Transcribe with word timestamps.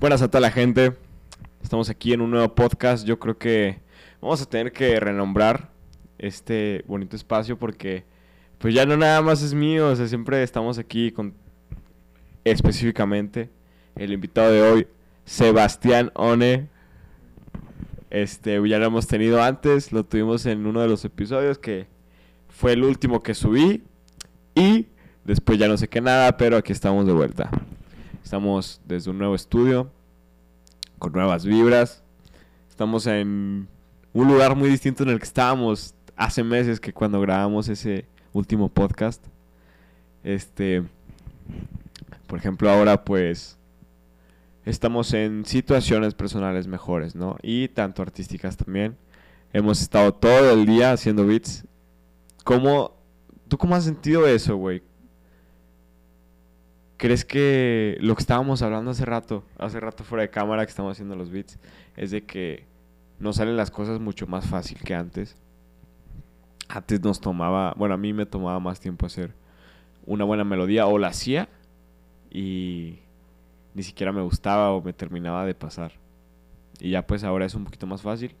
Buenas 0.00 0.20
a 0.22 0.28
toda 0.28 0.40
la 0.40 0.50
gente. 0.50 0.96
Estamos 1.62 1.88
aquí 1.90 2.12
en 2.12 2.20
un 2.20 2.30
nuevo 2.30 2.54
podcast. 2.54 3.06
Yo 3.06 3.20
creo 3.20 3.38
que 3.38 3.78
vamos 4.20 4.42
a 4.42 4.46
tener 4.46 4.72
que 4.72 4.98
renombrar 4.98 5.70
este 6.18 6.84
bonito 6.88 7.14
espacio 7.14 7.56
porque 7.56 8.04
pues 8.58 8.74
ya 8.74 8.84
no 8.84 8.96
nada 8.96 9.22
más 9.22 9.42
es 9.42 9.54
mío, 9.54 9.88
o 9.88 9.96
sea, 9.96 10.08
siempre 10.08 10.42
estamos 10.42 10.78
aquí 10.78 11.12
con 11.12 11.34
específicamente 12.44 13.48
el 13.94 14.12
invitado 14.12 14.50
de 14.50 14.62
hoy, 14.62 14.88
Sebastián 15.24 16.10
One. 16.14 16.68
Este, 18.10 18.60
ya 18.68 18.78
lo 18.78 18.86
hemos 18.86 19.06
tenido 19.06 19.40
antes, 19.40 19.92
lo 19.92 20.04
tuvimos 20.04 20.46
en 20.46 20.66
uno 20.66 20.80
de 20.80 20.88
los 20.88 21.04
episodios 21.04 21.58
que 21.58 21.86
fue 22.48 22.72
el 22.72 22.82
último 22.82 23.22
que 23.22 23.34
subí 23.34 23.84
y 24.56 24.88
después 25.30 25.60
ya 25.60 25.68
no 25.68 25.76
sé 25.76 25.86
qué 25.86 26.00
nada, 26.00 26.36
pero 26.36 26.56
aquí 26.56 26.72
estamos 26.72 27.06
de 27.06 27.12
vuelta. 27.12 27.50
Estamos 28.24 28.80
desde 28.84 29.10
un 29.12 29.18
nuevo 29.18 29.36
estudio 29.36 29.88
con 30.98 31.12
nuevas 31.12 31.46
vibras. 31.46 32.02
Estamos 32.68 33.06
en 33.06 33.68
un 34.12 34.28
lugar 34.28 34.56
muy 34.56 34.68
distinto 34.68 35.04
en 35.04 35.10
el 35.10 35.18
que 35.18 35.24
estábamos 35.24 35.94
hace 36.16 36.42
meses 36.42 36.80
que 36.80 36.92
cuando 36.92 37.20
grabamos 37.20 37.68
ese 37.68 38.06
último 38.32 38.68
podcast. 38.68 39.24
Este, 40.24 40.82
por 42.26 42.40
ejemplo, 42.40 42.68
ahora 42.68 43.04
pues 43.04 43.56
estamos 44.64 45.14
en 45.14 45.44
situaciones 45.46 46.14
personales 46.14 46.66
mejores, 46.66 47.14
¿no? 47.14 47.36
Y 47.40 47.68
tanto 47.68 48.02
artísticas 48.02 48.56
también. 48.56 48.96
Hemos 49.52 49.80
estado 49.80 50.12
todo 50.12 50.50
el 50.50 50.66
día 50.66 50.90
haciendo 50.90 51.24
beats. 51.24 51.64
¿Cómo, 52.42 52.96
¿Tú 53.46 53.56
cómo 53.58 53.76
has 53.76 53.84
sentido 53.84 54.26
eso, 54.26 54.56
güey? 54.56 54.89
¿Crees 57.00 57.24
que 57.24 57.96
lo 58.02 58.14
que 58.14 58.20
estábamos 58.20 58.60
hablando 58.60 58.90
hace 58.90 59.06
rato, 59.06 59.42
hace 59.56 59.80
rato 59.80 60.04
fuera 60.04 60.20
de 60.20 60.28
cámara 60.28 60.66
que 60.66 60.68
estamos 60.68 60.92
haciendo 60.92 61.16
los 61.16 61.30
beats, 61.30 61.58
es 61.96 62.10
de 62.10 62.26
que 62.26 62.66
nos 63.18 63.36
salen 63.36 63.56
las 63.56 63.70
cosas 63.70 63.98
mucho 63.98 64.26
más 64.26 64.46
fácil 64.46 64.78
que 64.84 64.94
antes? 64.94 65.34
Antes 66.68 67.00
nos 67.00 67.18
tomaba, 67.18 67.72
bueno, 67.78 67.94
a 67.94 67.96
mí 67.96 68.12
me 68.12 68.26
tomaba 68.26 68.60
más 68.60 68.80
tiempo 68.80 69.06
hacer 69.06 69.32
una 70.04 70.24
buena 70.24 70.44
melodía 70.44 70.86
o 70.88 70.98
la 70.98 71.08
hacía 71.08 71.48
y 72.30 72.98
ni 73.72 73.82
siquiera 73.82 74.12
me 74.12 74.20
gustaba 74.20 74.70
o 74.70 74.82
me 74.82 74.92
terminaba 74.92 75.46
de 75.46 75.54
pasar. 75.54 75.92
Y 76.80 76.90
ya 76.90 77.06
pues 77.06 77.24
ahora 77.24 77.46
es 77.46 77.54
un 77.54 77.64
poquito 77.64 77.86
más 77.86 78.02
fácil. 78.02 78.34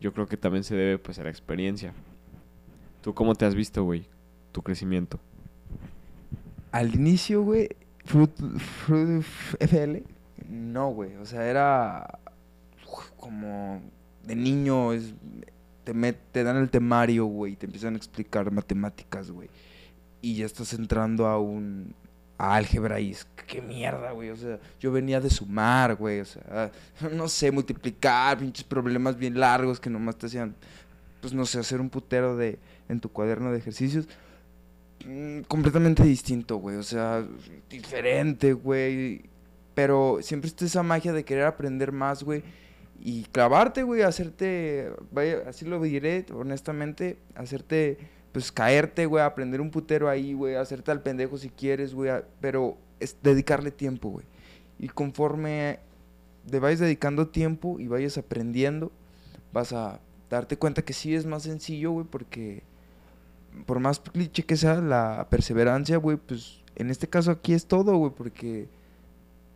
Yo 0.00 0.14
creo 0.14 0.26
que 0.26 0.38
también 0.38 0.64
se 0.64 0.74
debe 0.74 0.96
pues 0.96 1.18
a 1.18 1.24
la 1.24 1.28
experiencia. 1.28 1.92
¿Tú 3.02 3.12
cómo 3.12 3.34
te 3.34 3.44
has 3.44 3.54
visto, 3.54 3.84
güey? 3.84 4.06
Tu 4.52 4.62
crecimiento. 4.62 5.20
Al 6.72 6.94
inicio, 6.94 7.42
güey, 7.42 7.68
Fruit, 8.04 8.30
Fruit 8.86 9.24
FL, 9.58 10.02
no, 10.48 10.90
güey. 10.90 11.16
O 11.16 11.26
sea, 11.26 11.46
era 11.46 12.18
como 13.16 13.80
de 14.24 14.36
niño, 14.36 14.92
es, 14.92 15.14
te, 15.84 15.94
met, 15.94 16.18
te 16.32 16.42
dan 16.44 16.56
el 16.56 16.70
temario, 16.70 17.26
güey, 17.26 17.56
te 17.56 17.66
empiezan 17.66 17.94
a 17.94 17.96
explicar 17.96 18.50
matemáticas, 18.50 19.30
güey. 19.30 19.48
Y 20.22 20.36
ya 20.36 20.46
estás 20.46 20.72
entrando 20.74 21.26
a 21.26 21.38
un 21.38 21.94
a 22.38 22.56
álgebra 22.56 22.98
y 23.00 23.10
es, 23.10 23.26
qué 23.46 23.60
mierda, 23.60 24.12
güey. 24.12 24.30
O 24.30 24.36
sea, 24.36 24.58
yo 24.78 24.92
venía 24.92 25.20
de 25.20 25.28
sumar, 25.28 25.96
güey. 25.96 26.20
O 26.20 26.24
sea, 26.24 26.70
no 27.12 27.28
sé, 27.28 27.50
multiplicar, 27.52 28.38
pinches 28.38 28.64
problemas 28.64 29.18
bien 29.18 29.38
largos 29.38 29.78
que 29.78 29.90
nomás 29.90 30.16
te 30.16 30.26
hacían, 30.26 30.54
pues 31.20 31.34
no 31.34 31.44
sé, 31.44 31.58
hacer 31.58 31.80
un 31.80 31.90
putero 31.90 32.36
de 32.36 32.58
en 32.88 33.00
tu 33.00 33.10
cuaderno 33.10 33.52
de 33.52 33.58
ejercicios. 33.58 34.08
Mm, 35.06 35.40
completamente 35.42 36.02
distinto, 36.02 36.56
güey. 36.56 36.76
O 36.76 36.82
sea, 36.82 37.26
diferente, 37.68 38.52
güey. 38.52 39.22
Pero 39.74 40.18
siempre 40.22 40.48
está 40.48 40.64
esa 40.64 40.82
magia 40.82 41.12
de 41.12 41.24
querer 41.24 41.44
aprender 41.44 41.92
más, 41.92 42.22
güey. 42.22 42.42
Y 43.02 43.24
clavarte, 43.24 43.82
güey, 43.82 44.02
hacerte, 44.02 44.92
así 45.46 45.64
lo 45.64 45.80
diré, 45.80 46.26
honestamente, 46.34 47.16
hacerte 47.34 47.96
pues 48.32 48.52
caerte, 48.52 49.06
güey, 49.06 49.24
aprender 49.24 49.60
un 49.60 49.70
putero 49.70 50.08
ahí, 50.08 50.34
güey, 50.34 50.54
hacerte 50.54 50.90
al 50.90 51.02
pendejo 51.02 51.38
si 51.38 51.48
quieres, 51.48 51.94
güey, 51.94 52.12
pero 52.40 52.76
es 53.00 53.16
dedicarle 53.22 53.70
tiempo, 53.70 54.10
güey. 54.10 54.26
Y 54.78 54.88
conforme 54.88 55.80
te 56.48 56.58
vayas 56.58 56.80
dedicando 56.80 57.28
tiempo 57.28 57.80
y 57.80 57.88
vayas 57.88 58.18
aprendiendo, 58.18 58.92
vas 59.52 59.72
a 59.72 60.00
darte 60.28 60.56
cuenta 60.56 60.82
que 60.82 60.92
sí 60.92 61.14
es 61.14 61.26
más 61.26 61.42
sencillo, 61.44 61.92
güey, 61.92 62.06
porque 62.06 62.62
por 63.66 63.80
más 63.80 64.00
cliché 64.00 64.44
que 64.44 64.56
sea 64.56 64.80
la 64.80 65.28
perseverancia, 65.30 65.96
güey, 65.96 66.16
pues 66.16 66.62
en 66.76 66.90
este 66.90 67.08
caso 67.08 67.30
aquí 67.30 67.52
es 67.52 67.66
todo, 67.66 67.96
güey, 67.96 68.12
porque 68.12 68.68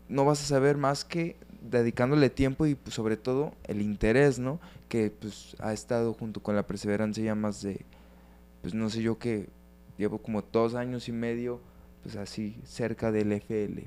no 0.09 0.25
vas 0.25 0.43
a 0.43 0.47
saber 0.47 0.77
más 0.77 1.05
que 1.05 1.37
dedicándole 1.62 2.31
tiempo 2.31 2.66
y 2.66 2.75
pues, 2.75 2.94
sobre 2.94 3.16
todo 3.16 3.54
el 3.65 3.81
interés, 3.81 4.38
¿no? 4.38 4.60
Que 4.88 5.10
pues 5.10 5.56
ha 5.60 5.72
estado 5.72 6.12
junto 6.12 6.43
con 6.43 6.54
la 6.54 6.66
perseverancia 6.66 7.25
ya 7.25 7.34
más 7.34 7.62
de 7.62 7.84
pues 8.65 8.72
no 8.72 8.88
sé 8.88 9.03
yo 9.03 9.19
que 9.19 9.49
llevo 9.99 10.19
como 10.19 10.41
dos 10.41 10.75
años 10.75 11.09
y 11.09 11.12
medio, 11.12 11.60
pues 12.03 12.16
así, 12.16 12.56
cerca 12.65 13.12
del 13.12 13.33
FL. 13.33 13.87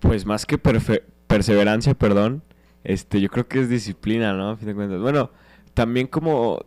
Pues 0.00 0.26
más 0.26 0.44
que 0.44 0.58
perseverancia, 0.58 1.94
perdón, 1.94 2.42
este, 2.82 3.20
yo 3.20 3.28
creo 3.28 3.46
que 3.46 3.60
es 3.60 3.68
disciplina, 3.68 4.32
¿no? 4.32 4.50
A 4.50 4.56
fin 4.56 4.66
de 4.66 4.74
cuentas. 4.74 5.00
Bueno, 5.00 5.30
también 5.74 6.08
como 6.08 6.60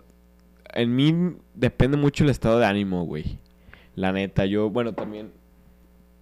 en 0.78 0.96
mí 0.96 1.36
depende 1.54 1.98
mucho 1.98 2.24
el 2.24 2.30
estado 2.30 2.60
de 2.60 2.66
ánimo, 2.66 3.04
güey. 3.04 3.40
La 3.96 4.12
neta, 4.12 4.46
yo, 4.46 4.70
bueno, 4.70 4.94
también 4.94 5.32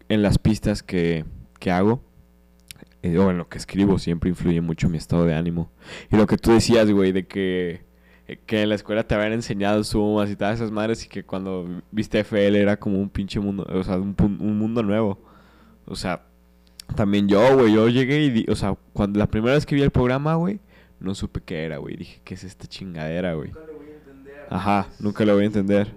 en 0.09 0.21
las 0.21 0.37
pistas 0.37 0.81
que, 0.81 1.25
que 1.59 1.71
hago, 1.71 2.01
eh, 3.03 3.17
o 3.17 3.29
en 3.29 3.37
lo 3.37 3.49
que 3.49 3.57
escribo, 3.57 3.99
siempre 3.99 4.29
influye 4.29 4.61
mucho 4.61 4.89
mi 4.89 4.97
estado 4.97 5.25
de 5.25 5.35
ánimo. 5.35 5.69
Y 6.11 6.15
lo 6.15 6.25
que 6.25 6.37
tú 6.37 6.51
decías, 6.51 6.89
güey, 6.89 7.11
de 7.11 7.27
que 7.27 7.83
eh, 8.27 8.39
que 8.45 8.61
en 8.63 8.69
la 8.69 8.75
escuela 8.75 9.05
te 9.05 9.13
habían 9.13 9.33
enseñado 9.33 9.83
sumas 9.83 10.31
y 10.31 10.35
todas 10.35 10.55
esas 10.55 10.71
madres 10.71 11.05
y 11.05 11.09
que 11.09 11.23
cuando 11.23 11.81
viste 11.91 12.19
FL 12.19 12.55
era 12.55 12.77
como 12.77 12.99
un 12.99 13.09
pinche 13.09 13.39
mundo, 13.39 13.67
o 13.69 13.83
sea, 13.83 13.97
un, 13.97 14.15
un 14.19 14.57
mundo 14.57 14.81
nuevo. 14.81 15.19
O 15.85 15.95
sea, 15.95 16.25
también 16.95 17.27
yo, 17.27 17.55
güey, 17.57 17.73
yo 17.73 17.89
llegué 17.89 18.23
y, 18.25 18.45
o 18.49 18.55
sea, 18.55 18.75
cuando 18.93 19.19
la 19.19 19.27
primera 19.27 19.53
vez 19.55 19.65
que 19.65 19.75
vi 19.75 19.81
el 19.81 19.91
programa, 19.91 20.35
güey, 20.35 20.59
no 20.99 21.13
supe 21.13 21.41
qué 21.41 21.65
era, 21.65 21.77
güey. 21.77 21.97
Dije, 21.97 22.21
¿qué 22.23 22.33
es 22.33 22.43
esta 22.43 22.67
chingadera, 22.67 23.33
güey? 23.33 23.51
Ajá, 24.49 24.87
nunca 24.99 25.25
lo 25.25 25.33
voy 25.33 25.43
a 25.43 25.47
entender. 25.47 25.93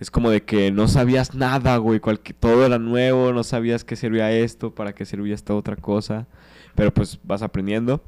Es 0.00 0.10
como 0.10 0.30
de 0.30 0.42
que 0.42 0.70
no 0.70 0.88
sabías 0.88 1.34
nada, 1.34 1.76
güey. 1.76 2.00
todo 2.40 2.66
era 2.66 2.78
nuevo, 2.78 3.32
no 3.32 3.44
sabías 3.44 3.84
qué 3.84 3.96
servía 3.96 4.32
esto, 4.32 4.74
para 4.74 4.94
qué 4.94 5.04
servía 5.04 5.34
esta 5.34 5.54
otra 5.54 5.76
cosa. 5.76 6.26
Pero 6.74 6.92
pues 6.92 7.18
vas 7.22 7.42
aprendiendo, 7.42 8.02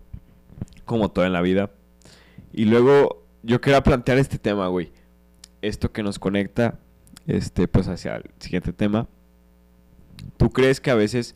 como 0.84 1.10
todo 1.10 1.24
en 1.24 1.32
la 1.32 1.40
vida. 1.40 1.70
Y 2.52 2.64
luego 2.64 3.24
yo 3.42 3.60
quería 3.60 3.82
plantear 3.82 4.18
este 4.18 4.38
tema, 4.38 4.68
güey. 4.68 4.92
Esto 5.62 5.92
que 5.92 6.02
nos 6.02 6.18
conecta, 6.18 6.78
este, 7.26 7.68
pues 7.68 7.88
hacia 7.88 8.16
el 8.16 8.30
siguiente 8.38 8.72
tema. 8.72 9.08
¿Tú 10.36 10.50
crees 10.50 10.80
que 10.80 10.90
a 10.90 10.94
veces 10.94 11.34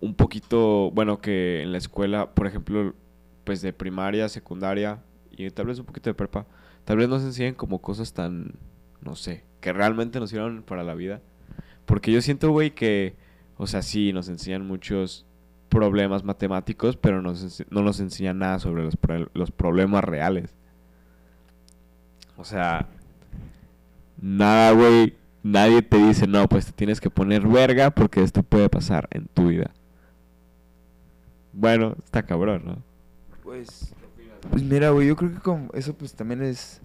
un 0.00 0.14
poquito, 0.14 0.90
bueno, 0.90 1.20
que 1.20 1.62
en 1.62 1.72
la 1.72 1.78
escuela, 1.78 2.34
por 2.34 2.46
ejemplo, 2.46 2.94
pues 3.44 3.62
de 3.62 3.72
primaria, 3.72 4.28
secundaria 4.28 5.02
y 5.30 5.48
tal 5.50 5.66
vez 5.66 5.78
un 5.78 5.86
poquito 5.86 6.10
de 6.10 6.14
prepa, 6.14 6.46
tal 6.84 6.98
vez 6.98 7.08
nos 7.08 7.22
enseñen 7.22 7.54
como 7.54 7.80
cosas 7.80 8.12
tan, 8.12 8.54
no 9.00 9.16
sé, 9.16 9.44
que 9.60 9.72
realmente 9.72 10.20
nos 10.20 10.30
sirvan 10.30 10.62
para 10.62 10.84
la 10.84 10.94
vida? 10.94 11.20
Porque 11.86 12.12
yo 12.12 12.20
siento, 12.22 12.50
güey, 12.50 12.70
que, 12.72 13.16
o 13.56 13.66
sea, 13.66 13.82
sí, 13.82 14.12
nos 14.12 14.28
enseñan 14.28 14.66
muchos 14.66 15.26
problemas 15.68 16.24
matemáticos, 16.24 16.96
pero 16.96 17.20
no 17.22 17.82
nos 17.82 18.00
enseña 18.00 18.32
nada 18.32 18.58
sobre 18.58 18.84
los, 18.84 18.96
los 19.34 19.50
problemas 19.50 20.04
reales. 20.04 20.54
O 22.36 22.44
sea, 22.44 22.88
nada, 24.20 24.72
güey. 24.72 25.14
Nadie 25.42 25.82
te 25.82 25.98
dice, 25.98 26.26
no, 26.26 26.48
pues 26.48 26.66
te 26.66 26.72
tienes 26.72 27.00
que 27.00 27.10
poner 27.10 27.46
verga 27.46 27.90
porque 27.90 28.22
esto 28.22 28.42
puede 28.42 28.70
pasar 28.70 29.08
en 29.10 29.26
tu 29.26 29.48
vida. 29.48 29.72
Bueno, 31.52 31.96
está 32.02 32.22
cabrón, 32.22 32.62
¿no? 32.64 32.82
Pues, 33.42 33.94
pues 34.50 34.62
mira, 34.62 34.90
güey, 34.90 35.08
yo 35.08 35.16
creo 35.16 35.32
que 35.32 35.40
como 35.40 35.68
eso 35.74 35.94
pues 35.94 36.14
también 36.14 36.42
es 36.42 36.80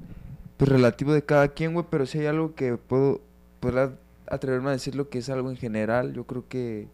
pues, 0.58 0.70
relativo 0.70 1.14
de 1.14 1.24
cada 1.24 1.50
quien, 1.50 1.74
güey, 1.74 1.86
pero 1.90 2.06
si 2.06 2.20
hay 2.20 2.26
algo 2.26 2.56
que 2.56 2.78
puedo, 2.78 3.22
puedo 3.60 3.98
atreverme 4.28 4.70
a 4.70 4.74
decir 4.74 4.96
lo 4.96 5.10
que 5.10 5.20
es 5.20 5.30
algo 5.30 5.50
en 5.50 5.58
general, 5.58 6.14
yo 6.14 6.26
creo 6.26 6.48
que 6.48 6.88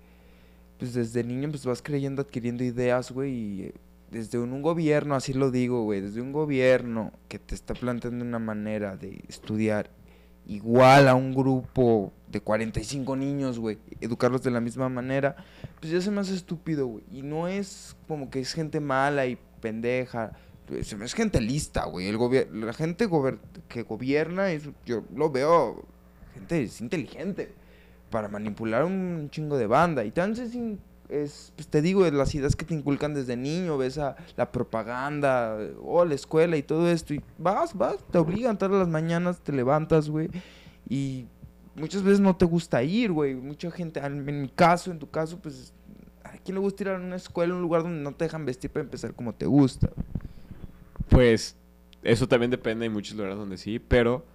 pues 0.77 0.93
desde 0.93 1.23
niño 1.23 1.49
pues 1.49 1.65
vas 1.65 1.81
creyendo, 1.81 2.21
adquiriendo 2.21 2.63
ideas, 2.63 3.11
güey, 3.11 3.31
y 3.33 3.73
desde 4.11 4.37
un, 4.37 4.61
gobierno, 4.61 5.15
así 5.15 5.33
lo 5.33 5.51
digo, 5.51 5.83
güey, 5.83 6.01
desde 6.01 6.21
un 6.21 6.31
gobierno 6.31 7.11
que 7.27 7.39
te 7.39 7.55
está 7.55 7.73
planteando 7.73 8.23
una 8.23 8.39
manera 8.39 8.95
de 8.95 9.23
estudiar 9.27 9.89
igual 10.47 11.07
a 11.07 11.15
un 11.15 11.33
grupo 11.33 12.13
de 12.29 12.39
45 12.39 13.15
niños, 13.15 13.59
güey, 13.59 13.77
educarlos 13.99 14.43
de 14.43 14.51
la 14.51 14.61
misma 14.61 14.89
manera, 14.89 15.35
pues 15.79 15.91
ya 15.91 16.01
se 16.01 16.11
me 16.11 16.21
hace 16.21 16.35
estúpido, 16.35 16.87
güey. 16.87 17.03
Y 17.11 17.23
no 17.23 17.47
es 17.47 17.95
como 18.07 18.29
que 18.29 18.39
es 18.39 18.53
gente 18.53 18.79
mala 18.79 19.25
y 19.25 19.37
pendeja, 19.59 20.33
es 20.69 21.13
gente 21.13 21.41
lista, 21.41 21.85
güey. 21.85 22.07
El 22.07 22.17
la 22.53 22.73
gente 22.73 23.07
que 23.67 23.83
gobierna, 23.83 24.51
es, 24.51 24.69
yo 24.85 25.03
lo 25.13 25.29
veo, 25.29 25.85
gente 26.33 26.69
inteligente. 26.79 27.53
para 28.09 28.27
manipular 28.27 28.85
un 28.85 29.29
chingo 29.29 29.57
de 29.57 29.67
banda. 29.67 30.03
Y 30.03 30.07
entonces 30.07 30.55
es, 31.09 31.51
pues 31.55 31.67
te 31.67 31.81
digo, 31.81 32.09
las 32.11 32.33
ideas 32.35 32.55
que 32.55 32.65
te 32.65 32.73
inculcan 32.73 33.13
desde 33.13 33.35
niño, 33.35 33.77
ves 33.77 33.97
a 33.97 34.15
la 34.37 34.51
propaganda, 34.51 35.57
o 35.81 36.03
la 36.05 36.15
escuela 36.15 36.57
y 36.57 36.63
todo 36.63 36.89
esto, 36.89 37.13
y 37.13 37.21
vas, 37.37 37.75
vas, 37.75 37.97
te 38.11 38.17
obligan 38.17 38.57
todas 38.57 38.79
las 38.79 38.87
mañanas, 38.87 39.39
te 39.39 39.51
levantas, 39.51 40.09
güey, 40.09 40.29
y 40.89 41.25
muchas 41.75 42.03
veces 42.03 42.19
no 42.19 42.35
te 42.35 42.45
gusta 42.45 42.81
ir, 42.83 43.11
güey, 43.11 43.35
mucha 43.35 43.69
gente, 43.71 43.99
en, 43.99 44.25
mi 44.41 44.49
caso, 44.49 44.91
en 44.91 44.99
tu 44.99 45.09
caso, 45.09 45.37
pues, 45.39 45.73
¿a 46.23 46.31
quién 46.37 46.55
le 46.55 46.61
gusta 46.61 46.83
ir 46.83 46.89
a 46.89 46.95
una 46.95 47.17
escuela, 47.17 47.53
un 47.53 47.61
lugar 47.61 47.83
donde 47.83 48.01
no 48.01 48.13
te 48.13 48.25
dejan 48.25 48.45
vestir 48.45 48.71
para 48.71 48.83
empezar 48.83 49.13
como 49.13 49.33
te 49.33 49.45
gusta? 49.45 49.89
Pues, 51.09 51.57
eso 52.03 52.27
también 52.27 52.51
depende, 52.51 52.85
hay 52.85 52.89
muchos 52.89 53.15
lugares 53.15 53.37
donde 53.37 53.57
sí, 53.57 53.79
pero 53.79 54.25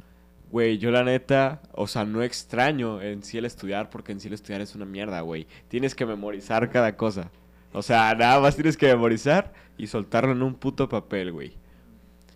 Güey, 0.51 0.79
yo 0.79 0.91
la 0.91 1.05
neta, 1.05 1.63
o 1.73 1.87
sea, 1.87 2.05
no 2.05 2.25
extraño 2.25 3.01
en 3.01 3.23
sí 3.23 3.39
el 3.39 3.45
estudiar, 3.45 3.89
porque 3.89 4.11
en 4.11 4.19
sí 4.19 4.27
el 4.27 4.35
estudiar 4.35 4.61
es 4.61 4.75
una 4.75 4.85
mierda, 4.85 5.21
güey. 5.21 5.47
Tienes 5.69 5.95
que 5.95 6.05
memorizar 6.05 6.71
cada 6.71 6.97
cosa. 6.97 7.31
O 7.73 7.83
sea, 7.83 8.13
nada 8.17 8.41
más 8.41 8.57
tienes 8.57 8.77
que 8.77 8.87
memorizar 8.89 9.53
y 9.79 9.87
soltarlo 9.87 10.33
en 10.33 10.43
un 10.43 10.55
puto 10.57 10.89
papel, 10.89 11.31
güey. 11.31 11.57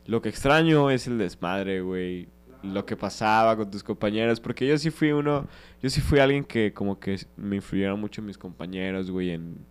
Lo 0.06 0.22
que 0.22 0.28
extraño 0.28 0.90
es 0.90 1.08
el 1.08 1.18
desmadre, 1.18 1.80
güey. 1.80 2.28
Lo 2.62 2.86
que 2.86 2.96
pasaba 2.96 3.56
con 3.56 3.68
tus 3.68 3.82
compañeros, 3.82 4.38
porque 4.38 4.66
yo 4.68 4.78
sí 4.78 4.90
fui 4.90 5.10
uno, 5.10 5.48
yo 5.82 5.90
sí 5.90 6.00
fui 6.00 6.20
alguien 6.20 6.44
que 6.44 6.72
como 6.72 7.00
que 7.00 7.18
me 7.36 7.56
influyeron 7.56 8.00
mucho 8.00 8.22
mis 8.22 8.38
compañeros, 8.38 9.10
güey, 9.10 9.30
en 9.30 9.66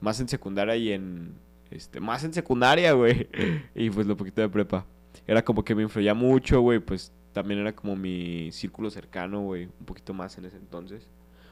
más 0.00 0.20
en 0.20 0.28
secundaria 0.28 0.76
y 0.76 0.92
en 0.92 1.34
este, 1.70 2.00
más 2.00 2.24
en 2.24 2.32
secundaria, 2.32 2.92
güey. 2.92 3.28
y 3.74 3.90
pues 3.90 4.06
lo 4.06 4.16
poquito 4.16 4.40
de 4.40 4.48
prepa. 4.48 4.86
Era 5.26 5.44
como 5.44 5.64
que 5.64 5.74
me 5.74 5.82
influía 5.82 6.14
mucho, 6.14 6.60
güey, 6.60 6.78
pues 6.78 7.12
también 7.32 7.60
era 7.60 7.74
como 7.74 7.96
mi 7.96 8.50
círculo 8.52 8.90
cercano, 8.90 9.42
güey, 9.42 9.64
un 9.64 9.86
poquito 9.86 10.14
más 10.14 10.38
en 10.38 10.46
ese 10.46 10.56
entonces. 10.56 11.08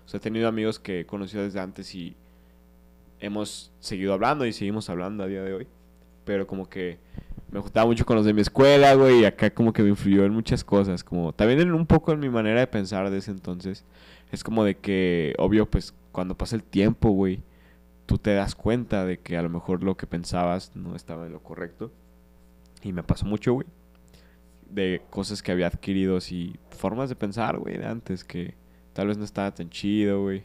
O 0.07 0.09
sea, 0.09 0.19
he 0.19 0.21
tenido 0.21 0.49
amigos 0.49 0.79
que 0.79 1.01
he 1.01 1.07
conocido 1.07 1.43
desde 1.43 1.61
antes 1.61 1.95
y 1.95 2.17
hemos 3.21 3.73
seguido 3.81 4.13
hablando 4.13 4.47
y 4.47 4.53
seguimos 4.53 4.89
hablando 4.91 5.25
a 5.25 5.27
día 5.27 5.43
de 5.43 5.55
hoy. 5.55 5.67
Pero 6.25 6.47
como 6.47 6.69
que 6.69 6.99
me 7.51 7.61
gustaba 7.61 7.87
mucho 7.87 8.05
con 8.05 8.17
los 8.17 8.27
de 8.27 8.33
mi 8.33 8.41
escuela, 8.41 8.95
güey, 8.95 9.21
y 9.21 9.25
acá 9.25 9.51
como 9.51 9.73
que 9.73 9.83
me 9.83 9.91
influyó 9.91 10.25
en 10.25 10.33
muchas 10.33 10.65
cosas, 10.65 11.05
como 11.05 11.33
también 11.33 11.61
en 11.61 11.73
un 11.73 11.87
poco 11.87 12.13
en 12.13 12.21
mi 12.21 12.29
manera 12.29 12.61
de 12.61 12.67
pensar 12.67 13.11
de 13.11 13.19
ese 13.19 13.31
entonces. 13.31 13.85
Es 14.33 14.43
como 14.43 14.65
de 14.65 14.77
que, 14.77 15.35
obvio, 15.39 15.71
pues 15.71 15.95
cuando 16.13 16.37
pasa 16.37 16.57
el 16.57 16.63
tiempo, 16.63 17.11
güey, 17.11 17.43
tú 18.07 18.19
te 18.19 18.35
das 18.35 18.55
cuenta 18.55 19.05
de 19.05 19.19
que 19.19 19.37
a 19.37 19.43
lo 19.43 19.49
mejor 19.49 19.83
lo 19.83 19.97
que 19.97 20.07
pensabas 20.07 20.75
no 20.75 20.97
estaba 20.97 21.27
en 21.27 21.33
lo 21.33 21.43
correcto. 21.43 21.93
Y 22.83 22.93
me 22.93 23.03
pasó 23.03 23.27
mucho, 23.27 23.55
güey 23.55 23.67
de 24.75 25.03
cosas 25.11 25.43
que 25.43 25.53
había 25.53 25.69
adquirido 25.69 26.19
y 26.31 26.59
formas 26.71 27.09
de 27.09 27.17
pensar, 27.17 27.59
güey, 27.59 27.79
de 27.79 27.87
antes 27.87 28.25
que 28.25 28.55
tal 28.93 29.09
vez 29.09 29.19
no 29.19 29.25
estaba 29.25 29.55
tan 29.55 29.71
chido, 29.71 30.23
güey. 30.23 30.43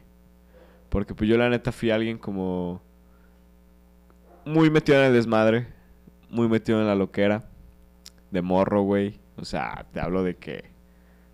Porque 0.90 1.16
pues 1.16 1.30
yo 1.30 1.38
la 1.38 1.50
neta 1.50 1.72
fui 1.72 1.92
alguien 1.92 2.18
como 2.18 2.82
muy 4.46 4.70
metido 4.70 5.00
en 5.00 5.06
el 5.06 5.14
desmadre, 5.14 5.68
muy 6.30 6.48
metido 6.48 6.80
en 6.80 6.88
la 6.88 6.96
loquera, 6.96 7.50
de 8.32 8.42
morro, 8.42 8.82
güey. 8.82 9.20
O 9.36 9.46
sea, 9.46 9.88
te 9.92 10.00
hablo 10.00 10.24
de 10.24 10.36
que 10.36 10.70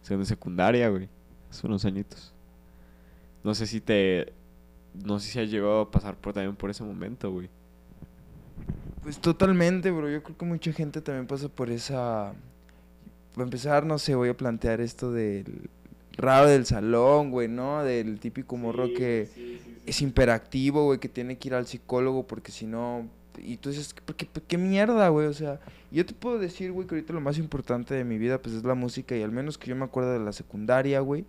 de 0.08 0.26
secundaria, 0.26 0.88
güey, 0.90 1.10
hace 1.50 1.68
unos 1.68 1.84
añitos. 1.84 2.34
No 3.44 3.56
sé 3.56 3.68
si 3.68 3.82
te 3.82 4.34
no 5.04 5.20
sé 5.20 5.32
si 5.32 5.40
has 5.40 5.50
llegado 5.50 5.82
a 5.82 5.92
pasar 5.92 6.16
por 6.16 6.34
también 6.34 6.56
por 6.56 6.70
ese 6.70 6.84
momento, 6.84 7.32
güey. 7.32 7.50
Pues 9.04 9.20
totalmente, 9.20 9.92
bro. 9.92 10.10
Yo 10.10 10.24
creo 10.24 10.38
que 10.38 10.46
mucha 10.46 10.72
gente 10.72 11.02
también 11.02 11.28
pasa 11.28 11.50
por 11.50 11.70
esa 11.70 12.34
para 13.36 13.44
empezar, 13.44 13.86
no 13.86 14.00
sé, 14.00 14.16
voy 14.16 14.30
a 14.30 14.38
plantear 14.38 14.80
esto 14.80 15.12
del 15.12 15.70
raro 16.14 16.48
del 16.48 16.66
salón, 16.66 17.32
güey, 17.32 17.50
¿no? 17.50 17.84
Del 17.84 18.18
típico 18.20 18.56
morro 18.56 18.88
que 18.94 19.28
es 19.86 20.02
imperactivo, 20.02 20.86
güey, 20.86 21.00
que 21.00 21.10
tiene 21.10 21.38
que 21.38 21.50
ir 21.50 21.54
al 21.54 21.68
psicólogo 21.68 22.26
porque 22.26 22.54
si 22.54 22.66
no... 22.66 23.10
Y 23.38 23.58
tú 23.58 23.70
dices, 23.70 23.94
¿qué, 24.16 24.30
qué 24.48 24.58
mierda, 24.58 25.10
güey? 25.10 25.28
O 25.28 25.34
sea, 25.34 25.60
yo 25.92 26.06
te 26.06 26.14
puedo 26.14 26.40
decir, 26.40 26.72
güey, 26.72 26.88
que 26.88 26.96
ahorita 26.96 27.12
lo 27.12 27.20
más 27.20 27.38
importante 27.38 27.94
de 27.94 28.06
mi 28.06 28.18
vida, 28.18 28.42
pues 28.42 28.56
es 28.56 28.64
la 28.64 28.76
música 28.76 29.18
y 29.18 29.22
al 29.22 29.32
menos 29.32 29.58
que 29.58 29.70
yo 29.70 29.76
me 29.76 29.84
acuerdo 29.84 30.14
de 30.14 30.20
la 30.20 30.32
secundaria, 30.32 31.02
güey. 31.02 31.26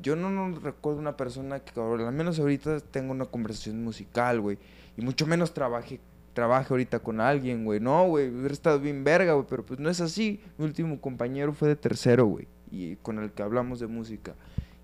Yo 0.00 0.16
no, 0.16 0.30
no 0.30 0.58
recuerdo 0.58 0.98
una 0.98 1.16
persona 1.16 1.60
que, 1.60 1.78
al 1.78 2.12
menos 2.12 2.38
ahorita 2.38 2.80
tengo 2.80 3.12
una 3.12 3.26
conversación 3.26 3.82
musical, 3.84 4.40
güey. 4.40 4.58
Y 4.96 5.02
mucho 5.02 5.26
menos 5.26 5.52
trabaje 5.52 6.00
trabaje 6.32 6.72
ahorita 6.72 6.98
con 7.00 7.20
alguien, 7.20 7.64
güey. 7.64 7.80
No, 7.80 8.06
güey, 8.06 8.28
hubiera 8.28 8.52
estado 8.52 8.80
bien 8.80 9.04
verga, 9.04 9.34
güey, 9.34 9.46
pero 9.48 9.64
pues 9.64 9.78
no 9.80 9.90
es 9.90 10.00
así. 10.00 10.40
Mi 10.58 10.64
último 10.64 11.00
compañero 11.00 11.52
fue 11.52 11.68
de 11.68 11.76
tercero, 11.76 12.26
güey, 12.26 12.48
y 12.70 12.96
con 12.96 13.18
el 13.18 13.32
que 13.32 13.42
hablamos 13.42 13.80
de 13.80 13.86
música. 13.86 14.34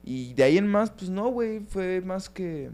Y 0.05 0.35
de 0.35 0.45
ahí 0.45 0.59
en 0.59 0.67
más, 0.67 0.91
pues 0.91 1.11
no, 1.11 1.29
güey, 1.29 1.61
fue 1.61 2.01
más 2.01 2.31
que 2.31 2.71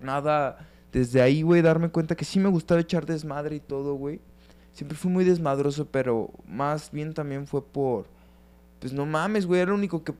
nada. 0.00 0.68
Desde 0.92 1.20
ahí, 1.20 1.42
güey, 1.42 1.62
darme 1.62 1.88
cuenta 1.88 2.14
que 2.14 2.24
sí 2.24 2.38
me 2.38 2.48
gustaba 2.48 2.80
echar 2.80 3.04
desmadre 3.06 3.56
y 3.56 3.60
todo, 3.60 3.94
güey. 3.94 4.20
Siempre 4.72 4.96
fui 4.96 5.10
muy 5.10 5.24
desmadroso, 5.24 5.86
pero 5.86 6.30
más 6.46 6.90
bien 6.90 7.14
también 7.14 7.46
fue 7.46 7.64
por... 7.64 8.06
Pues 8.80 8.92
no 8.92 9.06
mames, 9.06 9.46
güey, 9.46 9.60
era 9.60 9.70
lo 9.70 9.76
único 9.76 10.04
que 10.04 10.12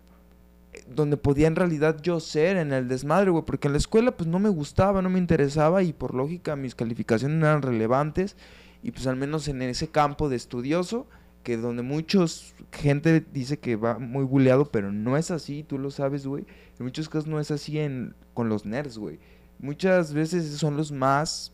donde 0.88 1.16
podía 1.16 1.46
en 1.46 1.56
realidad 1.56 2.00
yo 2.02 2.20
ser 2.20 2.56
en 2.56 2.72
el 2.72 2.88
desmadre, 2.88 3.30
güey, 3.30 3.44
porque 3.44 3.68
en 3.68 3.72
la 3.72 3.78
escuela 3.78 4.16
pues 4.16 4.28
no 4.28 4.38
me 4.38 4.48
gustaba, 4.48 5.02
no 5.02 5.10
me 5.10 5.18
interesaba 5.18 5.82
y 5.82 5.92
por 5.92 6.14
lógica 6.14 6.56
mis 6.56 6.74
calificaciones 6.74 7.38
eran 7.38 7.62
relevantes 7.62 8.36
y 8.82 8.90
pues 8.90 9.06
al 9.06 9.16
menos 9.16 9.48
en 9.48 9.62
ese 9.62 9.88
campo 9.88 10.28
de 10.28 10.36
estudioso, 10.36 11.06
que 11.42 11.56
donde 11.56 11.82
muchos 11.82 12.54
gente 12.72 13.24
dice 13.32 13.58
que 13.58 13.76
va 13.76 13.98
muy 13.98 14.24
buleado, 14.24 14.66
pero 14.66 14.92
no 14.92 15.16
es 15.16 15.30
así, 15.30 15.62
tú 15.62 15.78
lo 15.78 15.90
sabes, 15.90 16.26
güey. 16.26 16.46
En 16.78 16.84
muchos 16.84 17.08
casos 17.08 17.26
no 17.26 17.40
es 17.40 17.50
así 17.50 17.78
en, 17.78 18.14
con 18.34 18.48
los 18.48 18.66
nerds, 18.66 18.98
güey. 18.98 19.18
Muchas 19.58 20.12
veces 20.12 20.58
son 20.58 20.76
los 20.76 20.92
más 20.92 21.52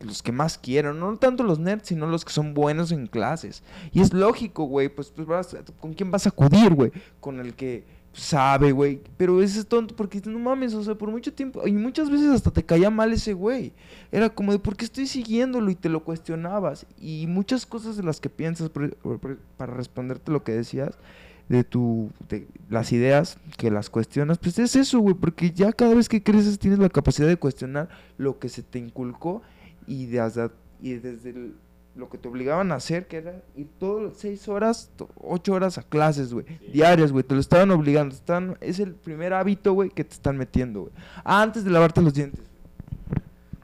los 0.00 0.22
que 0.22 0.32
más 0.32 0.58
quieren, 0.58 0.98
no 0.98 1.16
tanto 1.16 1.42
los 1.42 1.58
nerds, 1.58 1.88
sino 1.88 2.06
los 2.06 2.24
que 2.24 2.32
son 2.32 2.54
buenos 2.54 2.92
en 2.92 3.06
clases. 3.06 3.62
Y 3.92 4.00
es 4.00 4.12
lógico, 4.12 4.64
güey, 4.64 4.88
pues, 4.88 5.10
pues 5.10 5.26
vas, 5.26 5.56
¿con 5.80 5.94
quién 5.94 6.10
vas 6.10 6.26
a 6.26 6.30
acudir, 6.30 6.74
güey? 6.74 6.92
Con 7.20 7.40
el 7.40 7.54
que 7.54 7.84
sabe, 8.16 8.72
güey. 8.72 9.00
Pero 9.16 9.42
ese 9.42 9.60
es 9.60 9.66
tonto 9.66 9.94
porque 9.94 10.20
no 10.24 10.38
mames, 10.38 10.74
o 10.74 10.82
sea, 10.82 10.94
por 10.94 11.10
mucho 11.10 11.32
tiempo. 11.32 11.66
Y 11.66 11.72
muchas 11.72 12.10
veces 12.10 12.30
hasta 12.30 12.50
te 12.50 12.64
caía 12.64 12.90
mal 12.90 13.12
ese 13.12 13.34
güey. 13.34 13.72
Era 14.10 14.30
como 14.30 14.52
de, 14.52 14.58
¿por 14.58 14.76
qué 14.76 14.84
estoy 14.84 15.06
siguiéndolo? 15.06 15.70
Y 15.70 15.74
te 15.74 15.88
lo 15.88 16.02
cuestionabas. 16.02 16.86
Y 16.98 17.26
muchas 17.26 17.66
cosas 17.66 17.96
de 17.96 18.02
las 18.02 18.20
que 18.20 18.30
piensas, 18.30 18.70
para 18.70 19.72
responderte 19.72 20.32
lo 20.32 20.42
que 20.42 20.52
decías, 20.52 20.98
de 21.48 21.62
tu. 21.62 22.10
De 22.28 22.48
las 22.70 22.92
ideas 22.92 23.38
que 23.56 23.70
las 23.70 23.90
cuestionas, 23.90 24.38
pues 24.38 24.58
es 24.58 24.74
eso, 24.74 24.98
güey. 24.98 25.14
Porque 25.14 25.50
ya 25.50 25.72
cada 25.72 25.94
vez 25.94 26.08
que 26.08 26.22
creces 26.22 26.58
tienes 26.58 26.78
la 26.78 26.88
capacidad 26.88 27.28
de 27.28 27.36
cuestionar 27.36 27.88
lo 28.16 28.38
que 28.38 28.48
se 28.48 28.62
te 28.62 28.78
inculcó 28.78 29.42
y, 29.86 30.06
de, 30.06 30.50
y 30.80 30.94
desde 30.94 31.30
el 31.30 31.54
lo 31.96 32.10
que 32.10 32.18
te 32.18 32.28
obligaban 32.28 32.72
a 32.72 32.76
hacer, 32.76 33.06
que 33.06 33.16
era 33.18 33.42
ir 33.56 33.68
todas 33.78 34.16
seis 34.18 34.48
horas, 34.48 34.90
ocho 35.16 35.54
horas 35.54 35.78
a 35.78 35.82
clases, 35.82 36.32
güey. 36.32 36.44
Diarias, 36.72 37.10
güey. 37.10 37.24
Te 37.24 37.34
lo 37.34 37.40
estaban 37.40 37.70
obligando. 37.70 38.14
Están, 38.14 38.58
es 38.60 38.78
el 38.78 38.94
primer 38.94 39.32
hábito, 39.32 39.72
güey, 39.72 39.90
que 39.90 40.04
te 40.04 40.12
están 40.12 40.36
metiendo, 40.36 40.82
güey. 40.82 40.92
Antes 41.24 41.64
de 41.64 41.70
lavarte 41.70 42.02
los 42.02 42.14
dientes. 42.14 42.44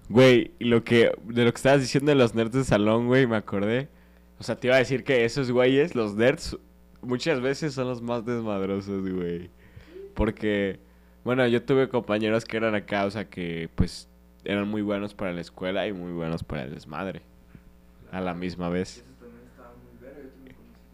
Güey, 0.08 0.52
lo 0.58 0.82
que, 0.82 1.12
de 1.24 1.44
lo 1.44 1.52
que 1.52 1.56
estabas 1.56 1.80
diciendo 1.80 2.10
de 2.10 2.16
los 2.16 2.34
nerds 2.34 2.52
de 2.52 2.64
salón, 2.64 3.06
güey, 3.06 3.26
me 3.26 3.36
acordé. 3.36 3.88
O 4.38 4.42
sea, 4.42 4.56
te 4.56 4.68
iba 4.68 4.76
a 4.76 4.78
decir 4.78 5.04
que 5.04 5.24
esos 5.24 5.50
güeyes, 5.50 5.94
los 5.94 6.14
nerds, 6.14 6.56
muchas 7.02 7.40
veces 7.40 7.74
son 7.74 7.88
los 7.88 8.02
más 8.02 8.24
desmadrosos, 8.24 9.08
güey. 9.08 9.50
Porque, 10.14 10.80
bueno, 11.24 11.46
yo 11.46 11.62
tuve 11.62 11.88
compañeros 11.88 12.44
que 12.44 12.56
eran 12.56 12.74
acá, 12.74 13.04
o 13.04 13.10
sea, 13.10 13.28
que 13.28 13.68
pues 13.74 14.08
eran 14.44 14.68
muy 14.68 14.82
buenos 14.82 15.14
para 15.14 15.32
la 15.32 15.40
escuela 15.40 15.86
y 15.86 15.92
muy 15.92 16.12
buenos 16.12 16.42
para 16.42 16.64
el 16.64 16.74
desmadre 16.74 17.22
a 18.12 18.20
la 18.20 18.34
misma 18.34 18.68
vez. 18.68 19.04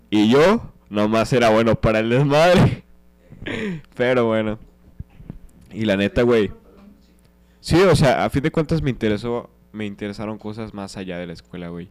Y 0.08 0.30
yo 0.30 0.72
nomás 0.88 1.32
era 1.34 1.50
bueno 1.50 1.78
para 1.78 1.98
el 1.98 2.08
desmadre. 2.08 2.84
Pero 3.94 4.26
bueno. 4.26 4.58
Y 5.72 5.84
la 5.84 5.96
neta, 5.96 6.22
güey. 6.22 6.50
Sí, 7.60 7.76
o 7.76 7.94
sea, 7.94 8.24
a 8.24 8.30
fin 8.30 8.42
de 8.42 8.50
cuentas 8.50 8.80
me 8.80 8.88
interesó, 8.88 9.50
me 9.72 9.84
interesaron 9.84 10.38
cosas 10.38 10.72
más 10.72 10.96
allá 10.96 11.18
de 11.18 11.26
la 11.26 11.34
escuela, 11.34 11.68
güey. 11.68 11.90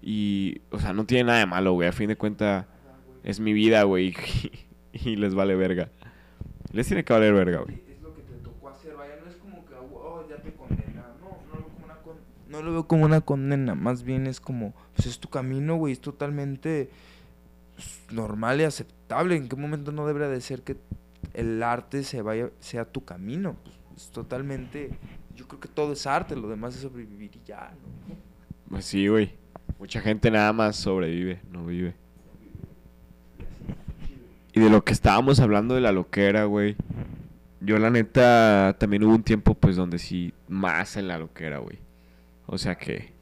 Y, 0.00 0.62
o 0.70 0.80
sea, 0.80 0.92
no 0.92 1.04
tiene 1.04 1.24
nada 1.24 1.38
de 1.38 1.46
malo, 1.46 1.74
güey. 1.74 1.88
A 1.88 1.92
fin 1.92 2.08
de 2.08 2.16
cuentas 2.16 2.66
es 3.22 3.38
mi 3.38 3.52
vida, 3.52 3.84
güey. 3.84 4.14
y 4.92 5.16
les 5.16 5.34
vale 5.34 5.54
verga. 5.54 5.90
Les 6.72 6.86
tiene 6.86 7.04
que 7.04 7.12
valer 7.12 7.34
verga, 7.34 7.58
güey. 7.58 7.91
No 12.52 12.62
lo 12.62 12.72
veo 12.72 12.86
como 12.86 13.06
una 13.06 13.22
condena, 13.22 13.74
más 13.74 14.02
bien 14.02 14.26
es 14.26 14.38
como, 14.38 14.74
pues 14.94 15.08
es 15.08 15.18
tu 15.18 15.28
camino, 15.30 15.76
güey, 15.76 15.94
es 15.94 16.00
totalmente 16.00 16.90
normal 18.10 18.60
y 18.60 18.64
aceptable. 18.64 19.36
¿En 19.36 19.48
qué 19.48 19.56
momento 19.56 19.90
no 19.90 20.06
debería 20.06 20.28
de 20.28 20.40
ser 20.42 20.60
que 20.60 20.76
el 21.32 21.62
arte 21.62 22.04
se 22.04 22.20
vaya, 22.20 22.50
sea 22.60 22.84
tu 22.84 23.06
camino? 23.06 23.56
Pues 23.64 24.02
es 24.04 24.10
totalmente, 24.10 24.90
yo 25.34 25.48
creo 25.48 25.60
que 25.60 25.68
todo 25.68 25.94
es 25.94 26.06
arte, 26.06 26.36
lo 26.36 26.48
demás 26.48 26.74
es 26.74 26.82
sobrevivir 26.82 27.30
y 27.34 27.40
ya, 27.46 27.72
¿no? 27.72 28.14
Pues 28.68 28.84
sí, 28.84 29.08
güey. 29.08 29.32
Mucha 29.78 30.00
gente 30.00 30.30
nada 30.30 30.52
más 30.52 30.76
sobrevive, 30.76 31.40
no 31.50 31.64
vive. 31.64 31.94
Y 34.52 34.60
de 34.60 34.68
lo 34.68 34.84
que 34.84 34.92
estábamos 34.92 35.40
hablando 35.40 35.74
de 35.74 35.80
la 35.80 35.92
loquera, 35.92 36.44
güey. 36.44 36.76
yo 37.60 37.78
la 37.78 37.88
neta 37.88 38.76
también 38.78 39.04
hubo 39.04 39.14
un 39.14 39.22
tiempo 39.22 39.54
pues 39.54 39.76
donde 39.76 39.98
sí 39.98 40.34
más 40.48 40.98
en 40.98 41.08
la 41.08 41.18
loquera, 41.18 41.58
güey. 41.58 41.78
O 42.46 42.58
sea 42.58 42.76
que 42.76 43.12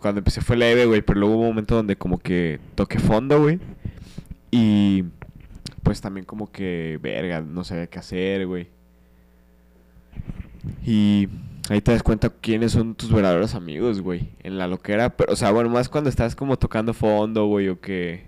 cuando 0.00 0.20
empecé 0.20 0.40
fue 0.40 0.56
leve, 0.56 0.86
güey, 0.86 1.02
pero 1.02 1.18
luego 1.20 1.34
hubo 1.34 1.42
un 1.42 1.48
momento 1.48 1.74
donde 1.74 1.96
como 1.96 2.18
que 2.18 2.60
toqué 2.74 2.98
fondo, 2.98 3.40
güey. 3.40 3.58
Y 4.50 5.04
pues 5.82 6.00
también 6.00 6.24
como 6.24 6.50
que, 6.50 6.98
verga, 7.02 7.40
no 7.40 7.64
sabía 7.64 7.88
qué 7.88 7.98
hacer, 7.98 8.46
güey. 8.46 8.68
Y 10.84 11.28
ahí 11.68 11.80
te 11.80 11.92
das 11.92 12.02
cuenta 12.02 12.30
quiénes 12.30 12.72
son 12.72 12.94
tus 12.94 13.12
verdaderos 13.12 13.54
amigos, 13.54 14.00
güey. 14.00 14.30
En 14.42 14.56
la 14.56 14.68
loquera, 14.68 15.16
pero, 15.16 15.32
o 15.32 15.36
sea, 15.36 15.50
bueno, 15.50 15.68
más 15.68 15.88
cuando 15.88 16.10
estás 16.10 16.36
como 16.36 16.56
tocando 16.56 16.94
fondo, 16.94 17.46
güey, 17.46 17.68
o 17.68 17.80
que... 17.80 18.26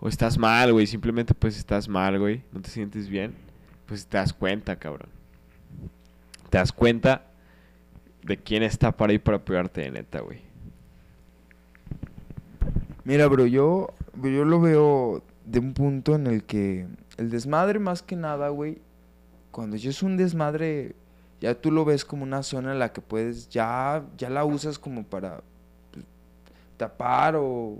O 0.00 0.08
estás 0.08 0.38
mal, 0.38 0.72
güey, 0.72 0.86
simplemente 0.86 1.34
pues 1.34 1.58
estás 1.58 1.88
mal, 1.88 2.18
güey, 2.18 2.42
no 2.52 2.60
te 2.60 2.68
sientes 2.70 3.08
bien. 3.08 3.34
Pues 3.86 4.06
te 4.06 4.18
das 4.18 4.32
cuenta, 4.32 4.76
cabrón. 4.76 5.08
Te 6.50 6.58
das 6.58 6.70
cuenta 6.70 7.27
de 8.22 8.36
quién 8.36 8.62
está 8.62 8.92
para 8.92 9.12
ir 9.12 9.22
para 9.22 9.38
apoyarte 9.38 9.82
de 9.82 9.90
neta, 9.90 10.20
güey. 10.20 10.40
Mira, 13.04 13.26
bro, 13.26 13.46
yo, 13.46 13.94
yo 14.22 14.44
lo 14.44 14.60
veo 14.60 15.22
de 15.44 15.58
un 15.60 15.72
punto 15.72 16.14
en 16.14 16.26
el 16.26 16.44
que 16.44 16.86
el 17.16 17.30
desmadre 17.30 17.78
más 17.78 18.02
que 18.02 18.16
nada, 18.16 18.50
güey, 18.50 18.78
cuando 19.50 19.76
ya 19.76 19.90
es 19.90 20.02
un 20.02 20.16
desmadre, 20.16 20.94
ya 21.40 21.54
tú 21.54 21.70
lo 21.70 21.84
ves 21.84 22.04
como 22.04 22.22
una 22.22 22.42
zona 22.42 22.72
en 22.72 22.78
la 22.78 22.92
que 22.92 23.00
puedes, 23.00 23.48
ya, 23.48 24.04
ya 24.16 24.28
la 24.28 24.44
usas 24.44 24.78
como 24.78 25.04
para 25.04 25.42
pues, 25.90 26.04
tapar 26.76 27.36
o 27.36 27.78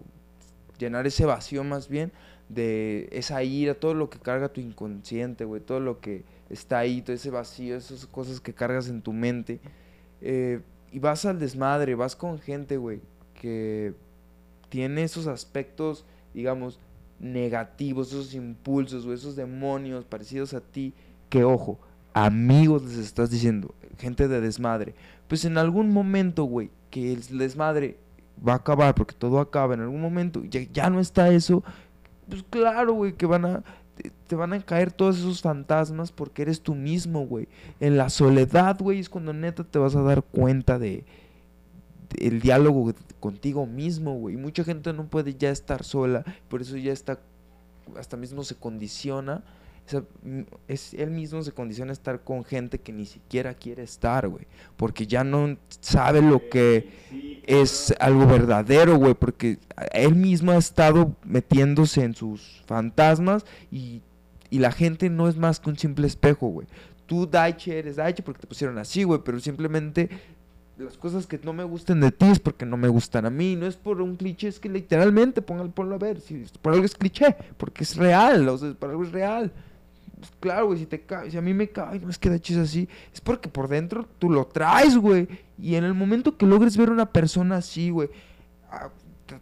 llenar 0.79 1.07
ese 1.07 1.27
vacío 1.27 1.63
más 1.63 1.89
bien 1.89 2.11
de 2.49 3.09
esa 3.13 3.43
ira, 3.43 3.75
todo 3.75 3.95
lo 3.95 4.09
que 4.09 4.19
carga 4.19 4.49
tu 4.49 4.61
inconsciente, 4.61 5.45
güey, 5.45 5.61
todo 5.61 5.81
lo 5.81 6.01
que 6.01 6.25
está 6.49 6.79
ahí, 6.79 7.03
todo 7.03 7.15
ese 7.15 7.31
vacío, 7.31 7.77
esas 7.77 8.07
cosas 8.07 8.41
que 8.41 8.55
cargas 8.55 8.89
en 8.89 9.03
tu 9.03 9.13
mente. 9.13 9.61
Eh, 10.21 10.61
y 10.93 10.99
vas 10.99 11.25
al 11.25 11.39
desmadre, 11.39 11.95
vas 11.95 12.17
con 12.17 12.39
gente, 12.39 12.77
güey, 12.77 13.01
que 13.35 13.95
tiene 14.69 15.03
esos 15.03 15.27
aspectos, 15.27 16.05
digamos, 16.35 16.79
negativos, 17.21 18.09
esos 18.09 18.35
impulsos 18.35 19.05
o 19.05 19.13
esos 19.13 19.37
demonios 19.37 20.05
parecidos 20.05 20.55
a 20.55 20.61
ti, 20.61 20.95
que 21.29 21.45
ojo, 21.45 21.79
amigos 22.15 22.83
les 22.85 22.99
estás 22.99 23.31
diciendo, 23.31 23.75
gente 23.99 24.29
de 24.29 24.41
desmadre. 24.41 24.95
Pues 25.27 25.45
en 25.45 25.59
algún 25.59 25.93
momento, 25.93 26.45
güey, 26.45 26.71
que 26.91 27.13
el 27.13 27.39
desmadre 27.39 27.99
va 28.47 28.55
a 28.55 28.57
acabar, 28.57 28.95
porque 28.95 29.15
todo 29.15 29.41
acaba 29.41 29.75
en 29.75 29.81
algún 29.81 30.01
momento, 30.01 30.43
ya, 30.45 30.61
ya 30.73 30.91
no 30.91 31.01
está 31.01 31.31
eso, 31.31 31.63
pues 32.29 32.45
claro, 32.49 32.93
güey, 32.93 33.13
que 33.15 33.27
van 33.27 33.45
a, 33.45 33.65
te 34.27 34.37
van 34.37 34.53
a 34.53 34.61
caer 34.61 34.93
todos 34.93 35.19
esos 35.19 35.43
fantasmas 35.43 36.13
porque 36.13 36.43
eres 36.43 36.61
tú 36.61 36.75
mismo, 36.75 37.27
güey. 37.27 37.49
En 37.81 37.97
la 37.97 38.11
soledad, 38.11 38.79
güey, 38.79 38.99
es 38.99 39.09
cuando 39.09 39.33
neta 39.33 39.65
te 39.65 39.79
vas 39.79 39.97
a 39.97 40.03
dar 40.03 40.23
cuenta 40.23 40.79
de, 40.79 41.05
el 42.17 42.41
diálogo 42.41 42.93
contigo 43.21 43.67
mismo, 43.67 44.15
güey. 44.15 44.37
Mucha 44.37 44.65
gente 44.65 44.93
no 44.93 45.07
puede 45.07 45.35
ya 45.35 45.51
estar 45.51 45.85
sola, 45.85 46.25
por 46.49 46.63
eso 46.63 46.77
ya 46.77 46.93
está, 46.93 47.21
hasta 47.97 48.17
mismo 48.17 48.45
se 48.45 48.55
condiciona 48.55 49.43
Es, 50.67 50.95
él 50.95 51.11
mismo 51.11 51.43
se 51.43 51.53
condiciona 51.53 51.91
a 51.91 51.93
estar 51.93 52.23
con 52.23 52.45
gente 52.45 52.79
que 52.79 52.93
ni 52.93 53.07
siquiera 53.07 53.55
quiere 53.55 53.83
estar, 53.83 54.29
güey. 54.29 54.47
Porque 54.77 55.07
ya 55.07 55.25
no 55.25 55.57
sabe 55.81 56.23
lo 56.23 56.49
que 56.49 57.43
es 57.47 57.95
algo 58.01 58.27
verdadero, 58.27 58.97
güey. 58.97 59.15
Porque 59.15 59.59
él 59.93 60.15
mismo 60.15 60.53
ha 60.53 60.57
estado 60.59 61.17
metiéndose 61.25 62.05
en 62.05 62.15
sus 62.15 62.63
fantasmas 62.67 63.45
y, 63.71 64.03
y 64.51 64.59
la 64.59 64.73
gente 64.73 65.11
no 65.11 65.29
es 65.29 65.37
más 65.37 65.61
que 65.61 65.71
un 65.71 65.79
simple 65.79 66.07
espejo, 66.07 66.49
güey. 66.49 66.67
Tú, 67.07 67.27
Daiche, 67.27 67.79
eres 67.79 67.97
Daiche 67.97 68.23
porque 68.23 68.41
te 68.41 68.47
pusieron 68.47 68.79
así, 68.79 69.05
güey. 69.05 69.21
Pero 69.25 69.41
simplemente 69.41 70.11
las 70.79 70.97
cosas 70.97 71.27
que 71.27 71.41
no 71.43 71.53
me 71.53 71.65
gusten 71.65 72.01
de 72.01 72.13
ti 72.13 72.27
es 72.27 72.39
porque 72.39 72.65
no 72.65 72.77
me 72.77 72.89
gustan 72.89 73.27
a 73.27 73.31
mí. 73.31 73.57
No 73.57 73.67
es 73.67 73.77
por 73.77 74.01
un 74.01 74.17
cliché, 74.17 74.49
es 74.49 74.61
que 74.61 74.69
literalmente, 74.69 75.43
póngalo, 75.43 75.71
ponlo 75.71 75.97
a 75.97 75.99
ver. 75.99 76.21
Si, 76.21 76.45
por 76.63 76.73
algo 76.73 76.85
es 76.85 76.95
cliché, 76.95 77.37
porque 77.57 77.85
es 77.85 77.97
real, 77.97 78.49
o 78.49 78.59
sea, 78.59 78.73
por 78.75 78.91
algo 78.91 79.03
es 79.03 79.13
real. 79.13 79.53
Pues 80.19 80.33
claro, 80.41 80.67
güey, 80.67 80.79
si 80.79 80.87
te 80.87 81.01
cae, 81.01 81.31
si 81.31 81.37
a 81.37 81.43
mí 81.43 81.55
me 81.55 81.69
cae, 81.69 82.01
no 82.01 82.11
es 82.11 82.19
que 82.19 82.41
chis 82.41 82.57
así, 82.57 82.89
es 83.13 83.21
porque 83.21 83.49
por 83.49 83.69
dentro 83.69 84.07
tú 84.19 84.31
lo 84.31 84.47
traes, 84.47 84.97
güey. 84.97 85.29
Y 85.59 85.77
en 85.77 85.85
el 85.85 85.95
momento 85.95 86.37
que 86.37 86.47
logres 86.47 86.77
ver 86.77 86.89
a 86.89 86.93
una 86.93 87.13
persona 87.13 87.57
así, 87.57 87.91
güey, 87.91 88.09
a, 88.71 88.91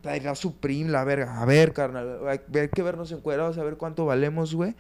a, 0.09 0.35
suprim 0.35 0.88
la 0.88 1.04
verga, 1.04 1.40
a 1.40 1.45
ver, 1.47 1.73
carnal, 1.73 2.21
hay 2.28 2.68
que 2.68 2.83
vernos 2.83 3.11
encuadrados, 3.12 3.56
a 3.59 3.64
ver 3.64 3.76
cuánto 3.76 4.04
valemos, 4.04 4.54
güey. 4.54 4.75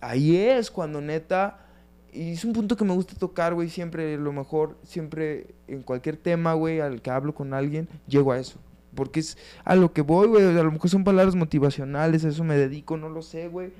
Ahí 0.00 0.36
es 0.36 0.70
cuando 0.70 1.00
neta, 1.00 1.66
y 2.12 2.32
es 2.32 2.44
un 2.44 2.54
punto 2.54 2.76
que 2.76 2.84
me 2.84 2.94
gusta 2.94 3.14
tocar, 3.16 3.52
güey, 3.54 3.68
siempre, 3.68 4.16
lo 4.16 4.32
mejor, 4.32 4.78
siempre 4.82 5.54
en 5.68 5.82
cualquier 5.82 6.16
tema, 6.16 6.54
güey, 6.54 6.80
al 6.80 7.02
que 7.02 7.10
hablo 7.10 7.34
con 7.34 7.52
alguien, 7.52 7.88
llego 8.06 8.32
a 8.32 8.38
eso. 8.38 8.58
Porque 8.94 9.20
es 9.20 9.36
a 9.64 9.76
lo 9.76 9.92
que 9.92 10.00
voy, 10.00 10.26
güey, 10.28 10.44
a 10.44 10.62
lo 10.62 10.72
mejor 10.72 10.88
son 10.88 11.04
palabras 11.04 11.34
motivacionales, 11.34 12.24
a 12.24 12.28
eso 12.28 12.44
me 12.44 12.56
dedico, 12.56 12.96
no 12.96 13.10
lo 13.10 13.20
sé, 13.20 13.48
güey 13.48 13.72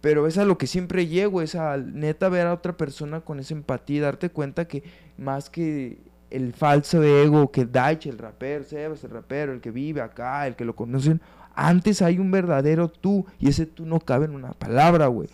pero 0.00 0.26
es 0.26 0.38
a 0.38 0.44
lo 0.44 0.58
que 0.58 0.66
siempre 0.66 1.06
llego, 1.06 1.42
es 1.42 1.54
a 1.54 1.76
neta 1.76 2.28
ver 2.28 2.46
a 2.46 2.54
otra 2.54 2.76
persona 2.76 3.20
con 3.20 3.40
esa 3.40 3.54
empatía, 3.54 4.02
darte 4.02 4.30
cuenta 4.30 4.66
que 4.66 4.82
más 5.18 5.50
que 5.50 5.98
el 6.30 6.52
falso 6.52 7.02
ego, 7.02 7.50
que 7.50 7.64
Daich, 7.64 8.06
el 8.06 8.18
rapero, 8.18 8.64
Sebas, 8.64 9.04
el 9.04 9.10
rapero, 9.10 9.52
el 9.52 9.60
que 9.60 9.70
vive 9.70 10.00
acá, 10.00 10.46
el 10.46 10.56
que 10.56 10.64
lo 10.64 10.74
conocen, 10.74 11.20
antes 11.54 12.02
hay 12.02 12.18
un 12.18 12.30
verdadero 12.30 12.88
tú, 12.88 13.26
y 13.38 13.48
ese 13.48 13.66
tú 13.66 13.86
no 13.86 13.98
cabe 13.98 14.26
en 14.26 14.34
una 14.34 14.52
palabra, 14.52 15.06
güey. 15.06 15.28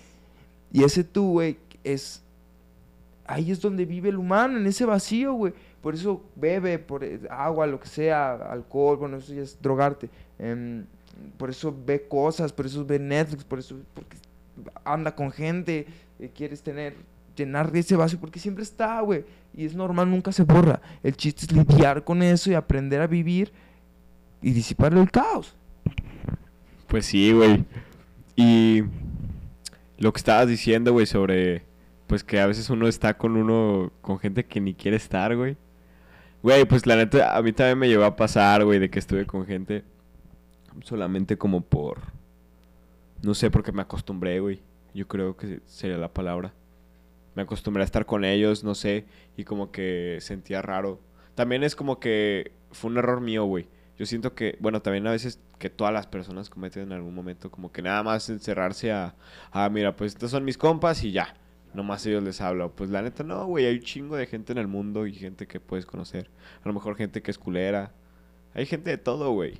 Y 0.72 0.84
ese 0.84 1.04
tú, 1.04 1.32
güey, 1.32 1.58
es... 1.84 2.22
Ahí 3.26 3.50
es 3.50 3.60
donde 3.60 3.84
vive 3.86 4.08
el 4.08 4.16
humano, 4.16 4.58
en 4.58 4.66
ese 4.66 4.84
vacío, 4.84 5.32
güey. 5.32 5.52
Por 5.80 5.94
eso 5.94 6.22
bebe, 6.36 6.78
por 6.78 7.02
eh, 7.02 7.20
agua, 7.30 7.66
lo 7.66 7.80
que 7.80 7.88
sea, 7.88 8.34
alcohol, 8.34 8.96
bueno, 8.98 9.16
eso 9.16 9.32
ya 9.34 9.42
es 9.42 9.60
drogarte. 9.60 10.10
Em, 10.38 10.84
por 11.38 11.50
eso 11.50 11.74
ve 11.84 12.06
cosas, 12.06 12.52
por 12.52 12.66
eso 12.66 12.84
ve 12.84 12.98
Netflix, 12.98 13.44
por 13.44 13.58
eso... 13.58 13.76
Porque 13.94 14.16
anda 14.84 15.14
con 15.14 15.30
gente, 15.30 15.86
eh, 16.18 16.30
quieres 16.34 16.62
tener, 16.62 16.94
llenar 17.36 17.70
ese 17.74 17.96
vacío, 17.96 18.18
porque 18.20 18.40
siempre 18.40 18.62
está, 18.62 19.00
güey. 19.00 19.24
Y 19.54 19.66
es 19.66 19.74
normal, 19.74 20.10
nunca 20.10 20.32
se 20.32 20.44
borra. 20.44 20.80
El 21.02 21.16
chiste 21.16 21.46
es 21.46 21.52
lidiar 21.52 22.04
con 22.04 22.22
eso 22.22 22.50
y 22.50 22.54
aprender 22.54 23.00
a 23.00 23.06
vivir 23.06 23.52
y 24.40 24.52
disipar 24.52 24.94
el 24.94 25.10
caos. 25.10 25.54
Pues 26.88 27.06
sí, 27.06 27.32
güey. 27.32 27.64
Y 28.36 28.82
lo 29.98 30.12
que 30.12 30.18
estabas 30.18 30.48
diciendo, 30.48 30.92
güey, 30.92 31.06
sobre 31.06 31.64
pues 32.06 32.24
que 32.24 32.40
a 32.40 32.46
veces 32.46 32.68
uno 32.68 32.88
está 32.88 33.16
con 33.16 33.36
uno, 33.36 33.90
con 34.02 34.18
gente 34.18 34.44
que 34.44 34.60
ni 34.60 34.74
quiere 34.74 34.98
estar, 34.98 35.34
güey. 35.34 35.56
Güey, 36.42 36.66
pues 36.66 36.86
la 36.86 36.96
neta, 36.96 37.36
a 37.36 37.40
mí 37.40 37.52
también 37.52 37.78
me 37.78 37.88
llevó 37.88 38.04
a 38.04 38.16
pasar, 38.16 38.64
güey, 38.64 38.78
de 38.78 38.90
que 38.90 38.98
estuve 38.98 39.24
con 39.24 39.46
gente 39.46 39.84
solamente 40.82 41.38
como 41.38 41.62
por 41.62 42.00
no 43.22 43.34
sé, 43.34 43.50
porque 43.50 43.72
me 43.72 43.82
acostumbré, 43.82 44.40
güey. 44.40 44.60
Yo 44.94 45.08
creo 45.08 45.36
que 45.36 45.60
sería 45.64 45.96
la 45.96 46.12
palabra. 46.12 46.52
Me 47.34 47.42
acostumbré 47.42 47.82
a 47.82 47.86
estar 47.86 48.04
con 48.04 48.24
ellos, 48.24 48.62
no 48.62 48.74
sé, 48.74 49.06
y 49.36 49.44
como 49.44 49.70
que 49.72 50.18
sentía 50.20 50.60
raro. 50.60 51.00
También 51.34 51.62
es 51.62 51.74
como 51.74 51.98
que 51.98 52.52
fue 52.72 52.90
un 52.90 52.98
error 52.98 53.20
mío, 53.20 53.44
güey. 53.44 53.68
Yo 53.98 54.06
siento 54.06 54.34
que, 54.34 54.58
bueno, 54.60 54.82
también 54.82 55.06
a 55.06 55.12
veces 55.12 55.40
que 55.58 55.70
todas 55.70 55.94
las 55.94 56.06
personas 56.06 56.50
cometen 56.50 56.82
en 56.84 56.92
algún 56.92 57.14
momento 57.14 57.50
como 57.50 57.70
que 57.70 57.82
nada 57.82 58.02
más 58.02 58.28
encerrarse 58.28 58.90
a, 58.92 59.14
ah, 59.52 59.68
mira, 59.68 59.94
pues 59.96 60.12
estos 60.12 60.30
son 60.30 60.44
mis 60.44 60.58
compas 60.58 61.04
y 61.04 61.12
ya. 61.12 61.34
Nomás 61.72 62.04
ellos 62.04 62.22
les 62.22 62.40
hablo. 62.40 62.72
Pues 62.74 62.90
la 62.90 63.00
neta 63.00 63.22
no, 63.22 63.46
güey. 63.46 63.66
Hay 63.66 63.76
un 63.76 63.82
chingo 63.82 64.16
de 64.16 64.26
gente 64.26 64.52
en 64.52 64.58
el 64.58 64.66
mundo 64.66 65.06
y 65.06 65.14
gente 65.14 65.46
que 65.46 65.60
puedes 65.60 65.86
conocer. 65.86 66.28
A 66.62 66.68
lo 66.68 66.74
mejor 66.74 66.96
gente 66.96 67.22
que 67.22 67.30
es 67.30 67.38
culera. 67.38 67.92
Hay 68.54 68.66
gente 68.66 68.90
de 68.90 68.98
todo, 68.98 69.30
güey. 69.32 69.58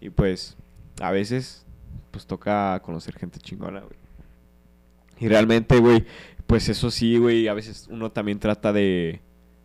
Y 0.00 0.10
pues 0.10 0.56
a 1.00 1.10
veces 1.10 1.66
pues 2.12 2.26
toca 2.26 2.80
conocer 2.84 3.16
gente 3.18 3.40
chingona, 3.40 3.80
güey. 3.80 3.98
Y 5.18 5.28
realmente, 5.28 5.78
güey, 5.78 6.04
pues 6.46 6.68
eso 6.68 6.90
sí, 6.90 7.16
güey, 7.16 7.48
a 7.48 7.54
veces 7.54 7.88
uno 7.90 8.12
también 8.12 8.38
trata 8.38 8.72
de 8.72 9.20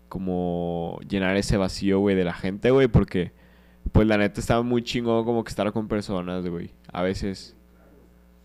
como 0.10 1.00
llenar 1.08 1.36
ese 1.38 1.58
vacío, 1.58 2.00
güey, 2.00 2.16
de 2.16 2.24
la 2.24 2.34
gente, 2.34 2.72
güey, 2.72 2.88
porque 2.88 3.34
pues 3.92 4.08
la 4.08 4.18
neta 4.18 4.40
estaba 4.40 4.64
muy 4.64 4.84
chingón 4.84 5.26
como 5.26 5.44
que 5.44 5.50
estar 5.50 5.72
con 5.72 5.88
personas, 5.88 6.48
güey. 6.48 6.72
A 6.92 7.02
veces 7.02 7.56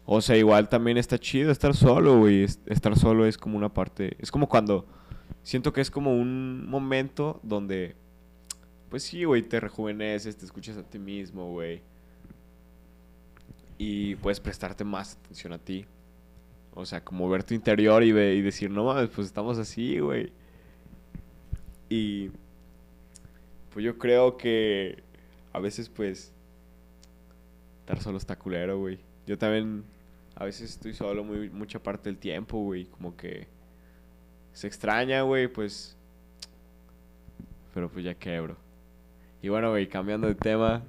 o 0.04 0.20
sea, 0.20 0.36
igual 0.36 0.68
también 0.68 0.98
está 0.98 1.18
chido 1.18 1.52
estar 1.52 1.74
solo, 1.74 2.18
güey. 2.18 2.42
Estar 2.42 2.98
solo 2.98 3.24
es 3.24 3.38
como 3.38 3.56
una 3.56 3.72
parte, 3.72 4.16
es 4.18 4.30
como 4.32 4.48
cuando 4.48 4.86
siento 5.42 5.72
que 5.72 5.80
es 5.80 5.90
como 5.90 6.14
un 6.14 6.68
momento 6.68 7.40
donde 7.42 7.94
pues 8.90 9.04
sí, 9.04 9.24
güey, 9.24 9.42
te 9.42 9.58
rejuveneces, 9.60 10.36
te 10.36 10.44
escuchas 10.44 10.76
a 10.76 10.82
ti 10.82 10.98
mismo, 10.98 11.50
güey 11.50 11.82
y 13.84 14.14
puedes 14.14 14.38
prestarte 14.38 14.84
más 14.84 15.16
atención 15.16 15.52
a 15.52 15.58
ti. 15.58 15.86
O 16.72 16.86
sea, 16.86 17.02
como 17.02 17.28
ver 17.28 17.42
tu 17.42 17.52
interior 17.52 18.04
y, 18.04 18.10
y 18.10 18.40
decir, 18.40 18.70
no 18.70 18.84
mames, 18.84 19.10
pues 19.10 19.26
estamos 19.26 19.58
así, 19.58 19.98
güey. 19.98 20.32
Y 21.88 22.30
pues 23.70 23.84
yo 23.84 23.98
creo 23.98 24.36
que 24.36 25.02
a 25.52 25.58
veces 25.58 25.88
pues 25.88 26.32
estar 27.80 28.00
solo 28.00 28.18
está 28.18 28.38
culero, 28.38 28.78
güey. 28.78 29.00
Yo 29.26 29.36
también 29.36 29.82
A 30.36 30.44
veces 30.44 30.70
estoy 30.70 30.94
solo 30.94 31.24
muy, 31.24 31.50
mucha 31.50 31.82
parte 31.82 32.08
del 32.08 32.18
tiempo, 32.18 32.58
güey. 32.58 32.84
Como 32.84 33.16
que 33.16 33.48
se 34.52 34.68
extraña, 34.68 35.22
güey, 35.22 35.48
pues. 35.48 35.96
Pero 37.74 37.88
pues 37.88 38.04
ya 38.04 38.14
quebro. 38.14 38.56
Y 39.42 39.48
bueno, 39.48 39.70
güey, 39.70 39.88
cambiando 39.88 40.28
de 40.28 40.36
tema. 40.36 40.84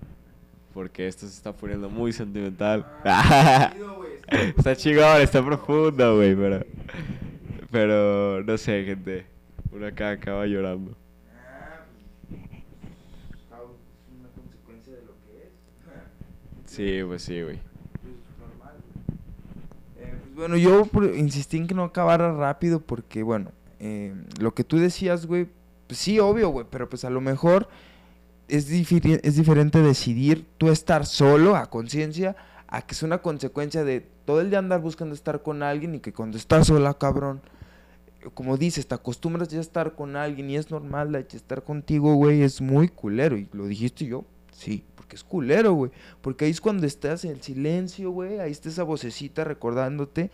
Porque 0.74 1.08
esto 1.08 1.28
se 1.28 1.34
está 1.34 1.54
poniendo 1.54 1.90
muy 1.90 2.12
sentimental. 2.12 2.86
está 4.58 4.76
chingón, 4.76 5.22
está 5.22 5.44
profundo, 5.46 6.16
güey, 6.16 6.36
pero. 6.36 6.66
Pero 7.72 8.44
no 8.44 8.58
sé, 8.58 8.84
gente. 8.84 9.26
Uno 9.72 9.88
acá 9.88 10.12
acaba 10.12 10.46
llorando. 10.46 10.96
Sí, 16.74 17.02
pues 17.06 17.22
sí, 17.22 17.40
güey. 17.40 17.58
Eh, 20.00 20.16
pues 20.22 20.34
bueno, 20.34 20.58
yo 20.58 20.90
insistí 21.16 21.58
en 21.58 21.68
que 21.68 21.76
no 21.76 21.84
acabara 21.84 22.34
rápido 22.34 22.80
porque, 22.80 23.22
bueno, 23.22 23.52
eh, 23.80 24.16
lo 24.40 24.56
que 24.56 24.64
tú 24.64 24.80
decías, 24.80 25.28
güey, 25.28 25.48
pues 25.86 26.00
sí, 26.00 26.18
obvio, 26.18 26.50
güey, 26.50 26.66
pero 26.68 26.90
pues 26.90 27.06
a 27.06 27.12
lo 27.12 27.22
mejor 27.22 27.70
es, 28.48 28.70
es 28.70 29.36
diferente 29.36 29.82
decidir 29.82 30.46
tú 30.58 30.70
estar 30.70 31.06
solo 31.06 31.56
a 31.56 31.70
conciencia 31.70 32.36
a 32.68 32.82
que 32.82 32.96
es 32.96 33.04
una 33.04 33.20
consecuencia 33.20 33.84
de 33.84 34.02
todo 34.26 34.42
el 34.42 34.50
día 34.50 34.60
andar 34.60 34.82
buscando 34.82 35.14
estar 35.14 35.44
con 35.44 35.62
alguien 35.62 35.96
y 35.96 36.00
que 36.00 36.12
cuando 36.12 36.38
estás 36.38 36.68
sola, 36.68 36.96
cabrón, 36.96 37.42
como 38.34 38.58
dices, 38.58 38.88
te 38.88 38.96
acostumbras 38.96 39.50
ya 39.50 39.60
a 39.60 39.62
estar 39.62 39.94
con 39.94 40.16
alguien 40.16 40.50
y 40.50 40.56
es 40.56 40.72
normal 40.72 41.12
de 41.12 41.20
estar 41.20 41.64
contigo, 41.64 42.16
güey, 42.16 42.42
es 42.42 42.62
muy 42.62 42.88
culero. 42.88 43.38
Y 43.38 43.48
lo 43.52 43.68
dijiste 43.68 44.06
yo, 44.06 44.26
sí, 44.52 44.86
porque 44.96 45.16
es 45.16 45.24
culero, 45.24 45.74
güey. 45.74 45.92
Porque 46.22 46.46
ahí 46.46 46.52
es 46.52 46.62
cuando 46.62 46.88
estás 46.88 47.26
en 47.26 47.32
el 47.32 47.42
silencio, 47.42 48.12
güey, 48.12 48.40
ahí 48.40 48.52
está 48.52 48.70
esa 48.70 48.84
vocecita 48.84 49.44
recordándote 49.44 50.32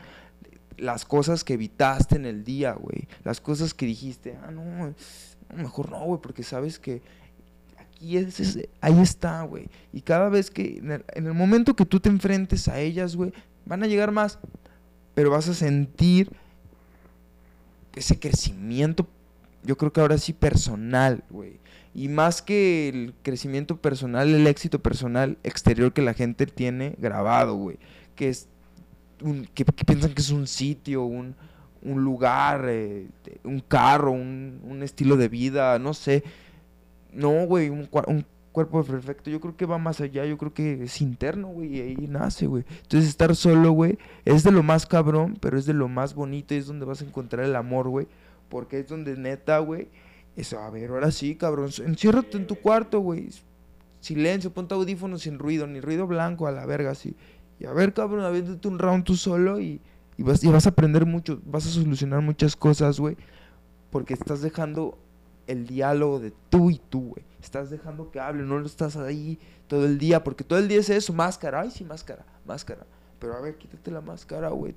las 0.77 1.03
cosas 1.03 1.43
que 1.43 1.55
evitaste 1.55 2.15
en 2.15 2.25
el 2.25 2.43
día, 2.43 2.73
güey. 2.73 3.07
Las 3.23 3.41
cosas 3.41 3.73
que 3.73 3.85
dijiste, 3.85 4.37
ah, 4.43 4.51
no, 4.51 4.93
mejor 5.55 5.91
no, 5.91 5.99
güey, 6.05 6.21
porque 6.21 6.43
sabes 6.43 6.79
que 6.79 7.01
aquí 7.99 8.17
es, 8.17 8.57
ahí 8.79 8.99
está, 9.01 9.43
güey. 9.43 9.67
Y 9.91 10.01
cada 10.01 10.29
vez 10.29 10.49
que, 10.49 10.77
en 10.77 10.91
el, 10.91 11.05
en 11.13 11.35
momento 11.35 11.75
que 11.75 11.85
tú 11.85 11.99
te 11.99 12.09
enfrentes 12.09 12.67
a 12.67 12.79
ellas, 12.79 13.15
güey, 13.15 13.33
van 13.65 13.83
a 13.83 13.87
llegar 13.87 14.11
más, 14.11 14.39
pero 15.13 15.29
vas 15.29 15.49
a 15.49 15.53
sentir 15.53 16.31
ese 17.95 18.17
crecimiento, 18.17 19.07
yo 19.63 19.77
creo 19.77 19.91
que 19.91 19.99
ahora 19.99 20.17
sí 20.17 20.31
personal, 20.31 21.23
güey. 21.29 21.59
Y 21.93 22.07
más 22.07 22.41
que 22.41 22.87
el 22.87 23.13
crecimiento 23.23 23.77
personal, 23.77 24.33
el 24.33 24.47
éxito 24.47 24.79
personal 24.79 25.37
exterior 25.43 25.91
que 25.91 26.01
la 26.01 26.13
gente 26.13 26.45
tiene 26.45 26.95
grabado, 26.97 27.55
güey. 27.55 27.77
Que 28.15 28.29
es 28.29 28.47
que, 29.53 29.65
piensan 29.65 30.13
que 30.13 30.21
es 30.21 30.29
un 30.29 30.47
sitio, 30.47 31.03
un, 31.03 31.35
un 31.81 32.03
lugar, 32.03 32.65
eh, 32.69 33.07
un 33.43 33.59
carro, 33.59 34.11
un, 34.11 34.61
un, 34.63 34.83
estilo 34.83 35.17
de 35.17 35.27
vida, 35.27 35.77
no 35.79 35.93
sé. 35.93 36.23
No, 37.13 37.45
güey, 37.45 37.69
un, 37.69 37.87
cuerpo 38.51 38.83
perfecto. 38.83 39.29
Yo 39.29 39.39
creo 39.39 39.55
que 39.55 39.65
va 39.65 39.77
más 39.77 40.01
allá, 40.01 40.25
yo 40.25 40.37
creo 40.37 40.53
que 40.53 40.83
es 40.83 41.01
interno, 41.01 41.47
güey, 41.47 41.77
y 41.77 41.81
ahí 41.81 42.07
nace, 42.07 42.47
güey. 42.47 42.65
Entonces 42.83 43.09
estar 43.09 43.35
solo, 43.35 43.71
güey, 43.71 43.97
es 44.25 44.43
de 44.43 44.51
lo 44.51 44.63
más 44.63 44.85
cabrón, 44.85 45.37
pero 45.39 45.57
es 45.57 45.65
de 45.65 45.73
lo 45.73 45.87
más 45.87 46.13
bonito 46.13 46.53
y 46.53 46.57
es 46.57 46.67
donde 46.67 46.85
vas 46.85 47.01
a 47.01 47.05
encontrar 47.05 47.45
el 47.45 47.55
amor, 47.55 47.89
güey. 47.89 48.07
Porque 48.49 48.79
es 48.79 48.87
donde 48.87 49.15
neta, 49.15 49.59
güey, 49.59 49.89
eso, 50.35 50.59
a 50.59 50.69
ver, 50.69 50.89
ahora 50.89 51.11
sí, 51.11 51.35
cabrón, 51.35 51.69
enciérrate 51.85 52.37
en 52.37 52.47
tu 52.47 52.55
cuarto, 52.55 52.99
güey. 52.99 53.29
Silencio, 53.99 54.51
ponte 54.53 54.73
audífonos 54.73 55.21
sin 55.23 55.37
ruido, 55.37 55.67
ni 55.67 55.81
ruido 55.81 56.07
blanco 56.07 56.47
a 56.47 56.51
la 56.51 56.65
verga, 56.65 56.91
así. 56.91 57.15
Y 57.59 57.65
a 57.65 57.73
ver, 57.73 57.93
cabrón, 57.93 58.23
aviéntate 58.23 58.67
un 58.67 58.79
round 58.79 59.03
tú 59.03 59.15
solo 59.15 59.59
y, 59.59 59.81
y, 60.17 60.23
vas, 60.23 60.43
y 60.43 60.47
vas 60.47 60.65
a 60.65 60.69
aprender 60.69 61.05
mucho, 61.05 61.41
vas 61.45 61.65
a 61.67 61.69
solucionar 61.69 62.21
muchas 62.21 62.55
cosas, 62.55 62.99
güey. 62.99 63.17
Porque 63.91 64.13
estás 64.13 64.41
dejando 64.41 64.97
el 65.49 65.65
diálogo 65.65 66.19
de 66.19 66.31
tú 66.49 66.69
y 66.69 66.79
tú, 66.89 67.09
güey. 67.09 67.25
Estás 67.41 67.69
dejando 67.69 68.11
que 68.11 68.19
hable, 68.19 68.43
no 68.43 68.59
lo 68.59 68.65
estás 68.65 68.95
ahí 68.97 69.39
todo 69.67 69.85
el 69.85 69.97
día, 69.97 70.23
porque 70.23 70.43
todo 70.43 70.59
el 70.59 70.67
día 70.67 70.79
es 70.79 70.89
eso, 70.89 71.11
máscara, 71.13 71.61
ay 71.61 71.71
sí, 71.71 71.83
máscara, 71.83 72.25
máscara. 72.45 72.85
Pero 73.19 73.33
a 73.35 73.41
ver, 73.41 73.55
quítate 73.55 73.91
la 73.91 74.01
máscara, 74.01 74.49
güey. 74.49 74.75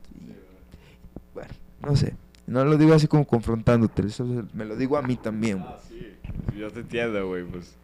Bueno, 1.34 1.50
no 1.82 1.94
sé. 1.94 2.14
No 2.46 2.64
lo 2.64 2.76
digo 2.76 2.94
así 2.94 3.06
como 3.06 3.26
confrontándote, 3.26 4.06
eso 4.06 4.24
me 4.52 4.64
lo 4.64 4.76
digo 4.76 4.96
a 4.96 5.02
mí 5.02 5.16
también, 5.16 5.58
güey. 5.58 5.72
Ah, 5.72 5.78
sí. 5.86 6.16
Yo 6.56 6.70
te 6.70 6.80
entiendo, 6.80 7.26
güey, 7.28 7.44
pues. 7.44 7.76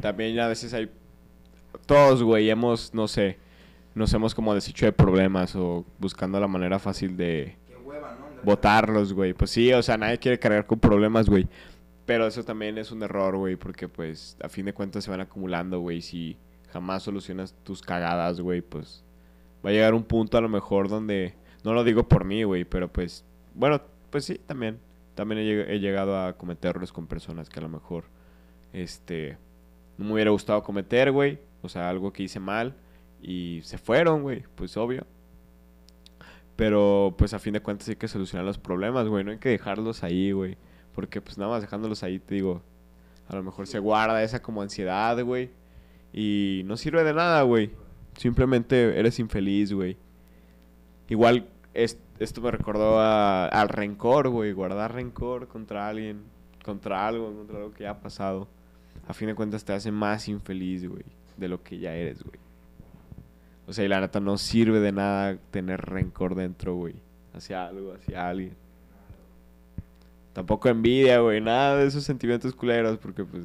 También 0.00 0.38
a 0.38 0.48
veces 0.48 0.72
hay... 0.74 0.90
Todos, 1.86 2.22
güey, 2.22 2.50
hemos, 2.50 2.94
no 2.94 3.08
sé, 3.08 3.38
nos 3.94 4.12
hemos 4.12 4.34
como 4.34 4.54
deshecho 4.54 4.86
de 4.86 4.92
problemas 4.92 5.56
o 5.56 5.84
buscando 5.98 6.38
la 6.38 6.48
manera 6.48 6.78
fácil 6.78 7.16
de... 7.16 7.56
Qué 7.66 7.76
hueva, 7.76 8.16
¿no? 8.18 8.26
Votarlos, 8.42 9.12
güey. 9.12 9.32
Pues 9.34 9.50
sí, 9.50 9.72
o 9.72 9.82
sea, 9.82 9.96
nadie 9.96 10.18
quiere 10.18 10.38
cargar 10.38 10.66
con 10.66 10.78
problemas, 10.78 11.28
güey. 11.28 11.48
Pero 12.06 12.26
eso 12.26 12.44
también 12.44 12.76
es 12.78 12.90
un 12.90 13.02
error, 13.02 13.36
güey, 13.36 13.56
porque 13.56 13.88
pues 13.88 14.36
a 14.42 14.48
fin 14.48 14.66
de 14.66 14.74
cuentas 14.74 15.04
se 15.04 15.10
van 15.10 15.20
acumulando, 15.20 15.80
güey. 15.80 16.02
Si 16.02 16.36
jamás 16.70 17.02
solucionas 17.02 17.54
tus 17.62 17.80
cagadas, 17.80 18.40
güey, 18.40 18.60
pues 18.60 19.04
va 19.64 19.70
a 19.70 19.72
llegar 19.72 19.94
un 19.94 20.04
punto 20.04 20.36
a 20.36 20.40
lo 20.40 20.48
mejor 20.48 20.88
donde, 20.88 21.34
no 21.64 21.72
lo 21.72 21.84
digo 21.84 22.06
por 22.06 22.24
mí, 22.24 22.42
güey, 22.42 22.64
pero 22.64 22.92
pues, 22.92 23.24
bueno, 23.54 23.80
pues 24.10 24.24
sí, 24.26 24.38
también. 24.46 24.78
También 25.14 25.40
he, 25.40 25.78
llegado 25.78 26.18
a 26.18 26.36
cometer 26.36 26.70
errores 26.70 26.92
con 26.92 27.06
personas 27.06 27.48
que 27.48 27.60
a 27.60 27.62
lo 27.62 27.68
mejor, 27.68 28.04
este, 28.72 29.38
no 29.96 30.06
me 30.06 30.14
hubiera 30.14 30.32
gustado 30.32 30.62
cometer, 30.64 31.12
güey. 31.12 31.38
O 31.62 31.68
sea, 31.68 31.88
algo 31.88 32.12
que 32.12 32.24
hice 32.24 32.40
mal 32.40 32.74
y 33.22 33.60
se 33.62 33.78
fueron, 33.78 34.22
güey, 34.22 34.42
pues 34.56 34.76
obvio. 34.76 35.06
Pero 36.56 37.14
pues 37.16 37.32
a 37.32 37.38
fin 37.38 37.54
de 37.54 37.60
cuentas 37.60 37.88
hay 37.88 37.96
que 37.96 38.08
solucionar 38.08 38.44
los 38.44 38.58
problemas, 38.58 39.08
güey. 39.08 39.24
No 39.24 39.30
hay 39.30 39.38
que 39.38 39.48
dejarlos 39.48 40.02
ahí, 40.02 40.32
güey. 40.32 40.56
Porque 40.94 41.20
pues 41.20 41.38
nada 41.38 41.50
más 41.50 41.62
dejándolos 41.62 42.02
ahí, 42.02 42.18
te 42.18 42.36
digo, 42.36 42.62
a 43.28 43.36
lo 43.36 43.42
mejor 43.42 43.66
se 43.66 43.78
guarda 43.78 44.22
esa 44.22 44.40
como 44.42 44.62
ansiedad, 44.62 45.22
güey. 45.24 45.50
Y 46.12 46.62
no 46.66 46.76
sirve 46.76 47.02
de 47.04 47.12
nada, 47.12 47.42
güey. 47.42 47.70
Simplemente 48.16 48.98
eres 48.98 49.18
infeliz, 49.18 49.72
güey. 49.72 49.96
Igual 51.08 51.48
esto 51.74 52.40
me 52.40 52.50
recordó 52.50 53.00
al 53.00 53.68
rencor, 53.68 54.28
güey. 54.28 54.52
Guardar 54.52 54.94
rencor 54.94 55.48
contra 55.48 55.88
alguien, 55.88 56.22
contra 56.64 57.06
algo, 57.06 57.34
contra 57.34 57.56
algo 57.58 57.72
que 57.72 57.82
ya 57.84 57.90
ha 57.90 58.00
pasado. 58.00 58.48
A 59.08 59.12
fin 59.12 59.28
de 59.28 59.34
cuentas 59.34 59.64
te 59.64 59.72
hace 59.72 59.90
más 59.90 60.28
infeliz, 60.28 60.88
güey, 60.88 61.04
de 61.36 61.48
lo 61.48 61.62
que 61.62 61.78
ya 61.78 61.94
eres, 61.94 62.22
güey. 62.22 62.38
O 63.66 63.72
sea, 63.72 63.84
y 63.84 63.88
la 63.88 64.00
neta 64.00 64.20
no 64.20 64.38
sirve 64.38 64.78
de 64.80 64.92
nada 64.92 65.38
tener 65.50 65.80
rencor 65.80 66.34
dentro, 66.34 66.74
güey. 66.76 66.94
Hacia 67.32 67.66
algo, 67.66 67.94
hacia 67.94 68.28
alguien. 68.28 68.56
Tampoco 70.34 70.68
envidia, 70.68 71.20
güey. 71.20 71.40
Nada 71.40 71.78
de 71.78 71.86
esos 71.86 72.04
sentimientos 72.04 72.52
culeros. 72.54 72.98
Porque, 72.98 73.24
pues. 73.24 73.44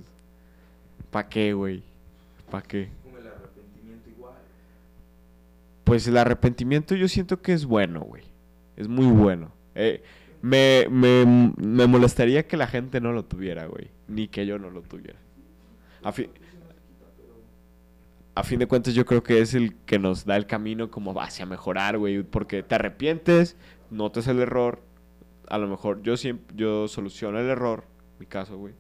¿Pa' 1.12 1.30
qué, 1.30 1.54
güey? 1.54 1.84
¿Pa' 2.49 2.63
qué? 2.63 2.89
Como 3.04 3.19
el 3.19 3.28
arrepentimiento 3.28 4.10
igual. 4.10 4.34
Pues 5.86 6.08
el 6.08 6.17
arrepentimiento 6.17 6.95
yo 6.95 7.08
siento 7.08 7.41
que 7.41 7.54
es 7.54 7.65
bueno, 7.65 8.02
güey. 8.02 8.23
Es 8.75 8.88
muy 8.88 9.06
bueno. 9.06 9.52
Eh, 9.75 10.04
me, 10.41 10.88
me, 10.89 11.54
me, 11.58 11.86
molestaría 11.86 12.47
que 12.47 12.58
la 12.58 12.67
gente 12.67 12.99
no 12.99 13.13
lo 13.13 13.23
tuviera, 13.23 13.67
güey. 13.67 13.89
Ni 14.08 14.28
que 14.28 14.45
yo 14.45 14.58
no 14.58 14.71
lo 14.71 14.82
tuviera. 14.82 15.19
A, 16.04 16.12
a 18.36 18.43
fin 18.43 18.60
de 18.60 18.67
cuentas 18.67 18.95
yo 18.95 19.06
creo 19.06 19.21
que 19.21 19.41
es 19.41 19.54
el 19.54 19.75
que 19.86 19.99
nos 19.99 20.25
da 20.25 20.38
el 20.38 20.47
camino 20.47 20.89
como 20.89 21.19
hacia 21.21 21.45
mejorar, 21.45 21.99
güey. 21.99 22.23
Porque 22.23 22.63
te 22.63 22.73
arrepientes, 22.73 23.58
notas 23.91 24.28
el 24.28 24.39
error, 24.39 24.82
a 25.49 25.57
lo 25.57 25.67
mejor 25.67 26.01
yo 26.01 26.15
siempre, 26.15 26.55
yo 26.55 26.88
soluciono 26.88 27.39
el 27.39 27.49
error, 27.49 27.83
mi 28.19 28.25
caso, 28.25 28.57
güey, 28.57 28.73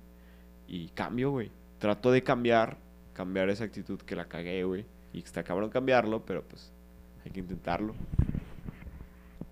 y 0.67 0.89
cambio, 0.89 1.31
güey. 1.31 1.51
Trato 1.79 2.11
de 2.11 2.23
cambiar, 2.23 2.77
cambiar 3.13 3.49
esa 3.49 3.63
actitud 3.63 3.99
que 3.99 4.15
la 4.15 4.25
cagué, 4.25 4.63
güey. 4.63 4.85
Y 5.11 5.19
está 5.19 5.43
cabrón 5.43 5.69
cambiarlo, 5.69 6.23
pero 6.25 6.43
pues 6.43 6.71
hay 7.25 7.31
que 7.31 7.39
intentarlo. 7.39 7.95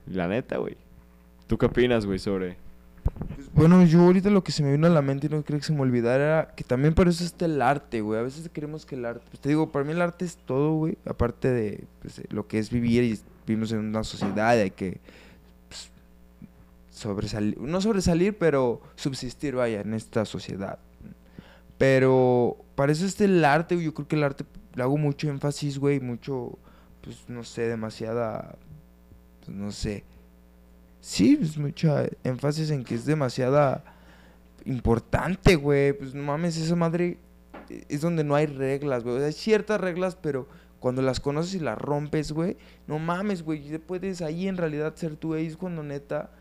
La 0.05 0.27
neta, 0.27 0.57
güey. 0.57 0.77
¿Tú 1.47 1.57
qué 1.57 1.65
opinas, 1.65 2.05
güey, 2.05 2.19
sobre...? 2.19 2.57
Pues, 3.35 3.51
bueno, 3.53 3.83
yo 3.85 4.01
ahorita 4.01 4.29
lo 4.29 4.43
que 4.43 4.51
se 4.51 4.61
me 4.61 4.71
vino 4.71 4.85
a 4.85 4.89
la 4.89 5.01
mente 5.01 5.27
y 5.27 5.29
no 5.29 5.41
creo 5.43 5.59
que 5.59 5.65
se 5.65 5.73
me 5.73 5.81
olvidara 5.81 6.23
era 6.23 6.55
que 6.55 6.63
también 6.63 6.93
para 6.93 7.09
eso 7.09 7.23
está 7.23 7.45
el 7.45 7.61
arte, 7.61 8.01
güey. 8.01 8.19
A 8.19 8.23
veces 8.23 8.49
queremos 8.49 8.85
que 8.85 8.95
el 8.95 9.05
arte... 9.05 9.25
Pues 9.29 9.39
te 9.39 9.49
digo, 9.49 9.71
para 9.71 9.85
mí 9.85 9.93
el 9.93 10.01
arte 10.01 10.25
es 10.25 10.37
todo, 10.37 10.73
güey. 10.73 10.97
Aparte 11.05 11.49
de 11.49 11.85
pues, 12.01 12.21
lo 12.29 12.47
que 12.47 12.59
es 12.59 12.69
vivir 12.69 13.03
y 13.03 13.19
vivimos 13.47 13.71
en 13.71 13.79
una 13.79 14.03
sociedad 14.03 14.49
hay 14.49 14.71
que 14.71 14.99
sobresalir, 16.97 17.59
no 17.59 17.79
sobresalir, 17.79 18.37
pero 18.37 18.81
subsistir, 18.95 19.55
vaya, 19.55 19.81
en 19.81 19.93
esta 19.93 20.25
sociedad. 20.25 20.79
Pero 21.77 22.57
para 22.75 22.91
eso 22.91 23.05
es 23.05 23.19
el 23.21 23.45
arte, 23.45 23.81
yo 23.81 23.93
creo 23.93 24.07
que 24.07 24.15
el 24.15 24.23
arte 24.23 24.45
le 24.73 24.83
hago 24.83 24.97
mucho 24.97 25.29
énfasis, 25.29 25.77
güey, 25.79 25.99
mucho, 25.99 26.57
pues 27.01 27.29
no 27.29 27.43
sé, 27.43 27.67
demasiada, 27.67 28.57
pues 29.45 29.55
no 29.55 29.71
sé. 29.71 30.03
Sí, 30.99 31.35
pues 31.35 31.57
mucho 31.57 31.95
énfasis 32.23 32.71
en 32.71 32.83
que 32.83 32.95
es 32.95 33.05
demasiada 33.05 33.83
importante, 34.65 35.55
güey. 35.55 35.93
Pues 35.93 36.13
no 36.15 36.23
mames, 36.23 36.57
esa 36.57 36.75
madre 36.75 37.19
es 37.69 38.01
donde 38.01 38.23
no 38.23 38.35
hay 38.35 38.47
reglas, 38.47 39.03
güey. 39.03 39.23
Hay 39.23 39.33
ciertas 39.33 39.79
reglas, 39.79 40.15
pero 40.15 40.47
cuando 40.79 41.01
las 41.01 41.19
conoces 41.19 41.55
y 41.55 41.59
las 41.59 41.77
rompes, 41.77 42.31
güey, 42.31 42.57
no 42.87 42.99
mames, 42.99 43.43
güey, 43.43 43.77
puedes 43.79 44.21
ahí 44.21 44.47
en 44.47 44.57
realidad 44.57 44.95
ser 44.95 45.15
tú, 45.15 45.35
es 45.35 45.57
cuando 45.57 45.83
neta 45.83 46.31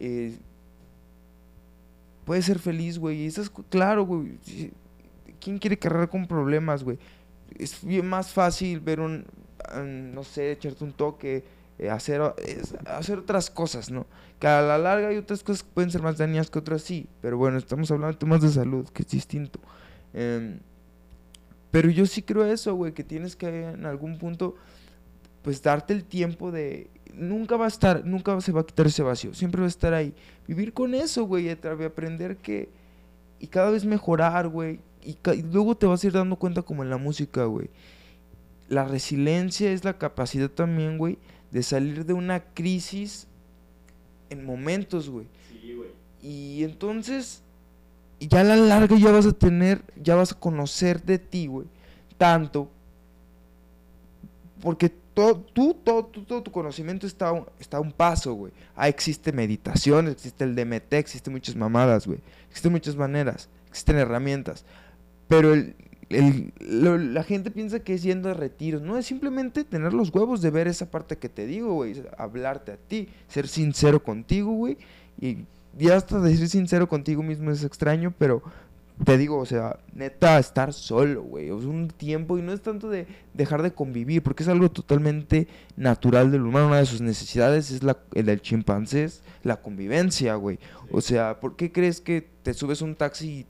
eh, 0.00 0.36
puedes 2.24 2.44
ser 2.44 2.58
feliz, 2.58 2.98
güey, 2.98 3.22
y 3.22 3.26
eso 3.26 3.42
es 3.42 3.50
claro, 3.68 4.04
güey, 4.04 4.38
¿quién 5.40 5.58
quiere 5.58 5.78
cargar 5.78 6.08
con 6.08 6.26
problemas, 6.26 6.82
güey? 6.82 6.98
Es 7.58 7.84
bien 7.84 8.08
más 8.08 8.32
fácil 8.32 8.80
ver 8.80 9.00
un, 9.00 9.26
no 10.14 10.24
sé, 10.24 10.52
echarte 10.52 10.84
un 10.84 10.92
toque, 10.92 11.44
eh, 11.78 11.90
hacer, 11.90 12.20
hacer 12.86 13.18
otras 13.18 13.50
cosas, 13.50 13.90
¿no? 13.90 14.06
Que 14.38 14.46
a 14.46 14.62
la 14.62 14.78
larga 14.78 15.08
hay 15.08 15.16
otras 15.16 15.42
cosas 15.42 15.62
que 15.62 15.70
pueden 15.72 15.90
ser 15.90 16.02
más 16.02 16.18
dañadas 16.18 16.50
que 16.50 16.58
otras, 16.58 16.82
sí. 16.82 17.08
Pero 17.20 17.38
bueno, 17.38 17.58
estamos 17.58 17.90
hablando 17.90 18.12
de 18.12 18.18
temas 18.18 18.42
de 18.42 18.50
salud, 18.50 18.88
que 18.90 19.02
es 19.02 19.08
distinto. 19.08 19.60
Em, 20.12 20.60
pero 21.70 21.90
yo 21.90 22.06
sí 22.06 22.22
creo 22.22 22.44
eso, 22.44 22.74
güey, 22.74 22.92
que 22.92 23.04
tienes 23.04 23.36
que 23.36 23.70
en 23.70 23.86
algún 23.86 24.18
punto, 24.18 24.56
pues 25.42 25.62
darte 25.62 25.92
el 25.92 26.04
tiempo 26.04 26.50
de... 26.50 26.88
Nunca 27.14 27.56
va 27.56 27.64
a 27.64 27.68
estar, 27.68 28.04
nunca 28.04 28.40
se 28.40 28.52
va 28.52 28.60
a 28.60 28.66
quitar 28.66 28.86
ese 28.86 29.02
vacío, 29.02 29.34
siempre 29.34 29.60
va 29.60 29.66
a 29.66 29.68
estar 29.68 29.94
ahí. 29.94 30.14
Vivir 30.46 30.72
con 30.72 30.94
eso, 30.94 31.24
güey, 31.24 31.46
y 31.46 31.50
aprender 31.50 32.36
que... 32.36 32.68
Y 33.38 33.46
cada 33.46 33.70
vez 33.70 33.84
mejorar, 33.84 34.48
güey. 34.48 34.80
Y, 35.02 35.16
y 35.34 35.42
luego 35.42 35.76
te 35.76 35.86
vas 35.86 36.04
a 36.04 36.06
ir 36.06 36.12
dando 36.12 36.36
cuenta 36.36 36.62
como 36.62 36.82
en 36.82 36.90
la 36.90 36.98
música, 36.98 37.44
güey. 37.44 37.70
La 38.68 38.84
resiliencia 38.84 39.72
es 39.72 39.84
la 39.84 39.98
capacidad 39.98 40.50
también, 40.50 40.98
güey, 40.98 41.18
de 41.50 41.62
salir 41.62 42.04
de 42.04 42.12
una 42.12 42.40
crisis 42.40 43.26
en 44.28 44.44
momentos, 44.44 45.08
güey. 45.08 45.26
Sí, 45.50 45.74
güey. 45.74 45.90
Y 46.22 46.64
entonces, 46.64 47.42
ya 48.20 48.42
a 48.42 48.44
la 48.44 48.56
larga 48.56 48.96
ya 48.96 49.10
vas 49.10 49.26
a 49.26 49.32
tener, 49.32 49.82
ya 50.00 50.14
vas 50.14 50.32
a 50.32 50.38
conocer 50.38 51.02
de 51.02 51.18
ti, 51.18 51.46
güey. 51.46 51.66
Tanto, 52.18 52.68
porque 54.60 54.90
todo, 55.20 55.36
tú, 55.52 55.74
todo, 55.74 56.04
todo, 56.06 56.42
tu 56.42 56.50
conocimiento 56.50 57.06
está, 57.06 57.28
a 57.28 57.80
un 57.80 57.92
paso, 57.92 58.32
güey. 58.32 58.52
Ah, 58.74 58.88
existe 58.88 59.32
meditación, 59.32 60.08
existe 60.08 60.44
el 60.44 60.54
DMT, 60.54 60.94
existen 60.94 61.34
muchas 61.34 61.56
mamadas, 61.56 62.06
güey. 62.06 62.20
Existen 62.48 62.72
muchas 62.72 62.96
maneras, 62.96 63.50
existen 63.68 63.98
herramientas. 63.98 64.64
Pero 65.28 65.52
el, 65.52 65.74
la 66.08 67.22
gente 67.22 67.50
piensa 67.50 67.80
que 67.80 67.92
es 67.92 68.02
yendo 68.02 68.30
a 68.30 68.34
retiros. 68.34 68.80
No, 68.80 68.96
es 68.96 69.04
simplemente 69.04 69.62
tener 69.64 69.92
los 69.92 70.08
huevos 70.14 70.40
de 70.40 70.50
ver 70.50 70.68
esa 70.68 70.90
parte 70.90 71.18
que 71.18 71.28
te 71.28 71.44
digo, 71.44 71.74
güey. 71.74 72.02
Hablarte 72.16 72.72
a 72.72 72.76
ti, 72.78 73.10
ser 73.28 73.46
sincero 73.46 74.02
contigo, 74.02 74.52
güey. 74.52 74.78
Y 75.20 75.44
ya 75.78 75.96
hasta 75.96 76.18
decir 76.18 76.48
sincero 76.48 76.88
contigo 76.88 77.22
mismo 77.22 77.50
es 77.50 77.62
extraño, 77.62 78.14
pero 78.16 78.42
te 79.04 79.18
digo, 79.18 79.38
o 79.38 79.46
sea, 79.46 79.78
neta, 79.92 80.38
estar 80.38 80.72
solo, 80.72 81.22
güey. 81.22 81.46
Es 81.46 81.64
un 81.64 81.88
tiempo 81.88 82.38
y 82.38 82.42
no 82.42 82.52
es 82.52 82.60
tanto 82.60 82.88
de 82.88 83.06
dejar 83.34 83.62
de 83.62 83.72
convivir, 83.72 84.22
porque 84.22 84.42
es 84.42 84.48
algo 84.48 84.70
totalmente 84.70 85.48
natural 85.76 86.30
del 86.30 86.42
humano. 86.42 86.68
Una 86.68 86.78
de 86.78 86.86
sus 86.86 87.00
necesidades 87.00 87.70
es 87.70 87.82
la, 87.82 87.98
el 88.14 88.26
del 88.26 88.42
chimpancé, 88.42 89.04
es 89.04 89.22
la 89.42 89.60
convivencia, 89.60 90.34
güey. 90.34 90.58
O 90.92 91.00
sea, 91.00 91.40
¿por 91.40 91.56
qué 91.56 91.72
crees 91.72 92.00
que 92.00 92.28
te 92.42 92.54
subes 92.54 92.82
un 92.82 92.94
taxi 92.94 93.28
y 93.28 93.46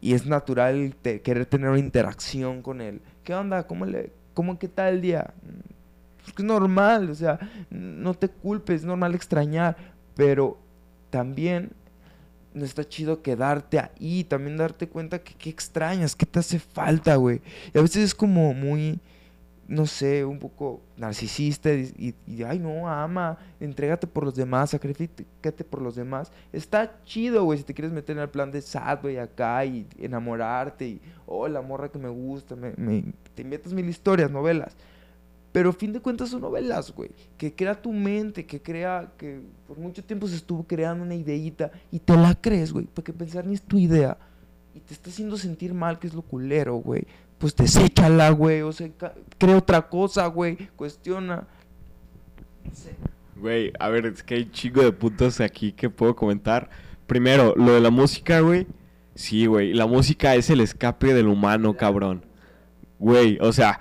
y 0.00 0.14
es 0.14 0.26
natural 0.26 0.94
querer 1.02 1.46
tener 1.46 1.68
una 1.68 1.78
interacción 1.78 2.62
con 2.62 2.80
él. 2.80 3.00
¿Qué 3.22 3.34
onda? 3.34 3.66
¿Cómo, 3.66 3.84
le, 3.84 4.12
cómo 4.34 4.58
qué 4.58 4.68
tal 4.68 4.94
el 4.94 5.00
día? 5.02 5.34
Pues 6.22 6.34
es 6.38 6.44
normal, 6.44 7.10
o 7.10 7.14
sea, 7.14 7.38
no 7.70 8.14
te 8.14 8.28
culpes, 8.28 8.80
es 8.80 8.86
normal 8.86 9.14
extrañar, 9.14 9.76
pero 10.14 10.58
también 11.10 11.72
no 12.54 12.64
está 12.64 12.88
chido 12.88 13.22
quedarte 13.22 13.78
ahí, 13.78 14.24
también 14.24 14.56
darte 14.56 14.88
cuenta 14.88 15.20
que 15.20 15.34
qué 15.34 15.50
extrañas, 15.50 16.16
qué 16.16 16.26
te 16.26 16.38
hace 16.38 16.58
falta, 16.58 17.16
güey. 17.16 17.40
Y 17.74 17.78
a 17.78 17.82
veces 17.82 18.04
es 18.04 18.14
como 18.14 18.54
muy 18.54 19.00
no 19.70 19.86
sé, 19.86 20.24
un 20.24 20.40
poco 20.40 20.82
narcisista 20.96 21.72
y, 21.72 22.12
ay, 22.44 22.58
no, 22.58 22.88
ama, 22.88 23.38
entrégate 23.60 24.08
por 24.08 24.24
los 24.24 24.34
demás, 24.34 24.70
sacrificate 24.70 25.62
por 25.62 25.80
los 25.80 25.94
demás. 25.94 26.32
Está 26.52 27.00
chido, 27.04 27.44
güey, 27.44 27.60
si 27.60 27.64
te 27.64 27.72
quieres 27.72 27.92
meter 27.92 28.16
en 28.16 28.22
el 28.22 28.28
plan 28.28 28.50
de 28.50 28.62
sad, 28.62 29.00
güey, 29.00 29.18
acá 29.18 29.64
y 29.64 29.86
enamorarte 29.96 30.88
y, 30.88 31.00
oh, 31.24 31.46
la 31.46 31.62
morra 31.62 31.88
que 31.88 32.00
me 32.00 32.08
gusta, 32.08 32.56
me, 32.56 32.72
te 33.32 33.42
inventas 33.42 33.72
mil 33.72 33.88
historias, 33.88 34.28
novelas. 34.28 34.76
Pero 35.52 35.70
a 35.70 35.72
fin 35.72 35.92
de 35.92 36.00
cuentas 36.00 36.28
son 36.28 36.42
novelas, 36.42 36.92
güey, 36.92 37.10
que 37.36 37.54
crea 37.54 37.80
tu 37.80 37.92
mente, 37.92 38.46
que 38.46 38.62
crea, 38.62 39.12
que 39.18 39.40
por 39.66 39.78
mucho 39.78 40.04
tiempo 40.04 40.28
se 40.28 40.36
estuvo 40.36 40.64
creando 40.64 41.04
una 41.04 41.14
ideita 41.14 41.72
y 41.90 41.98
te 41.98 42.16
la 42.16 42.34
crees, 42.34 42.72
güey, 42.72 42.86
porque 42.86 43.12
pensar 43.12 43.46
ni 43.46 43.54
es 43.54 43.62
tu 43.62 43.76
idea 43.76 44.16
y 44.74 44.80
te 44.80 44.94
está 44.94 45.10
haciendo 45.10 45.36
sentir 45.36 45.74
mal, 45.74 45.98
que 45.98 46.06
es 46.06 46.14
lo 46.14 46.22
culero, 46.22 46.76
güey 46.76 47.06
pues 47.40 47.56
deséchala, 47.56 48.30
güey, 48.30 48.60
o 48.60 48.70
sea, 48.70 48.90
crea 49.38 49.56
otra 49.56 49.88
cosa, 49.88 50.26
güey, 50.26 50.56
cuestiona. 50.76 51.48
Güey, 53.34 53.72
a 53.80 53.88
ver, 53.88 54.04
es 54.04 54.22
que 54.22 54.34
hay 54.34 54.50
chingo 54.50 54.82
de 54.82 54.92
puntos 54.92 55.40
aquí 55.40 55.72
que 55.72 55.88
puedo 55.88 56.14
comentar. 56.14 56.68
Primero, 57.06 57.54
lo 57.56 57.72
de 57.72 57.80
la 57.80 57.88
música, 57.88 58.40
güey. 58.40 58.66
Sí, 59.14 59.46
güey, 59.46 59.72
la 59.72 59.86
música 59.86 60.34
es 60.34 60.50
el 60.50 60.60
escape 60.60 61.14
del 61.14 61.28
humano, 61.28 61.78
cabrón. 61.78 62.26
Güey, 62.98 63.38
o 63.40 63.54
sea, 63.54 63.80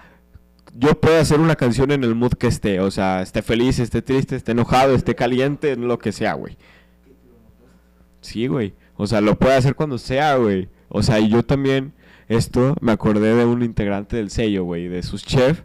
yo 0.74 1.00
puedo 1.00 1.20
hacer 1.20 1.40
una 1.40 1.56
canción 1.56 1.92
en 1.92 2.04
el 2.04 2.16
mood 2.16 2.34
que 2.34 2.48
esté, 2.48 2.80
o 2.80 2.92
sea, 2.92 3.22
esté 3.22 3.42
feliz, 3.42 3.80
esté 3.80 4.02
triste, 4.02 4.36
esté 4.36 4.52
enojado, 4.52 4.96
esté 4.96 5.16
caliente, 5.16 5.76
lo 5.76 6.00
que 6.00 6.12
sea, 6.12 6.34
güey. 6.34 6.58
Sí, 8.22 8.48
güey. 8.48 8.74
O 8.96 9.08
sea, 9.08 9.22
lo 9.22 9.38
puedo 9.38 9.56
hacer 9.56 9.76
cuando 9.76 9.98
sea, 9.98 10.36
güey. 10.36 10.70
O 10.90 11.04
sea, 11.04 11.20
y 11.20 11.30
yo 11.30 11.44
también 11.44 11.94
esto 12.28 12.76
me 12.82 12.92
acordé 12.92 13.34
de 13.34 13.46
un 13.46 13.64
integrante 13.64 14.18
del 14.18 14.30
sello, 14.30 14.64
güey, 14.64 14.88
de 14.88 15.04
sus 15.04 15.24
chef, 15.24 15.64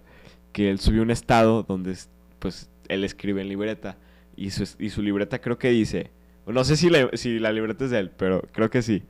que 0.52 0.70
él 0.70 0.78
subió 0.78 1.02
un 1.02 1.10
estado 1.10 1.62
donde, 1.62 1.96
pues, 2.38 2.70
él 2.88 3.04
escribe 3.04 3.42
en 3.42 3.48
libreta. 3.48 3.98
Y 4.36 4.50
su, 4.50 4.68
y 4.78 4.90
su 4.90 5.02
libreta 5.02 5.40
creo 5.40 5.58
que 5.58 5.70
dice, 5.70 6.10
no 6.46 6.64
sé 6.64 6.76
si 6.76 6.90
la, 6.90 7.10
si 7.14 7.38
la 7.38 7.52
libreta 7.52 7.84
es 7.84 7.90
de 7.90 7.98
él, 8.00 8.10
pero 8.16 8.42
creo 8.52 8.70
que 8.70 8.82
sí. 8.82 9.02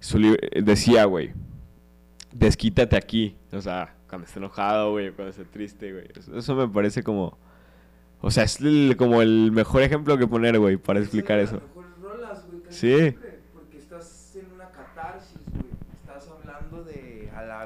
Su 0.00 0.36
decía, 0.62 1.04
güey, 1.04 1.32
desquítate 2.32 2.96
aquí. 2.96 3.36
O 3.52 3.60
sea, 3.60 3.95
cuando 4.08 4.26
esté 4.26 4.38
enojado, 4.38 4.92
güey, 4.92 5.12
cuando 5.12 5.30
esté 5.30 5.44
triste, 5.44 5.92
güey. 5.92 6.06
Eso, 6.36 6.54
me 6.54 6.68
parece 6.68 7.02
como... 7.02 7.36
O 8.20 8.30
sea, 8.30 8.44
es 8.44 8.58
como 8.96 9.22
el 9.22 9.52
mejor 9.52 9.82
ejemplo 9.82 10.16
que 10.16 10.26
poner, 10.26 10.58
güey, 10.58 10.76
para 10.76 11.00
explicar 11.00 11.38
eso. 11.38 11.60
sí. 12.70 13.14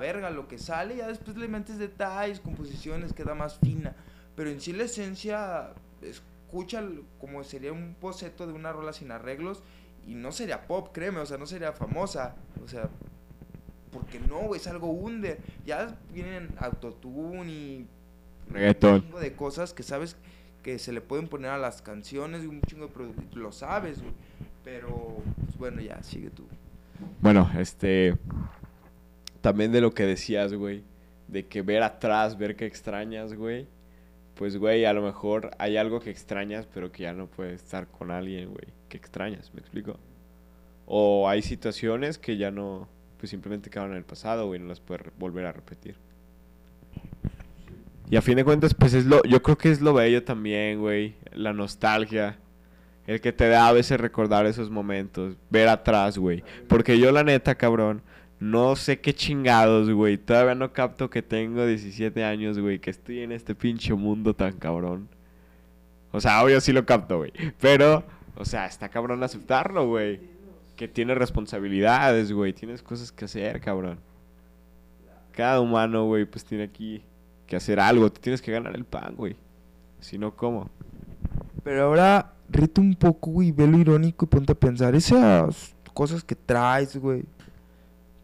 verga 0.01 0.31
lo 0.31 0.49
que 0.49 0.59
sale, 0.59 0.97
ya 0.97 1.07
después 1.07 1.37
le 1.37 1.47
metes 1.47 1.79
detalles, 1.79 2.41
composiciones, 2.41 3.13
queda 3.13 3.37
más 3.37 3.59
fina. 3.59 3.95
Pero 4.35 4.51
en 4.51 4.61
sí 4.61 4.73
la 4.73 4.85
esencia, 4.85 5.75
escucha 6.03 6.83
como 7.21 7.45
sería 7.45 7.73
un 7.73 7.95
boceto 8.01 8.49
de 8.49 8.53
una 8.53 8.73
rola 8.73 8.93
sin 8.93 9.13
arreglos 9.13 9.63
y 10.05 10.15
no 10.15 10.33
sería 10.33 10.67
pop, 10.67 10.89
créeme, 10.93 11.21
o 11.21 11.27
sea, 11.27 11.39
no 11.39 11.47
sería 11.47 11.73
famosa, 11.73 12.35
o 12.65 12.67
sea, 12.67 12.89
porque 13.93 14.21
no, 14.21 14.55
es 14.55 14.67
algo 14.67 14.91
under. 14.91 15.39
Ya 15.67 15.97
vienen 16.13 16.51
autotune 16.59 17.51
y 17.51 17.87
reggaeton. 18.51 18.95
Un 18.95 19.03
chingo 19.03 19.21
de 19.21 19.33
cosas 19.35 19.73
que 19.73 19.83
sabes 19.83 20.17
que 20.63 20.79
se 20.79 20.93
le 20.93 21.01
pueden 21.01 21.29
poner 21.29 21.51
a 21.51 21.59
las 21.59 21.83
canciones 21.83 22.45
y 22.45 22.47
un 22.47 22.61
chingo 22.63 22.87
de 22.87 22.93
productos, 22.93 23.37
lo 23.37 23.53
sabes, 23.53 23.99
Pero, 24.65 25.17
pues 25.45 25.57
bueno, 25.59 25.81
ya, 25.81 26.03
sigue 26.03 26.31
tú. 26.31 26.45
Bueno, 27.21 27.51
este 27.59 28.15
también 29.41 29.73
de 29.73 29.81
lo 29.81 29.93
que 29.93 30.05
decías, 30.05 30.53
güey, 30.53 30.83
de 31.29 31.47
que 31.47 31.63
ver 31.63 31.83
atrás, 31.83 32.37
ver 32.37 32.57
que 32.57 32.67
extrañas, 32.67 33.35
güey. 33.35 33.67
Pues, 34.35 34.57
güey, 34.57 34.85
a 34.85 34.93
lo 34.93 35.03
mejor 35.03 35.51
hay 35.59 35.77
algo 35.77 36.01
que 36.01 36.11
extrañas, 36.11 36.67
pero 36.73 36.93
que 36.93 37.03
ya 37.05 37.13
no 37.13 37.27
puedes 37.27 37.63
estar 37.63 37.87
con 37.89 38.11
alguien, 38.11 38.51
güey, 38.51 38.67
que 38.89 38.97
extrañas, 38.97 39.53
¿me 39.55 39.61
explico? 39.61 39.97
O 40.87 41.29
hay 41.29 41.43
situaciones 41.43 42.19
que 42.19 42.37
ya 42.37 42.51
no, 42.51 42.89
pues 43.21 43.31
simplemente 43.31 43.69
quedaron 43.69 43.93
en 43.93 43.99
el 43.99 44.05
pasado, 44.05 44.47
güey, 44.47 44.59
no 44.59 44.67
las 44.67 44.81
puedes 44.81 45.07
volver 45.19 45.45
a 45.45 45.53
repetir. 45.53 45.95
Y 48.09 48.17
a 48.17 48.23
fin 48.23 48.35
de 48.37 48.45
cuentas, 48.45 48.75
pues 48.75 48.95
es 48.95 49.05
lo, 49.05 49.23
yo 49.23 49.43
creo 49.43 49.57
que 49.59 49.71
es 49.71 49.83
lo 49.83 49.93
bello 49.95 50.25
también, 50.25 50.81
güey, 50.81 51.15
la 51.33 51.53
nostalgia. 51.53 52.39
El 53.07 53.21
que 53.21 53.33
te 53.33 53.49
da 53.49 53.69
a 53.69 53.73
veces 53.73 54.01
recordar 54.01 54.47
esos 54.47 54.71
momentos, 54.71 55.37
ver 55.51 55.69
atrás, 55.69 56.17
güey. 56.17 56.43
Porque 56.67 56.99
yo 56.99 57.13
la 57.13 57.23
neta, 57.23 57.57
cabrón, 57.57 58.03
no 58.41 58.75
sé 58.75 59.01
qué 59.01 59.13
chingados, 59.13 59.91
güey. 59.91 60.17
Todavía 60.17 60.55
no 60.55 60.73
capto 60.73 61.11
que 61.11 61.23
tengo 61.23 61.67
17 61.67 62.25
años, 62.25 62.59
güey. 62.59 62.79
Que 62.79 62.91
estoy 62.91 63.21
en 63.21 63.33
este 63.33 63.55
pinche 63.55 63.95
mundo 63.95 64.35
tan 64.35 64.55
cabrón. 64.55 65.09
O 66.11 66.21
sea, 66.21 66.43
obvio 66.43 66.61
sí 66.61 66.73
lo 66.73 66.87
capto, 66.87 67.19
güey. 67.19 67.33
Pero, 67.61 68.05
o 68.37 68.45
sea, 68.45 68.67
está 68.67 68.89
cabrón 68.89 69.23
aceptarlo, 69.23 69.87
güey. 69.87 70.21
Que 70.81 70.89
tienes 70.89 71.19
responsabilidades, 71.19 72.33
güey. 72.33 72.55
Tienes 72.55 72.83
cosas 72.83 73.13
que 73.13 73.27
hacer, 73.27 73.61
cabrón. 73.61 73.99
Cada 75.33 75.61
humano, 75.61 76.07
güey, 76.07 76.25
pues 76.25 76.43
tiene 76.43 76.65
aquí 76.65 77.03
que 77.47 77.57
hacer 77.57 77.79
algo. 77.79 78.11
Te 78.11 78.21
tienes 78.21 78.41
que 78.41 78.51
ganar 78.51 78.75
el 78.75 78.87
pan, 78.87 79.15
güey. 79.15 79.37
Si 80.01 80.17
no, 80.17 80.35
¿cómo? 80.35 80.71
Pero 81.63 81.85
ahora, 81.85 82.33
rete 82.49 82.81
un 82.81 82.95
poco, 82.95 83.31
güey. 83.31 83.53
Ve 83.53 83.67
lo 83.67 83.77
irónico 83.77 84.25
y 84.25 84.29
ponte 84.29 84.53
a 84.53 84.55
pensar. 84.55 84.95
Esas 84.95 85.77
cosas 85.93 86.25
que 86.25 86.35
traes, 86.35 86.97
güey 86.97 87.25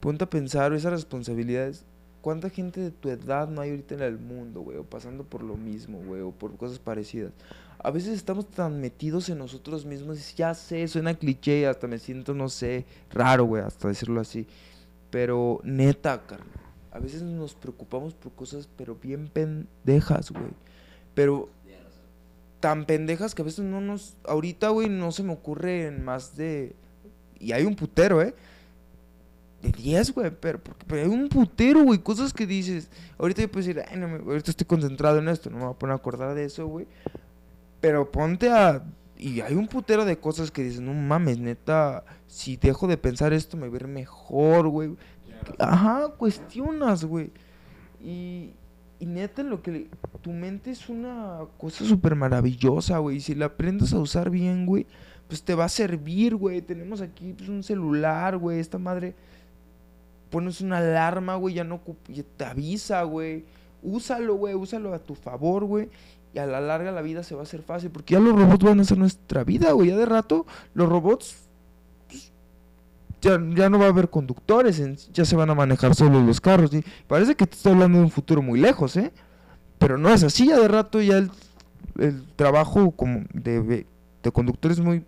ponte 0.07 0.23
a 0.23 0.31
pensar 0.31 0.73
esas 0.73 0.92
responsabilidades, 0.92 1.85
¿cuánta 2.21 2.49
gente 2.49 2.81
de 2.81 2.92
tu 2.92 3.09
edad 3.09 3.49
no 3.49 3.61
hay 3.61 3.71
ahorita 3.71 3.97
en 3.97 4.03
el 4.03 4.19
mundo, 4.19 4.61
güey? 4.61 4.79
O 4.79 4.85
pasando 4.85 5.25
por 5.25 5.42
lo 5.42 5.57
mismo, 5.57 5.99
güey, 5.99 6.21
o 6.21 6.31
por 6.31 6.57
cosas 6.57 6.79
parecidas. 6.79 7.33
A 7.79 7.91
veces 7.91 8.15
estamos 8.15 8.51
tan 8.51 8.81
metidos 8.81 9.29
en 9.29 9.39
nosotros 9.39 9.85
mismos, 9.85 10.35
ya 10.35 10.55
sé, 10.55 10.89
suena 10.89 11.15
cliché, 11.15 11.67
hasta 11.67 11.87
me 11.87 11.99
siento, 11.99 12.35
no 12.35 12.49
sé, 12.49 12.85
raro, 13.11 13.45
güey, 13.45 13.62
hasta 13.62 13.89
decirlo 13.89 14.21
así. 14.21 14.47
Pero 15.11 15.61
neta, 15.62 16.27
carnal, 16.27 16.49
a 16.91 16.99
veces 16.99 17.23
nos 17.23 17.55
preocupamos 17.55 18.15
por 18.15 18.33
cosas, 18.33 18.69
pero 18.77 18.97
bien 18.97 19.29
pendejas, 19.29 20.31
güey. 20.31 20.53
Pero 21.15 21.49
tan 22.61 22.85
pendejas 22.85 23.35
que 23.35 23.43
a 23.43 23.45
veces 23.45 23.65
no 23.65 23.81
nos. 23.81 24.17
Ahorita, 24.25 24.71
güey, 24.71 24.89
no 24.89 25.12
se 25.12 25.23
me 25.23 25.33
ocurre 25.33 25.87
en 25.87 26.05
más 26.05 26.37
de. 26.37 26.75
Y 27.39 27.53
hay 27.53 27.65
un 27.65 27.77
putero, 27.77 28.23
¿eh? 28.23 28.35
De 29.62 29.71
10, 29.73 30.12
güey, 30.12 30.31
pero, 30.31 30.59
porque, 30.59 31.03
hay 31.03 31.09
un 31.09 31.29
putero, 31.29 31.85
güey, 31.85 31.99
cosas 31.99 32.33
que 32.33 32.47
dices. 32.47 32.89
Ahorita 33.19 33.43
yo 33.43 33.51
puedo 33.51 33.67
decir, 33.67 33.83
ay, 33.89 33.97
no 33.99 34.07
ahorita 34.07 34.51
estoy 34.51 34.67
concentrado 34.67 35.19
en 35.19 35.29
esto, 35.29 35.51
no 35.51 35.59
me 35.59 35.65
voy 35.65 35.75
a 35.75 35.79
poner 35.79 35.93
a 35.93 35.97
acordar 35.97 36.35
de 36.35 36.45
eso, 36.45 36.67
güey. 36.67 36.87
Pero 37.87 38.11
ponte 38.11 38.51
a. 38.51 38.83
Y 39.16 39.42
hay 39.42 39.55
un 39.55 39.68
putero 39.68 40.05
de 40.05 40.18
cosas 40.18 40.51
que 40.51 40.64
dices, 40.64 40.81
no 40.81 40.92
mames, 40.92 41.38
neta, 41.38 42.05
si 42.27 42.57
dejo 42.57 42.88
de 42.88 42.96
pensar 42.96 43.33
esto 43.33 43.57
me 43.57 43.68
voy 43.68 43.79
a 43.81 43.87
mejor, 43.87 44.66
güey. 44.66 44.96
Ajá, 45.57 46.09
cuestionas, 46.18 47.05
güey. 47.05 47.31
Y, 48.03 48.55
y 48.99 49.07
neta, 49.07 49.44
lo 49.44 49.62
que 49.62 49.88
tu 50.20 50.33
mente 50.33 50.72
es 50.72 50.88
una 50.88 51.42
cosa 51.59 51.85
súper 51.85 52.16
maravillosa, 52.16 52.99
güey. 52.99 53.20
Si 53.20 53.37
la 53.37 53.46
aprendes 53.46 53.92
a 53.92 54.01
usar 54.01 54.31
bien, 54.31 54.66
güey, 54.66 54.85
pues 55.29 55.44
te 55.44 55.55
va 55.55 55.66
a 55.66 55.68
servir, 55.68 56.35
güey. 56.35 56.61
Tenemos 56.61 57.01
aquí 57.01 57.35
pues, 57.35 57.49
un 57.49 57.62
celular, 57.62 58.37
güey. 58.37 58.59
Esta 58.59 58.79
madre 58.79 59.14
pones 60.29 60.61
una 60.61 60.79
alarma, 60.79 61.37
güey, 61.37 61.55
ya 61.55 61.62
no 61.62 61.81
te 62.37 62.44
avisa, 62.44 63.05
güey. 63.05 63.44
Úsalo, 63.81 64.35
güey, 64.35 64.55
úsalo 64.55 64.92
a 64.92 64.99
tu 64.99 65.14
favor, 65.14 65.64
güey. 65.64 65.88
Y 66.37 66.38
a 66.38 66.44
la 66.44 66.61
larga 66.61 66.92
la 66.92 67.01
vida 67.01 67.22
se 67.22 67.35
va 67.35 67.40
a 67.40 67.44
hacer 67.44 67.62
fácil. 67.62 67.88
Porque 67.90 68.12
ya 68.12 68.20
los 68.20 68.38
robots 68.38 68.62
van 68.62 68.79
a 68.79 68.83
hacer 68.83 68.99
nuestra 68.99 69.42
vida, 69.42 69.72
güey. 69.72 69.88
Ya 69.88 69.96
de 69.96 70.05
rato, 70.05 70.44
los 70.75 70.87
robots. 70.87 71.49
Pues, 72.09 72.31
ya, 73.22 73.40
ya, 73.55 73.70
no 73.70 73.79
va 73.79 73.87
a 73.87 73.88
haber 73.88 74.11
conductores, 74.11 75.09
ya 75.14 75.25
se 75.25 75.35
van 75.35 75.49
a 75.49 75.55
manejar 75.55 75.94
solo 75.94 76.20
los 76.20 76.42
carros. 76.42 76.75
Y 76.75 76.85
parece 77.07 77.37
que 77.37 77.46
te 77.46 77.57
estoy 77.57 77.72
hablando 77.72 77.96
de 77.96 78.05
un 78.05 78.11
futuro 78.11 78.42
muy 78.42 78.61
lejos, 78.61 78.99
¿eh? 78.99 79.14
Pero 79.79 79.96
no 79.96 80.11
es 80.11 80.25
así, 80.25 80.49
ya 80.49 80.61
de 80.61 80.68
rato 80.68 81.01
ya 81.01 81.16
el, 81.16 81.31
el 81.99 82.22
trabajo 82.37 82.90
como 82.90 83.25
de, 83.33 83.87
de 84.22 84.31
conductor 84.31 84.72
es 84.72 84.81
muy 84.81 85.07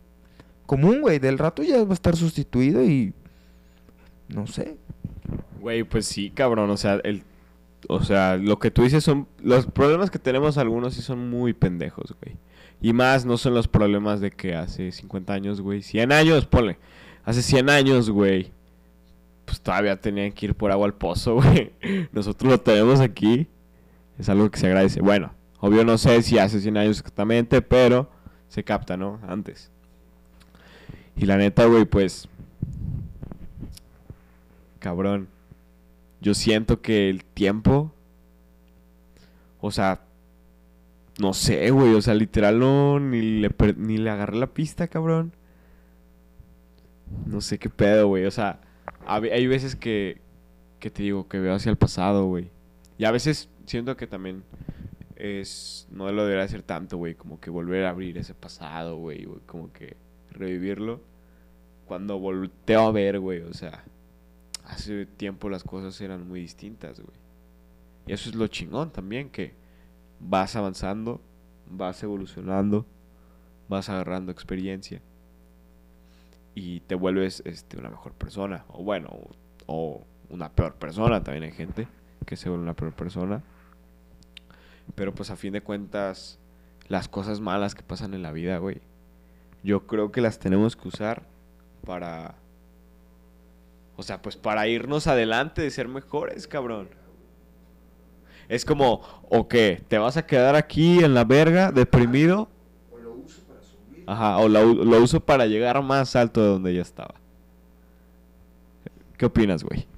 común, 0.65 1.03
güey. 1.03 1.19
Del 1.19 1.37
rato 1.37 1.63
ya 1.63 1.85
va 1.85 1.91
a 1.91 1.93
estar 1.93 2.17
sustituido 2.17 2.83
y 2.83 3.13
no 4.29 4.47
sé. 4.47 4.79
Güey, 5.61 5.85
pues 5.85 6.07
sí, 6.07 6.31
cabrón, 6.31 6.71
o 6.71 6.79
sea, 6.79 6.95
el 7.05 7.23
o 7.87 8.03
sea, 8.03 8.37
lo 8.37 8.59
que 8.59 8.71
tú 8.71 8.83
dices 8.83 9.05
son 9.05 9.29
los 9.41 9.67
problemas 9.67 10.11
que 10.11 10.19
tenemos 10.19 10.59
algunos 10.59 10.95
sí 10.95 11.03
son 11.03 11.31
muy 11.31 11.53
pendejos, 11.53 12.17
güey. 12.21 12.37
Y 12.81 12.93
más 12.93 13.25
no 13.25 13.39
son 13.39 13.55
los 13.55 13.69
problemas 13.69 14.21
de 14.21 14.31
que 14.31 14.55
hace 14.55 14.93
50 14.93 15.33
años, 15.33 15.61
güey, 15.61 15.83
100 15.83 16.13
años, 16.13 16.47
ponle. 16.47 16.79
Hace 17.25 17.43
100 17.43 17.71
años, 17.71 18.11
güey, 18.11 18.53
pues 19.45 19.61
todavía 19.61 20.01
tenían 20.01 20.33
que 20.33 20.47
ir 20.47 20.55
por 20.55 20.71
agua 20.71 20.87
al 20.87 20.95
pozo, 20.95 21.35
güey. 21.43 21.73
Nosotros 22.13 22.51
lo 22.51 22.61
tenemos 22.61 23.01
aquí. 23.01 23.49
Es 24.19 24.29
algo 24.29 24.51
que 24.51 24.59
se 24.59 24.67
agradece. 24.67 25.01
Bueno, 25.01 25.33
obvio 25.61 25.85
no 25.85 25.99
sé 25.99 26.23
si 26.23 26.39
hace 26.39 26.61
100 26.61 26.77
años 26.77 26.99
exactamente, 26.99 27.63
pero 27.63 28.11
se 28.49 28.65
capta, 28.65 28.97
¿no? 28.97 29.21
Antes. 29.27 29.71
Y 31.17 31.27
la 31.27 31.37
neta, 31.37 31.67
güey, 31.67 31.85
pues 31.85 32.29
cabrón, 34.79 35.29
yo 36.21 36.35
siento 36.35 36.81
que 36.81 37.09
el 37.09 37.25
tiempo, 37.25 37.93
o 39.61 39.71
sea, 39.71 40.03
no 41.19 41.35
sé, 41.35 41.71
güey, 41.71 41.95
o 41.95 42.03
sea, 42.03 42.15
literal 42.15 42.59
no, 42.59 43.01
ni 43.01 43.41
le, 43.41 43.51
ni 43.77 43.99
le 43.99 44.11
agarré 44.11 44.37
la 44.37 44.49
pista, 44.49 44.89
cabrón. 44.89 45.33
No 47.27 47.41
sé 47.41 47.59
qué 47.59 47.71
pedo, 47.71 48.09
güey, 48.09 48.27
o 48.27 48.31
sea, 48.31 48.61
hay 49.07 49.47
veces 49.47 49.77
que, 49.77 50.21
que 50.79 50.91
te 50.91 51.03
digo 51.03 51.29
que 51.29 51.39
veo 51.39 51.55
hacia 51.55 51.71
el 51.71 51.77
pasado, 51.77 52.27
güey. 52.27 52.51
Y 52.99 53.05
a 53.05 53.11
veces 53.11 53.49
siento 53.67 53.97
que 53.97 54.07
también 54.07 54.43
es, 55.17 55.89
no 55.91 56.11
lo 56.13 56.23
debería 56.23 56.45
hacer 56.45 56.63
tanto, 56.63 56.97
güey, 56.97 57.15
como 57.15 57.41
que 57.41 57.51
volver 57.51 57.85
a 57.85 57.91
abrir 57.91 58.19
ese 58.19 58.35
pasado, 58.35 58.97
güey, 58.97 59.27
como 59.47 59.73
que 59.73 59.97
revivirlo. 60.31 61.01
Cuando 61.87 62.19
volteo 62.19 62.87
a 62.87 62.93
ver, 62.93 63.19
güey, 63.19 63.41
o 63.41 63.55
sea, 63.55 63.85
hace 64.69 65.07
tiempo 65.07 65.49
las 65.49 65.65
cosas 65.65 66.01
eran 66.01 66.29
muy 66.29 66.41
distintas, 66.41 67.01
güey. 67.01 67.17
Y 68.07 68.13
eso 68.13 68.31
es 68.31 68.37
lo 68.37 68.47
chingón 68.47 68.91
también, 68.91 69.31
que 69.31 69.55
vas 70.21 70.57
avanzando, 70.57 71.21
vas 71.69 72.03
evolucionando, 72.03 72.87
vas 73.69 73.89
agarrando 73.89 74.33
experiencia 74.33 75.03
y 76.55 76.81
te 76.81 76.95
vuelves 76.95 77.43
este, 77.45 77.77
una 77.79 77.91
mejor 77.91 78.13
persona. 78.13 78.65
O 78.69 78.83
bueno, 78.83 79.11
o, 79.67 80.05
una 80.31 80.51
peor 80.51 80.75
persona. 80.75 81.23
También 81.23 81.45
hay 81.45 81.53
gente 81.53 81.89
que 82.27 82.37
se 82.37 82.49
vuelve 82.49 82.65
una 82.65 82.75
peor 82.75 82.93
persona. 82.93 83.43
Pero 84.95 85.15
pues 85.15 85.31
a 85.31 85.37
fin 85.37 85.53
de 85.53 85.61
cuentas, 85.61 86.39
las 86.89 87.09
cosas 87.09 87.41
malas 87.41 87.75
que 87.75 87.83
pasan 87.83 88.15
en 88.15 88.23
la 88.23 88.33
vida, 88.33 88.59
güey, 88.59 88.81
yo 89.63 89.87
creo 89.87 90.13
que 90.13 90.21
las 90.21 90.39
tenemos 90.39 90.77
que 90.77 90.89
usar 90.89 91.27
para 91.85 92.37
o 93.99 94.05
sea, 94.05 94.23
pues 94.23 94.37
para 94.37 94.69
irnos 94.69 95.09
adelante 95.09 95.61
de 95.61 95.73
ser 95.73 95.89
mejores, 95.89 96.47
cabrón. 96.47 96.89
Es 98.49 98.65
como, 98.65 99.03
o 99.29 99.49
qué, 99.49 99.83
¿te 99.89 99.99
vas 99.99 100.17
a 100.17 100.25
quedar 100.25 100.55
aquí 100.55 101.03
en 101.03 101.15
la 101.15 101.25
verga, 101.25 101.73
deprimido? 101.73 102.49
O 102.93 102.99
lo 102.99 103.15
uso 103.15 103.43
para 103.43 103.61
subir. 103.61 104.05
Ajá, 104.07 104.39
o 104.39 104.49
lo, 104.49 105.03
uso 105.03 105.19
para 105.19 105.47
llegar 105.47 105.83
más 105.83 106.15
alto 106.15 106.41
de 106.41 106.47
donde 106.47 106.75
ya 106.77 106.83
estaba. 106.83 107.17
¿Qué 109.17 109.27
opinas, 109.27 109.65
güey? 109.65 109.89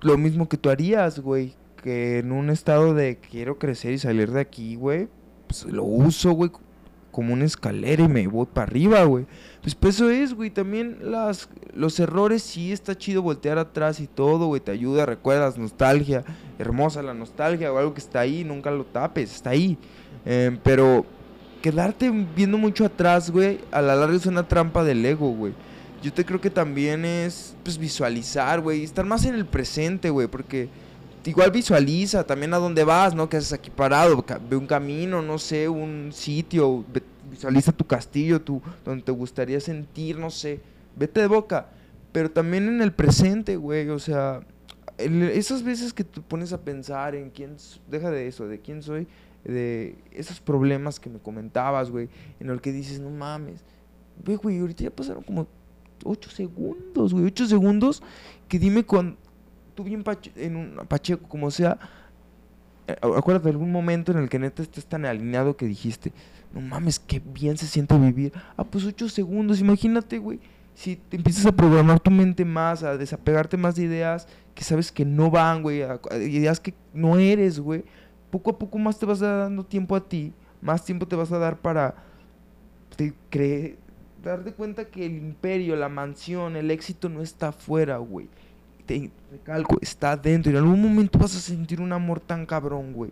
Lo 0.00 0.18
mismo 0.18 0.48
que 0.48 0.56
tú 0.56 0.68
harías, 0.68 1.20
güey. 1.20 1.54
Que 1.80 2.18
en 2.18 2.32
un 2.32 2.50
estado 2.50 2.92
de 2.92 3.18
quiero 3.18 3.56
crecer 3.56 3.92
y 3.92 3.98
salir 3.98 4.32
de 4.32 4.40
aquí, 4.40 4.74
güey. 4.74 5.06
Pues 5.46 5.64
lo 5.64 5.84
uso, 5.84 6.32
güey, 6.32 6.50
como 7.14 7.32
una 7.32 7.44
escalera 7.44 8.02
y 8.02 8.08
me 8.08 8.26
voy 8.26 8.46
para 8.52 8.66
arriba, 8.66 9.04
güey. 9.04 9.24
Pues, 9.62 9.76
pues, 9.76 9.94
eso 9.94 10.10
es, 10.10 10.34
güey. 10.34 10.50
También 10.50 10.98
las, 11.00 11.48
los 11.72 12.00
errores 12.00 12.42
sí 12.42 12.72
está 12.72 12.98
chido 12.98 13.22
voltear 13.22 13.56
atrás 13.56 14.00
y 14.00 14.08
todo, 14.08 14.46
güey. 14.46 14.60
Te 14.60 14.72
ayuda, 14.72 15.06
recuerdas, 15.06 15.56
nostalgia. 15.56 16.24
Hermosa 16.58 17.04
la 17.04 17.14
nostalgia 17.14 17.72
o 17.72 17.78
algo 17.78 17.94
que 17.94 18.00
está 18.00 18.18
ahí, 18.18 18.42
nunca 18.42 18.72
lo 18.72 18.84
tapes, 18.84 19.32
está 19.32 19.50
ahí. 19.50 19.78
Em, 20.26 20.58
pero 20.60 21.06
quedarte 21.62 22.10
viendo 22.34 22.58
mucho 22.58 22.84
atrás, 22.84 23.30
güey, 23.30 23.60
a 23.70 23.80
la 23.80 23.94
larga 23.94 24.16
es 24.16 24.26
una 24.26 24.48
trampa 24.48 24.82
del 24.82 25.06
ego, 25.06 25.30
güey. 25.30 25.52
Yo 26.02 26.12
te 26.12 26.24
creo 26.24 26.40
que 26.40 26.50
también 26.50 27.04
es, 27.04 27.54
pues, 27.62 27.78
visualizar, 27.78 28.60
güey. 28.60 28.82
Estar 28.82 29.04
más 29.04 29.24
en 29.24 29.36
el 29.36 29.46
presente, 29.46 30.10
güey, 30.10 30.26
porque 30.26 30.68
igual 31.30 31.50
visualiza 31.50 32.24
también 32.24 32.54
a 32.54 32.58
dónde 32.58 32.84
vas, 32.84 33.14
¿no? 33.14 33.28
Que 33.28 33.38
haces 33.38 33.52
aquí 33.52 33.70
parado, 33.70 34.24
ve 34.48 34.56
un 34.56 34.66
camino, 34.66 35.22
no 35.22 35.38
sé, 35.38 35.68
un 35.68 36.10
sitio, 36.12 36.84
visualiza 37.30 37.72
tu 37.72 37.86
castillo, 37.86 38.40
tu, 38.40 38.60
donde 38.84 39.02
te 39.02 39.12
gustaría 39.12 39.60
sentir, 39.60 40.18
no 40.18 40.30
sé, 40.30 40.60
vete 40.96 41.20
de 41.20 41.26
boca, 41.26 41.68
pero 42.12 42.30
también 42.30 42.68
en 42.68 42.82
el 42.82 42.92
presente, 42.92 43.56
güey, 43.56 43.88
o 43.88 43.98
sea, 43.98 44.40
esas 44.98 45.62
veces 45.62 45.92
que 45.92 46.04
te 46.04 46.20
pones 46.20 46.52
a 46.52 46.60
pensar 46.60 47.14
en 47.14 47.30
quién, 47.30 47.56
deja 47.90 48.10
de 48.10 48.28
eso, 48.28 48.46
de 48.46 48.60
quién 48.60 48.82
soy, 48.82 49.08
de 49.44 49.96
esos 50.12 50.40
problemas 50.40 51.00
que 51.00 51.10
me 51.10 51.18
comentabas, 51.18 51.90
güey, 51.90 52.08
en 52.40 52.50
el 52.50 52.60
que 52.60 52.72
dices, 52.72 53.00
no 53.00 53.10
mames, 53.10 53.64
güey, 54.24 54.36
güey, 54.36 54.58
ahorita 54.58 54.84
ya 54.84 54.90
pasaron 54.90 55.22
como 55.22 55.46
8 56.04 56.30
segundos, 56.30 57.12
güey, 57.12 57.26
8 57.26 57.46
segundos, 57.46 58.02
que 58.48 58.58
dime 58.58 58.84
tú 59.74 59.84
bien 59.84 60.04
en 60.36 60.56
un 60.56 60.86
pacheco, 60.88 61.28
como 61.28 61.50
sea, 61.50 61.78
eh, 62.86 62.96
acuérdate 63.00 63.44
de 63.44 63.50
algún 63.50 63.72
momento 63.72 64.12
en 64.12 64.18
el 64.18 64.28
que 64.28 64.38
neta 64.38 64.62
estés 64.62 64.86
tan 64.86 65.04
alineado 65.04 65.56
que 65.56 65.66
dijiste, 65.66 66.12
no 66.52 66.60
mames, 66.60 66.98
qué 66.98 67.20
bien 67.20 67.56
se 67.56 67.66
siente 67.66 67.98
vivir. 67.98 68.32
Ah, 68.56 68.64
pues 68.64 68.84
ocho 68.84 69.08
segundos, 69.08 69.60
imagínate, 69.60 70.18
güey. 70.18 70.40
Si 70.74 70.96
te 70.96 71.16
empiezas 71.16 71.46
a 71.46 71.52
programar 71.52 72.00
tu 72.00 72.10
mente 72.10 72.44
más, 72.44 72.82
a 72.82 72.96
desapegarte 72.96 73.56
más 73.56 73.76
de 73.76 73.84
ideas 73.84 74.26
que 74.54 74.64
sabes 74.64 74.90
que 74.90 75.04
no 75.04 75.30
van, 75.30 75.62
güey, 75.62 75.84
ideas 76.20 76.60
que 76.60 76.74
no 76.92 77.18
eres, 77.18 77.60
güey, 77.60 77.84
poco 78.30 78.50
a 78.50 78.58
poco 78.58 78.78
más 78.78 78.98
te 78.98 79.06
vas 79.06 79.20
dando 79.20 79.64
tiempo 79.64 79.94
a 79.94 80.08
ti, 80.08 80.32
más 80.60 80.84
tiempo 80.84 81.06
te 81.06 81.16
vas 81.16 81.30
a 81.32 81.38
dar 81.38 81.58
para 81.58 81.94
creer, 83.30 83.76
darte 84.22 84.52
cuenta 84.52 84.86
que 84.86 85.06
el 85.06 85.16
imperio, 85.16 85.76
la 85.76 85.88
mansión, 85.88 86.56
el 86.56 86.70
éxito 86.70 87.08
no 87.08 87.22
está 87.22 87.48
afuera, 87.48 87.98
güey 87.98 88.28
te 88.86 89.10
recalco, 89.30 89.78
está 89.80 90.16
dentro. 90.16 90.50
Y 90.50 90.56
en 90.56 90.62
algún 90.62 90.80
momento 90.80 91.18
vas 91.18 91.34
a 91.36 91.40
sentir 91.40 91.80
un 91.80 91.92
amor 91.92 92.20
tan 92.20 92.46
cabrón, 92.46 92.92
güey. 92.92 93.10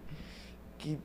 Que 0.79 0.99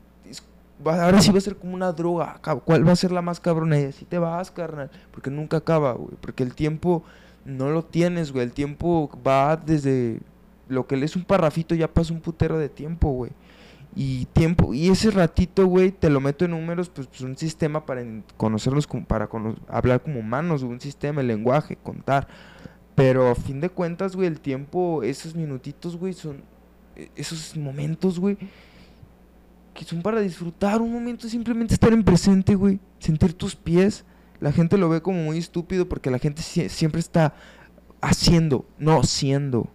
ahora 0.84 1.20
sí 1.20 1.30
va 1.30 1.38
a 1.38 1.42
ser 1.42 1.56
como 1.56 1.74
una 1.74 1.92
droga. 1.92 2.40
¿Cuál 2.64 2.86
va 2.86 2.92
a 2.92 2.96
ser 2.96 3.12
la 3.12 3.22
más 3.22 3.40
cabrona? 3.40 3.78
Y 3.78 3.84
así 3.84 4.04
te 4.04 4.18
vas, 4.18 4.50
carnal. 4.50 4.90
Porque 5.10 5.30
nunca 5.30 5.58
acaba, 5.58 5.92
güey. 5.92 6.14
Porque 6.20 6.42
el 6.42 6.54
tiempo 6.54 7.02
no 7.44 7.70
lo 7.70 7.84
tienes, 7.84 8.32
güey. 8.32 8.44
El 8.44 8.52
tiempo 8.52 9.10
va 9.26 9.56
desde 9.56 10.20
lo 10.68 10.86
que 10.86 10.96
lees 10.96 11.16
un 11.16 11.24
parrafito 11.24 11.74
ya 11.74 11.88
pasa 11.88 12.12
un 12.12 12.20
putero 12.20 12.58
de 12.58 12.68
tiempo, 12.68 13.10
güey. 13.10 13.32
Y 13.96 14.26
tiempo, 14.26 14.74
y 14.74 14.88
ese 14.88 15.10
ratito, 15.10 15.66
güey, 15.66 15.90
te 15.90 16.10
lo 16.10 16.20
meto 16.20 16.44
en 16.44 16.52
números, 16.52 16.88
pues, 16.88 17.06
pues 17.08 17.22
un 17.22 17.36
sistema 17.36 17.84
para 17.84 18.04
conocernos, 18.36 18.86
como, 18.86 19.04
para 19.04 19.28
hablar 19.66 20.02
como 20.02 20.20
humanos, 20.20 20.62
un 20.62 20.80
sistema, 20.80 21.20
el 21.20 21.26
lenguaje, 21.26 21.76
contar. 21.82 22.28
Pero 22.98 23.28
a 23.28 23.36
fin 23.36 23.60
de 23.60 23.68
cuentas, 23.68 24.16
güey, 24.16 24.26
el 24.26 24.40
tiempo, 24.40 25.04
esos 25.04 25.36
minutitos, 25.36 25.96
güey, 25.96 26.12
son 26.14 26.42
eh, 26.96 27.08
esos 27.14 27.56
momentos, 27.56 28.18
güey, 28.18 28.36
que 29.72 29.84
son 29.84 30.02
para 30.02 30.20
disfrutar. 30.20 30.80
Un 30.82 30.92
momento 30.92 31.28
simplemente 31.28 31.74
estar 31.74 31.92
en 31.92 32.02
presente, 32.02 32.56
güey, 32.56 32.80
sentir 32.98 33.34
tus 33.34 33.54
pies. 33.54 34.04
La 34.40 34.50
gente 34.50 34.76
lo 34.76 34.88
ve 34.88 35.00
como 35.00 35.22
muy 35.22 35.38
estúpido 35.38 35.88
porque 35.88 36.10
la 36.10 36.18
gente 36.18 36.42
sie- 36.42 36.68
siempre 36.68 36.98
está 36.98 37.34
haciendo, 38.00 38.66
no 38.78 39.04
siendo. 39.04 39.68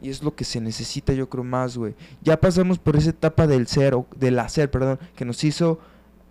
Y 0.00 0.08
es 0.08 0.22
lo 0.22 0.34
que 0.34 0.44
se 0.44 0.62
necesita, 0.62 1.12
yo 1.12 1.28
creo, 1.28 1.44
más, 1.44 1.76
güey. 1.76 1.94
Ya 2.22 2.40
pasamos 2.40 2.78
por 2.78 2.96
esa 2.96 3.10
etapa 3.10 3.46
del 3.46 3.66
ser, 3.66 3.94
o 3.94 4.06
del 4.16 4.38
hacer, 4.38 4.70
perdón, 4.70 4.98
que 5.16 5.26
nos 5.26 5.44
hizo 5.44 5.80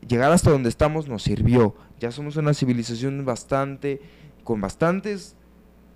llegar 0.08 0.32
hasta 0.32 0.50
donde 0.50 0.70
estamos, 0.70 1.08
nos 1.08 1.22
sirvió. 1.22 1.76
Ya 2.00 2.12
somos 2.12 2.38
una 2.38 2.56
civilización 2.56 3.24
bastante, 3.24 4.02
con 4.44 4.62
bastantes 4.62 5.36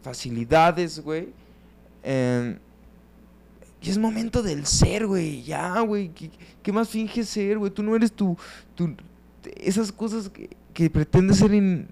facilidades, 0.03 0.99
güey. 0.99 1.29
Em, 2.03 2.57
y 3.81 3.89
es 3.89 3.97
momento 3.97 4.43
del 4.43 4.65
ser, 4.65 5.07
güey. 5.07 5.43
Ya, 5.43 5.79
güey. 5.81 6.11
¿Qué, 6.61 6.71
más 6.71 6.89
finges 6.89 7.29
ser, 7.29 7.57
güey? 7.57 7.71
Tú 7.71 7.81
no 7.81 7.95
eres 7.95 8.11
tu, 8.11 8.37
esas 9.57 9.91
cosas 9.91 10.29
que, 10.29 10.49
que 10.73 10.89
pretendes 10.89 11.37
ser 11.37 11.53
en, 11.53 11.87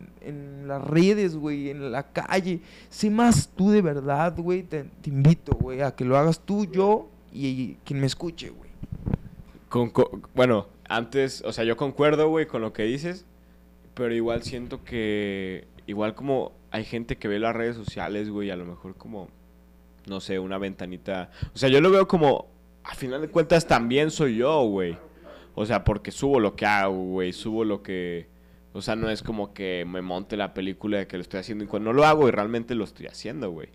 las 0.67 0.83
redes, 0.83 1.35
güey, 1.35 1.69
en 1.69 1.91
la 1.91 2.03
calle. 2.13 2.61
Sé 2.89 3.09
más 3.09 3.49
tú 3.55 3.71
de 3.71 3.81
verdad, 3.81 4.37
güey. 4.37 4.63
Te, 4.63 4.85
invito, 5.05 5.53
güey, 5.53 5.81
a 5.81 5.95
que 5.95 6.05
lo 6.05 6.17
hagas 6.17 6.39
tú, 6.39 6.65
yo 6.65 7.09
y, 7.33 7.75
quien 7.83 7.99
me 7.99 8.05
escuche, 8.05 8.49
güey. 8.49 8.69
Con- 9.67 9.89
co- 9.89 10.21
bueno, 10.35 10.67
antes, 10.87 11.41
o 11.45 11.51
sea, 11.51 11.63
yo 11.63 11.75
concuerdo, 11.75 12.29
güey, 12.29 12.45
con 12.45 12.61
lo 12.61 12.71
que 12.71 12.83
dices, 12.83 13.25
pero 13.93 14.13
igual 14.13 14.43
siento 14.43 14.83
que, 14.83 15.65
igual 15.91 16.15
como 16.15 16.53
hay 16.71 16.85
gente 16.85 17.17
que 17.17 17.27
ve 17.27 17.37
las 17.37 17.55
redes 17.55 17.75
sociales, 17.75 18.29
güey, 18.29 18.49
a 18.49 18.55
lo 18.55 18.65
mejor 18.65 18.95
como, 18.95 19.27
no 20.07 20.21
sé, 20.21 20.39
una 20.39 20.57
ventanita, 20.57 21.29
o 21.53 21.57
sea, 21.57 21.69
yo 21.69 21.81
lo 21.81 21.91
veo 21.91 22.07
como, 22.07 22.47
a 22.83 22.95
final 22.95 23.21
de 23.21 23.27
cuentas 23.27 23.67
también 23.67 24.09
soy 24.09 24.37
yo, 24.37 24.63
güey, 24.63 24.97
o 25.53 25.65
sea, 25.65 25.83
porque 25.83 26.11
subo 26.11 26.39
lo 26.39 26.55
que 26.55 26.65
hago, 26.65 26.95
güey, 26.95 27.33
subo 27.33 27.65
lo 27.65 27.83
que, 27.83 28.27
o 28.73 28.81
sea, 28.81 28.95
no 28.95 29.09
es 29.09 29.21
como 29.21 29.53
que 29.53 29.85
me 29.85 30.01
monte 30.01 30.37
la 30.37 30.53
película 30.53 30.97
de 30.97 31.07
que 31.07 31.17
lo 31.17 31.21
estoy 31.21 31.41
haciendo 31.41 31.65
y 31.65 31.67
cuando 31.67 31.91
no 31.91 31.97
lo 31.97 32.05
hago 32.05 32.27
y 32.27 32.31
realmente 32.31 32.73
lo 32.73 32.85
estoy 32.85 33.07
haciendo, 33.07 33.51
güey. 33.51 33.67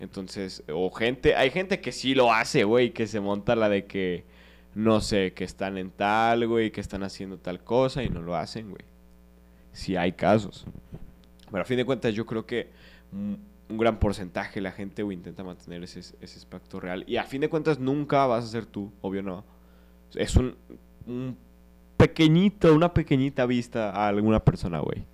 Entonces, 0.00 0.64
o 0.68 0.90
gente, 0.90 1.36
hay 1.36 1.50
gente 1.50 1.80
que 1.80 1.92
sí 1.92 2.16
lo 2.16 2.32
hace, 2.32 2.64
güey, 2.64 2.90
que 2.90 3.06
se 3.06 3.20
monta 3.20 3.54
la 3.54 3.68
de 3.68 3.86
que, 3.86 4.24
no 4.74 5.00
sé, 5.00 5.32
que 5.34 5.44
están 5.44 5.78
en 5.78 5.90
tal, 5.90 6.48
güey, 6.48 6.72
que 6.72 6.80
están 6.80 7.04
haciendo 7.04 7.38
tal 7.38 7.62
cosa 7.62 8.02
y 8.02 8.08
no 8.08 8.22
lo 8.22 8.34
hacen, 8.34 8.70
güey. 8.70 8.82
Sí 9.70 9.94
hay 9.94 10.10
casos. 10.10 10.66
Pero 11.52 11.62
a 11.62 11.64
fin 11.64 11.76
de 11.76 11.84
cuentas 11.84 12.12
yo 12.14 12.26
creo 12.26 12.44
que 12.44 12.70
un, 13.12 13.52
gran 13.68 13.98
porcentaje 13.98 14.56
de 14.56 14.62
la 14.62 14.72
gente, 14.72 15.02
intenta 15.02 15.44
mantener 15.44 15.84
ese, 15.84 16.00
ese 16.00 16.38
aspecto 16.38 16.80
real. 16.80 17.04
Y 17.06 17.16
a 17.16 17.24
fin 17.24 17.40
de 17.40 17.48
cuentas 17.48 17.78
nunca 17.78 18.26
vas 18.26 18.44
a 18.44 18.48
ser 18.48 18.66
tú, 18.66 18.92
obvio 19.00 19.22
no. 19.22 19.44
Es 20.14 20.36
un, 20.36 20.56
pequeñito, 21.96 22.74
una 22.74 22.92
pequeñita 22.92 23.46
vista 23.46 23.90
a 23.90 24.08
alguna 24.08 24.40
persona, 24.40 24.80
güey. 24.80 25.04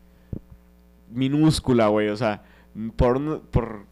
Minúscula, 1.11 1.89
güey, 1.89 2.09
o 2.09 2.17
sea, 2.17 2.43
por, 2.97 3.43
por, 3.43 3.85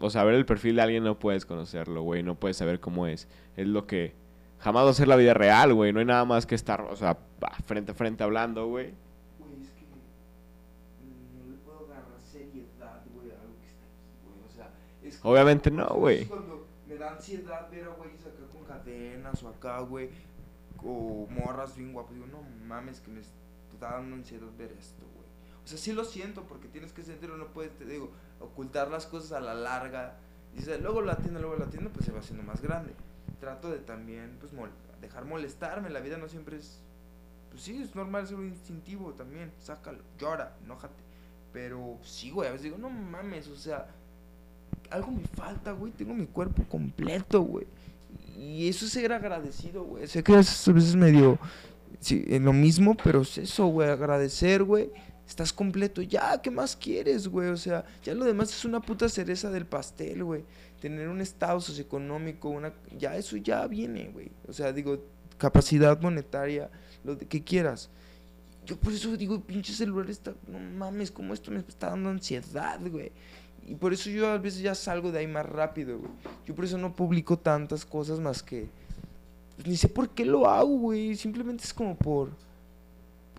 o 0.00 0.10
sea, 0.10 0.24
ver 0.24 0.34
el 0.34 0.46
perfil 0.46 0.76
de 0.76 0.82
alguien 0.82 1.04
no 1.04 1.18
puedes 1.18 1.46
conocerlo, 1.46 2.02
güey, 2.02 2.22
no 2.22 2.34
puedes 2.34 2.56
saber 2.56 2.80
cómo 2.80 3.06
es. 3.06 3.28
Es 3.56 3.66
lo 3.66 3.86
que 3.86 4.14
jamás 4.60 4.84
va 4.86 4.90
a 4.90 4.94
ser 4.94 5.08
la 5.08 5.16
vida 5.16 5.34
real, 5.34 5.74
güey. 5.74 5.92
No 5.92 6.00
hay 6.00 6.06
nada 6.06 6.24
más 6.24 6.46
que 6.46 6.54
estar, 6.54 6.80
o 6.82 6.96
sea, 6.96 7.18
frente 7.66 7.92
a 7.92 7.94
frente 7.94 8.22
hablando. 8.22 8.66
Güey, 8.66 8.86
es 8.86 9.70
que 9.70 9.84
no 11.38 11.50
le 11.50 11.56
puedo 11.58 11.86
agarrar 11.86 12.20
seriedad, 12.20 13.02
güey, 13.14 13.30
a 13.30 13.40
algo 13.40 13.54
que 13.60 13.66
está 13.66 13.84
aquí, 13.86 14.22
güey. 14.24 14.48
O 14.48 14.52
sea, 14.54 14.70
es 15.10 15.18
como- 15.18 15.34
Obviamente 15.34 15.70
no, 15.70 15.86
güey. 15.88 16.26
Cuando 16.26 16.66
me 16.88 16.96
da 16.96 17.12
ansiedad 17.12 17.70
ver 17.70 17.84
a 17.84 17.88
güeyes 17.94 18.22
acá 18.22 18.42
con 18.52 18.64
cadenas 18.64 19.42
o 19.42 19.48
acá, 19.48 19.80
güey, 19.80 20.10
o 20.82 21.26
morras 21.30 21.76
bien 21.76 21.92
guapas, 21.92 22.14
digo, 22.14 22.26
no 22.26 22.42
mames, 22.66 23.00
que 23.00 23.10
me 23.10 23.20
está 23.20 23.92
dando 23.92 24.16
ansiedad 24.16 24.46
ver 24.58 24.72
esto, 24.72 25.04
güey. 25.14 25.26
O 25.64 25.66
sea, 25.66 25.78
sí 25.78 25.92
lo 25.92 26.04
siento 26.04 26.44
porque 26.44 26.68
tienes 26.68 26.92
que 26.92 27.02
sentirlo, 27.02 27.36
no 27.36 27.48
puedes, 27.48 27.72
te 27.76 27.84
digo, 27.84 28.10
ocultar 28.40 28.90
las 28.90 29.06
cosas 29.06 29.32
a 29.32 29.40
la 29.40 29.54
larga. 29.54 30.16
Dice, 30.54 30.78
luego 30.78 31.02
la 31.02 31.16
tienda, 31.16 31.38
luego 31.38 31.56
la 31.56 31.66
tienda, 31.66 31.90
pues 31.92 32.06
se 32.06 32.12
va 32.12 32.20
haciendo 32.20 32.42
más 32.42 32.60
grande. 32.60 32.92
Trato 33.38 33.70
de 33.70 33.78
también, 33.78 34.36
pues, 34.40 34.52
mol- 34.52 34.70
dejar 35.00 35.24
molestarme. 35.26 35.90
La 35.90 36.00
vida 36.00 36.16
no 36.18 36.28
siempre 36.28 36.56
es. 36.56 36.82
Pues 37.50 37.62
sí, 37.62 37.80
es 37.82 37.94
normal 37.94 38.26
ser 38.26 38.36
un 38.36 38.48
instintivo 38.48 39.12
también. 39.14 39.52
Sácalo, 39.60 40.00
llora, 40.18 40.56
enójate. 40.64 41.02
Pero 41.52 41.98
sí, 42.02 42.30
güey, 42.30 42.48
a 42.48 42.52
veces 42.52 42.64
digo, 42.64 42.78
no 42.78 42.90
mames, 42.90 43.48
o 43.48 43.56
sea, 43.56 43.88
algo 44.90 45.10
me 45.12 45.24
falta, 45.34 45.72
güey. 45.72 45.92
Tengo 45.92 46.14
mi 46.14 46.26
cuerpo 46.26 46.64
completo, 46.68 47.42
güey. 47.42 47.66
Y 48.36 48.68
eso 48.68 48.86
es 48.86 48.92
ser 48.92 49.12
agradecido, 49.12 49.84
güey. 49.84 50.06
Sé 50.06 50.22
que 50.22 50.32
a 50.32 50.36
veces 50.36 50.96
medio. 50.96 51.38
Sí, 52.00 52.24
en 52.28 52.44
lo 52.44 52.52
mismo, 52.52 52.96
pero 53.02 53.22
es 53.22 53.36
eso, 53.38 53.66
güey. 53.66 53.88
Agradecer, 53.88 54.64
güey. 54.64 54.90
Estás 55.28 55.52
completo. 55.52 56.02
Ya, 56.02 56.40
¿qué 56.42 56.50
más 56.50 56.74
quieres, 56.74 57.28
güey? 57.28 57.50
O 57.50 57.56
sea, 57.56 57.84
ya 58.02 58.14
lo 58.14 58.24
demás 58.24 58.50
es 58.50 58.64
una 58.64 58.80
puta 58.80 59.08
cereza 59.08 59.50
del 59.50 59.66
pastel, 59.66 60.24
güey. 60.24 60.44
Tener 60.80 61.08
un 61.08 61.20
estado 61.20 61.60
socioeconómico, 61.60 62.48
una. 62.48 62.72
Ya, 62.98 63.16
eso 63.16 63.36
ya 63.36 63.66
viene, 63.66 64.08
güey. 64.08 64.30
O 64.48 64.52
sea, 64.52 64.72
digo, 64.72 65.04
capacidad 65.36 66.00
monetaria, 66.00 66.70
lo 67.04 67.16
de 67.16 67.26
que 67.26 67.44
quieras. 67.44 67.90
Yo 68.64 68.76
por 68.76 68.92
eso 68.92 69.16
digo, 69.16 69.40
pinche 69.40 69.72
celular 69.72 70.08
está. 70.10 70.34
No 70.46 70.58
mames, 70.58 71.10
como 71.10 71.34
esto 71.34 71.50
me 71.50 71.58
está 71.58 71.90
dando 71.90 72.10
ansiedad, 72.10 72.80
güey. 72.80 73.12
Y 73.66 73.74
por 73.74 73.92
eso 73.92 74.10
yo 74.10 74.28
a 74.28 74.38
veces 74.38 74.62
ya 74.62 74.74
salgo 74.74 75.12
de 75.12 75.20
ahí 75.20 75.26
más 75.26 75.46
rápido, 75.46 75.98
güey. 75.98 76.10
Yo 76.46 76.54
por 76.54 76.64
eso 76.64 76.76
no 76.76 76.94
publico 76.94 77.38
tantas 77.38 77.84
cosas 77.84 78.18
más 78.18 78.42
que. 78.42 78.68
pues, 79.56 79.68
ni 79.68 79.76
sé 79.76 79.88
por 79.88 80.08
qué 80.10 80.24
lo 80.24 80.48
hago, 80.48 80.76
güey. 80.78 81.14
Simplemente 81.16 81.64
es 81.64 81.72
como 81.72 81.96
por. 81.96 82.30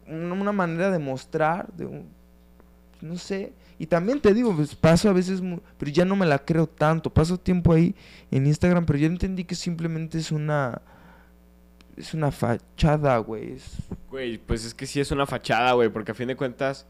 Una, 0.08 0.52
manera 0.52 0.90
de 0.92 1.00
mostrar, 1.00 1.72
de 1.74 2.04
no 3.02 3.18
sé. 3.18 3.54
Y 3.80 3.88
también 3.88 4.22
te 4.22 4.34
digo, 4.34 4.56
pues 4.56 4.76
paso 4.76 5.10
a 5.10 5.14
veces, 5.14 5.42
pero 5.78 5.92
ya 5.92 6.06
no 6.06 6.16
me 6.16 6.26
la 6.26 6.38
creo 6.40 6.68
tanto. 6.68 7.12
Paso 7.12 7.40
tiempo 7.40 7.74
ahí 7.74 7.96
en 8.30 8.46
Instagram, 8.46 8.86
pero 8.86 9.00
ya 9.00 9.08
entendí 9.08 9.44
que 9.44 9.56
simplemente 9.56 10.18
es 10.18 10.32
una. 10.32 10.82
Es 11.98 12.14
una 12.14 12.32
fachada, 12.32 13.18
güey. 13.18 13.58
Güey, 14.10 14.38
pues 14.38 14.66
es 14.66 14.74
que 14.74 14.86
sí 14.86 15.00
es 15.00 15.12
una 15.12 15.26
fachada, 15.26 15.74
güey, 15.74 15.90
porque 15.90 16.12
a 16.12 16.16
fin 16.16 16.28
de 16.28 16.38
cuentas, 16.38 16.86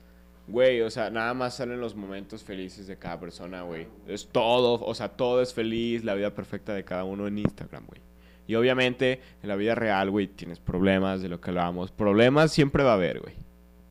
güey, 0.47 0.81
o 0.81 0.89
sea, 0.89 1.09
nada 1.09 1.33
más 1.33 1.55
salen 1.55 1.79
los 1.79 1.95
momentos 1.95 2.43
felices 2.43 2.87
de 2.87 2.97
cada 2.97 3.19
persona, 3.19 3.61
güey. 3.63 3.87
Es 4.07 4.27
todo, 4.27 4.83
o 4.83 4.93
sea, 4.93 5.09
todo 5.09 5.41
es 5.41 5.53
feliz, 5.53 6.03
la 6.03 6.13
vida 6.15 6.33
perfecta 6.33 6.73
de 6.73 6.83
cada 6.83 7.03
uno 7.03 7.27
en 7.27 7.37
Instagram, 7.37 7.85
güey. 7.87 8.01
Y 8.47 8.55
obviamente, 8.55 9.21
en 9.41 9.49
la 9.49 9.55
vida 9.55 9.75
real, 9.75 10.09
güey, 10.09 10.27
tienes 10.27 10.59
problemas 10.59 11.21
de 11.21 11.29
lo 11.29 11.39
que 11.39 11.51
hablábamos. 11.51 11.91
Problemas 11.91 12.51
siempre 12.51 12.83
va 12.83 12.91
a 12.91 12.95
haber, 12.95 13.21
güey. 13.21 13.35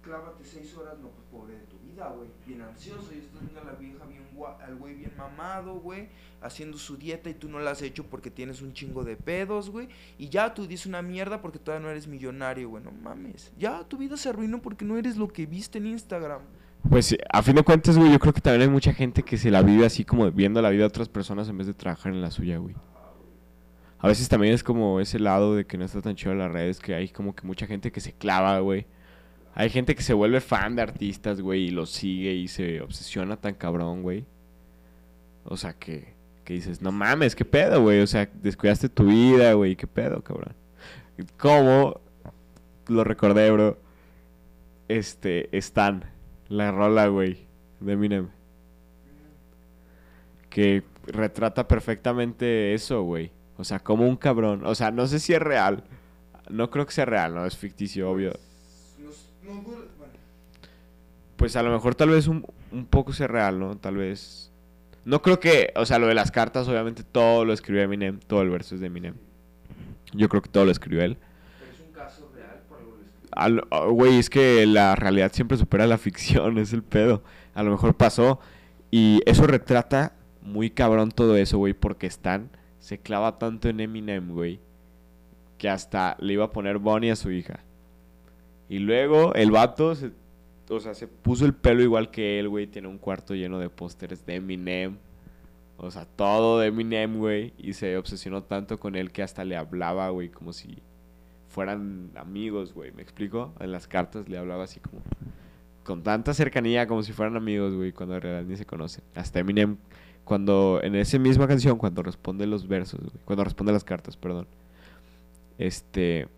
clávate 0.02 0.44
seis 0.44 0.76
horas, 0.76 0.98
no, 0.98 1.08
pues 1.08 1.26
pobre 1.30 1.54
de 1.54 1.64
tu 1.64 1.78
vida, 1.78 2.08
güey. 2.08 2.28
Bien 2.46 2.62
ansioso, 2.62 3.14
y 3.14 3.18
estás 3.18 3.40
viendo 3.40 3.60
a 3.60 3.64
la 3.64 3.72
vieja 3.72 4.04
bien 4.06 4.20
al 4.62 4.76
güey 4.76 4.94
bien 4.94 5.12
mamado, 5.16 5.80
güey, 5.80 6.08
haciendo 6.42 6.78
su 6.78 6.96
dieta 6.96 7.30
y 7.30 7.34
tú 7.34 7.48
no 7.48 7.58
la 7.58 7.72
has 7.72 7.82
hecho 7.82 8.04
porque 8.04 8.30
tienes 8.30 8.62
un 8.62 8.72
chingo 8.72 9.04
de 9.04 9.16
pedos, 9.16 9.70
güey. 9.70 9.88
Y 10.18 10.28
ya 10.28 10.54
tú 10.54 10.66
dices 10.66 10.86
una 10.86 11.02
mierda 11.02 11.40
porque 11.40 11.58
todavía 11.58 11.86
no 11.86 11.90
eres 11.90 12.06
millonario, 12.06 12.68
güey. 12.70 12.82
No 12.82 12.92
mames. 12.92 13.52
Ya 13.58 13.84
tu 13.84 13.98
vida 13.98 14.16
se 14.16 14.28
arruinó 14.28 14.62
porque 14.62 14.84
no 14.84 14.96
eres 14.96 15.16
lo 15.16 15.28
que 15.28 15.46
viste 15.46 15.78
en 15.78 15.86
Instagram. 15.86 16.42
Pues 16.88 17.16
a 17.30 17.42
fin 17.42 17.56
de 17.56 17.62
cuentas, 17.62 17.98
güey, 17.98 18.10
yo 18.10 18.18
creo 18.18 18.32
que 18.32 18.40
también 18.40 18.62
hay 18.62 18.68
mucha 18.68 18.94
gente 18.94 19.22
que 19.22 19.36
se 19.36 19.50
la 19.50 19.62
vive 19.62 19.84
así 19.84 20.04
como 20.04 20.30
viendo 20.30 20.62
la 20.62 20.70
vida 20.70 20.80
de 20.82 20.86
otras 20.86 21.08
personas 21.08 21.48
en 21.48 21.58
vez 21.58 21.66
de 21.66 21.74
trabajar 21.74 22.12
en 22.12 22.22
la 22.22 22.30
suya, 22.30 22.56
güey. 22.56 22.74
A 23.98 24.08
veces 24.08 24.30
también 24.30 24.54
es 24.54 24.64
como 24.64 24.98
ese 24.98 25.18
lado 25.18 25.54
de 25.54 25.66
que 25.66 25.76
no 25.76 25.84
está 25.84 26.00
tan 26.00 26.16
chido 26.16 26.34
las 26.34 26.50
redes, 26.50 26.80
que 26.80 26.94
hay 26.94 27.10
como 27.10 27.34
que 27.34 27.46
mucha 27.46 27.66
gente 27.66 27.92
que 27.92 28.00
se 28.00 28.14
clava, 28.14 28.58
güey. 28.60 28.86
Hay 29.54 29.68
gente 29.68 29.94
que 29.94 30.02
se 30.02 30.14
vuelve 30.14 30.40
fan 30.40 30.74
de 30.74 30.82
artistas, 30.82 31.42
güey, 31.42 31.64
y 31.66 31.70
los 31.70 31.90
sigue 31.90 32.32
y 32.32 32.48
se 32.48 32.80
obsesiona 32.80 33.36
tan 33.36 33.54
cabrón, 33.54 34.02
güey. 34.02 34.24
O 35.44 35.58
sea, 35.58 35.74
que, 35.74 36.14
que 36.50 36.54
dices, 36.54 36.82
no 36.82 36.90
mames, 36.90 37.36
qué 37.36 37.44
pedo, 37.44 37.80
güey. 37.80 38.00
O 38.00 38.08
sea, 38.08 38.28
descuidaste 38.34 38.88
tu 38.88 39.04
vida, 39.04 39.52
güey, 39.52 39.76
qué 39.76 39.86
pedo, 39.86 40.20
cabrón. 40.20 40.56
¿Cómo? 41.38 42.00
Lo 42.88 43.04
recordé, 43.04 43.48
bro. 43.52 43.78
Este, 44.88 45.56
Stan, 45.56 46.04
la 46.48 46.72
rola, 46.72 47.06
güey, 47.06 47.46
de 47.78 47.92
Eminem. 47.92 48.30
Que 50.48 50.82
retrata 51.06 51.68
perfectamente 51.68 52.74
eso, 52.74 53.02
güey. 53.04 53.30
O 53.56 53.62
sea, 53.62 53.78
como 53.78 54.08
un 54.08 54.16
cabrón. 54.16 54.66
O 54.66 54.74
sea, 54.74 54.90
no 54.90 55.06
sé 55.06 55.20
si 55.20 55.32
es 55.32 55.40
real. 55.40 55.84
No 56.48 56.68
creo 56.68 56.84
que 56.84 56.90
sea 56.90 57.04
real, 57.04 57.32
no 57.32 57.46
es 57.46 57.56
ficticio, 57.56 58.10
obvio. 58.10 58.32
Pues 61.36 61.54
a 61.54 61.62
lo 61.62 61.70
mejor 61.70 61.94
tal 61.94 62.08
vez 62.08 62.26
un, 62.26 62.44
un 62.72 62.86
poco 62.86 63.12
sea 63.12 63.28
real, 63.28 63.60
¿no? 63.60 63.76
Tal 63.76 63.98
vez. 63.98 64.50
No 65.04 65.22
creo 65.22 65.40
que, 65.40 65.72
o 65.76 65.86
sea, 65.86 65.98
lo 65.98 66.06
de 66.06 66.14
las 66.14 66.30
cartas, 66.30 66.68
obviamente 66.68 67.02
todo 67.02 67.44
lo 67.44 67.52
escribió 67.52 67.82
Eminem, 67.82 68.18
todo 68.20 68.42
el 68.42 68.50
verso 68.50 68.74
es 68.74 68.80
de 68.80 68.88
Eminem. 68.88 69.14
Yo 70.12 70.28
creo 70.28 70.42
que 70.42 70.50
todo 70.50 70.64
lo 70.64 70.70
escribió 70.70 71.02
él. 71.02 71.16
Pero 71.58 71.72
es 71.72 71.80
un 71.80 71.92
caso 71.92 72.30
real 72.34 72.60
por 72.68 72.78
algo 72.78 72.96
lo 72.96 73.02
escribió. 73.02 73.30
Al- 73.32 73.64
ah, 73.70 73.86
Güey, 73.86 74.18
es 74.18 74.28
que 74.30 74.66
la 74.66 74.94
realidad 74.96 75.32
siempre 75.32 75.56
supera 75.56 75.86
la 75.86 75.98
ficción, 75.98 76.58
es 76.58 76.72
el 76.72 76.82
pedo. 76.82 77.22
A 77.54 77.62
lo 77.62 77.70
mejor 77.70 77.94
pasó. 77.94 78.40
Y 78.90 79.20
eso 79.24 79.46
retrata 79.46 80.14
muy 80.42 80.70
cabrón 80.70 81.10
todo 81.12 81.36
eso, 81.36 81.58
güey, 81.58 81.72
porque 81.74 82.06
Stan 82.08 82.50
se 82.78 82.98
clava 82.98 83.38
tanto 83.38 83.68
en 83.68 83.80
Eminem, 83.80 84.32
güey, 84.32 84.58
que 85.58 85.68
hasta 85.68 86.16
le 86.20 86.32
iba 86.32 86.46
a 86.46 86.52
poner 86.52 86.78
Bonnie 86.78 87.10
a 87.10 87.16
su 87.16 87.30
hija. 87.30 87.60
Y 88.68 88.78
luego 88.80 89.34
el 89.34 89.50
vato, 89.50 89.94
se, 89.94 90.10
o 90.70 90.80
sea, 90.80 90.94
se 90.94 91.08
puso 91.08 91.44
el 91.44 91.54
pelo 91.54 91.82
igual 91.82 92.10
que 92.10 92.38
él, 92.38 92.48
güey, 92.48 92.66
tiene 92.66 92.88
un 92.88 92.98
cuarto 92.98 93.34
lleno 93.34 93.58
de 93.58 93.68
pósteres 93.68 94.24
de 94.24 94.36
Eminem. 94.36 94.96
O 95.76 95.90
sea, 95.90 96.04
todo 96.04 96.60
de 96.60 96.68
Eminem, 96.68 97.18
güey, 97.18 97.52
y 97.58 97.72
se 97.72 97.96
obsesionó 97.96 98.42
tanto 98.42 98.78
con 98.78 98.94
él 98.94 99.10
que 99.10 99.22
hasta 99.22 99.44
le 99.44 99.56
hablaba, 99.56 100.08
güey, 100.10 100.28
como 100.28 100.52
si 100.52 100.78
fueran 101.48 102.10
amigos, 102.14 102.72
güey, 102.72 102.92
¿me 102.92 103.02
explico? 103.02 103.52
En 103.60 103.72
las 103.72 103.88
cartas 103.88 104.28
le 104.28 104.38
hablaba 104.38 104.64
así 104.64 104.78
como 104.80 105.02
con 105.84 106.02
tanta 106.02 106.34
cercanía 106.34 106.86
como 106.86 107.02
si 107.02 107.12
fueran 107.12 107.36
amigos, 107.36 107.74
güey, 107.74 107.92
cuando 107.92 108.14
en 108.14 108.22
realidad 108.22 108.44
ni 108.48 108.56
se 108.56 108.64
conocen. 108.64 109.02
Hasta 109.14 109.40
Eminem 109.40 109.76
cuando 110.24 110.78
en 110.82 110.94
esa 110.94 111.18
misma 111.18 111.48
canción 111.48 111.78
cuando 111.78 112.02
responde 112.02 112.46
los 112.46 112.68
versos, 112.68 113.00
güey, 113.00 113.24
cuando 113.24 113.42
responde 113.42 113.72
las 113.72 113.82
cartas, 113.82 114.16
perdón. 114.16 114.46
Este 115.58 116.28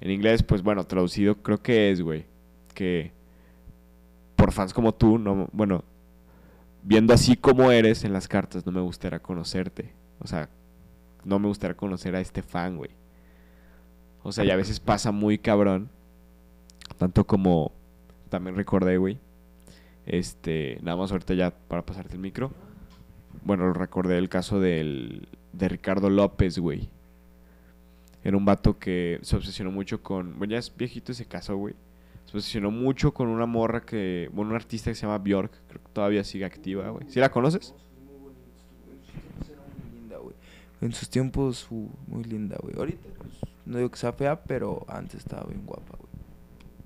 en 0.00 0.10
inglés, 0.10 0.42
pues 0.42 0.62
bueno, 0.62 0.84
traducido 0.84 1.36
creo 1.42 1.60
que 1.62 1.90
es, 1.90 2.00
güey, 2.00 2.24
que 2.72 3.12
fans 4.50 4.72
como 4.72 4.94
tú, 4.94 5.18
no, 5.18 5.48
bueno, 5.52 5.84
viendo 6.82 7.12
así 7.12 7.36
como 7.36 7.70
eres 7.70 8.04
en 8.04 8.12
las 8.12 8.28
cartas, 8.28 8.66
no 8.66 8.72
me 8.72 8.80
gustaría 8.80 9.20
conocerte. 9.20 9.92
O 10.20 10.26
sea, 10.26 10.48
no 11.24 11.38
me 11.38 11.48
gustaría 11.48 11.76
conocer 11.76 12.14
a 12.14 12.20
este 12.20 12.42
fan, 12.42 12.76
güey. 12.76 12.90
O 14.22 14.32
sea, 14.32 14.44
y 14.44 14.50
a 14.50 14.56
veces 14.56 14.80
pasa 14.80 15.12
muy 15.12 15.38
cabrón. 15.38 15.88
Tanto 16.98 17.26
como 17.26 17.72
también 18.28 18.56
recordé, 18.56 18.98
güey. 18.98 19.18
Este, 20.06 20.78
nada 20.82 20.96
más 20.96 21.12
ahorita 21.12 21.34
ya 21.34 21.50
para 21.50 21.84
pasarte 21.84 22.14
el 22.14 22.20
micro. 22.20 22.50
Bueno, 23.44 23.72
recordé 23.72 24.18
el 24.18 24.28
caso 24.28 24.60
del, 24.60 25.28
de 25.52 25.68
Ricardo 25.68 26.10
López, 26.10 26.58
güey. 26.58 26.88
Era 28.22 28.36
un 28.36 28.44
vato 28.44 28.78
que 28.78 29.18
se 29.22 29.36
obsesionó 29.36 29.70
mucho 29.70 30.02
con. 30.02 30.38
Bueno, 30.38 30.52
ya 30.52 30.58
es 30.58 30.74
viejito 30.76 31.12
ese 31.12 31.24
caso, 31.24 31.56
güey. 31.56 31.74
Se 32.30 32.36
obsesionó 32.36 32.70
mucho 32.70 33.12
con 33.12 33.26
una 33.28 33.46
morra 33.46 33.80
que. 33.80 34.30
Bueno, 34.32 34.50
una 34.50 34.56
artista 34.58 34.90
que 34.90 34.94
se 34.94 35.02
llama 35.02 35.18
Bjork. 35.18 35.50
Creo 35.68 35.82
que 35.82 35.88
todavía 35.92 36.22
sigue 36.22 36.44
activa, 36.44 36.88
güey. 36.90 37.08
¿Sí 37.08 37.18
la 37.18 37.30
conoces? 37.30 37.74
En 40.80 40.92
sus 40.92 41.10
tiempos, 41.10 41.66
uh, 41.70 41.88
muy 42.06 42.24
linda, 42.24 42.56
güey. 42.62 42.74
Ahorita, 42.78 43.06
pues, 43.18 43.32
no 43.66 43.76
digo 43.76 43.90
que 43.90 43.98
sea 43.98 44.12
fea, 44.14 44.42
pero 44.42 44.86
antes 44.88 45.16
estaba 45.16 45.44
bien 45.44 45.66
guapa, 45.66 45.96
güey. 45.98 46.10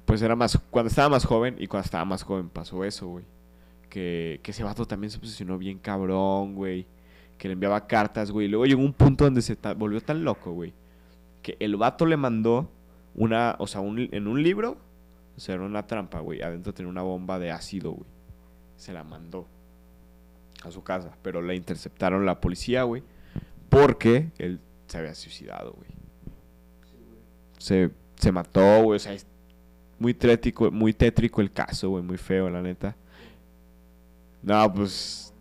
Pues 0.04 0.20
era 0.22 0.34
más. 0.34 0.58
Cuando 0.70 0.88
estaba 0.88 1.08
más 1.08 1.24
joven 1.24 1.56
y 1.58 1.66
cuando 1.68 1.84
estaba 1.84 2.04
más 2.04 2.24
joven 2.24 2.48
pasó 2.48 2.84
eso, 2.84 3.06
güey. 3.06 3.24
Que, 3.88 4.40
que 4.42 4.50
ese 4.50 4.64
vato 4.64 4.84
también 4.86 5.10
se 5.12 5.18
obsesionó 5.18 5.58
bien 5.58 5.78
cabrón, 5.78 6.54
güey. 6.56 6.86
Que 7.38 7.48
le 7.48 7.54
enviaba 7.54 7.86
cartas, 7.86 8.30
güey. 8.32 8.48
Luego 8.48 8.66
llegó 8.66 8.82
un 8.82 8.92
punto 8.92 9.24
donde 9.24 9.42
se 9.42 9.54
ta- 9.56 9.74
volvió 9.74 10.00
tan 10.00 10.24
loco, 10.24 10.52
güey. 10.52 10.72
Que 11.42 11.56
el 11.60 11.76
vato 11.76 12.04
le 12.06 12.16
mandó 12.16 12.68
una. 13.14 13.54
O 13.60 13.66
sea, 13.68 13.80
un- 13.80 14.08
en 14.10 14.26
un 14.26 14.42
libro. 14.42 14.76
O 15.36 15.40
sea, 15.40 15.56
era 15.56 15.64
una 15.64 15.86
trampa, 15.86 16.20
güey. 16.20 16.42
Adentro 16.42 16.72
tenía 16.72 16.90
una 16.90 17.02
bomba 17.02 17.38
de 17.38 17.50
ácido, 17.50 17.92
güey. 17.92 18.06
Se 18.76 18.92
la 18.92 19.02
mandó 19.04 19.46
a 20.62 20.70
su 20.70 20.82
casa. 20.82 21.16
Pero 21.22 21.42
la 21.42 21.54
interceptaron 21.54 22.24
la 22.24 22.40
policía, 22.40 22.84
güey. 22.84 23.02
Porque 23.68 24.30
él 24.38 24.60
se 24.86 24.98
había 24.98 25.14
suicidado, 25.14 25.72
güey. 25.72 25.88
Se, 27.58 27.90
se 28.16 28.32
mató, 28.32 28.82
güey. 28.82 28.96
O 28.96 29.00
sea, 29.00 29.12
es 29.14 29.26
muy 29.98 30.14
tétrico, 30.14 30.70
muy 30.70 30.92
tétrico 30.92 31.40
el 31.40 31.50
caso, 31.50 31.90
güey. 31.90 32.02
Muy 32.04 32.18
feo, 32.18 32.48
la 32.50 32.62
neta. 32.62 32.96
No, 34.42 34.72
pues. 34.72 35.32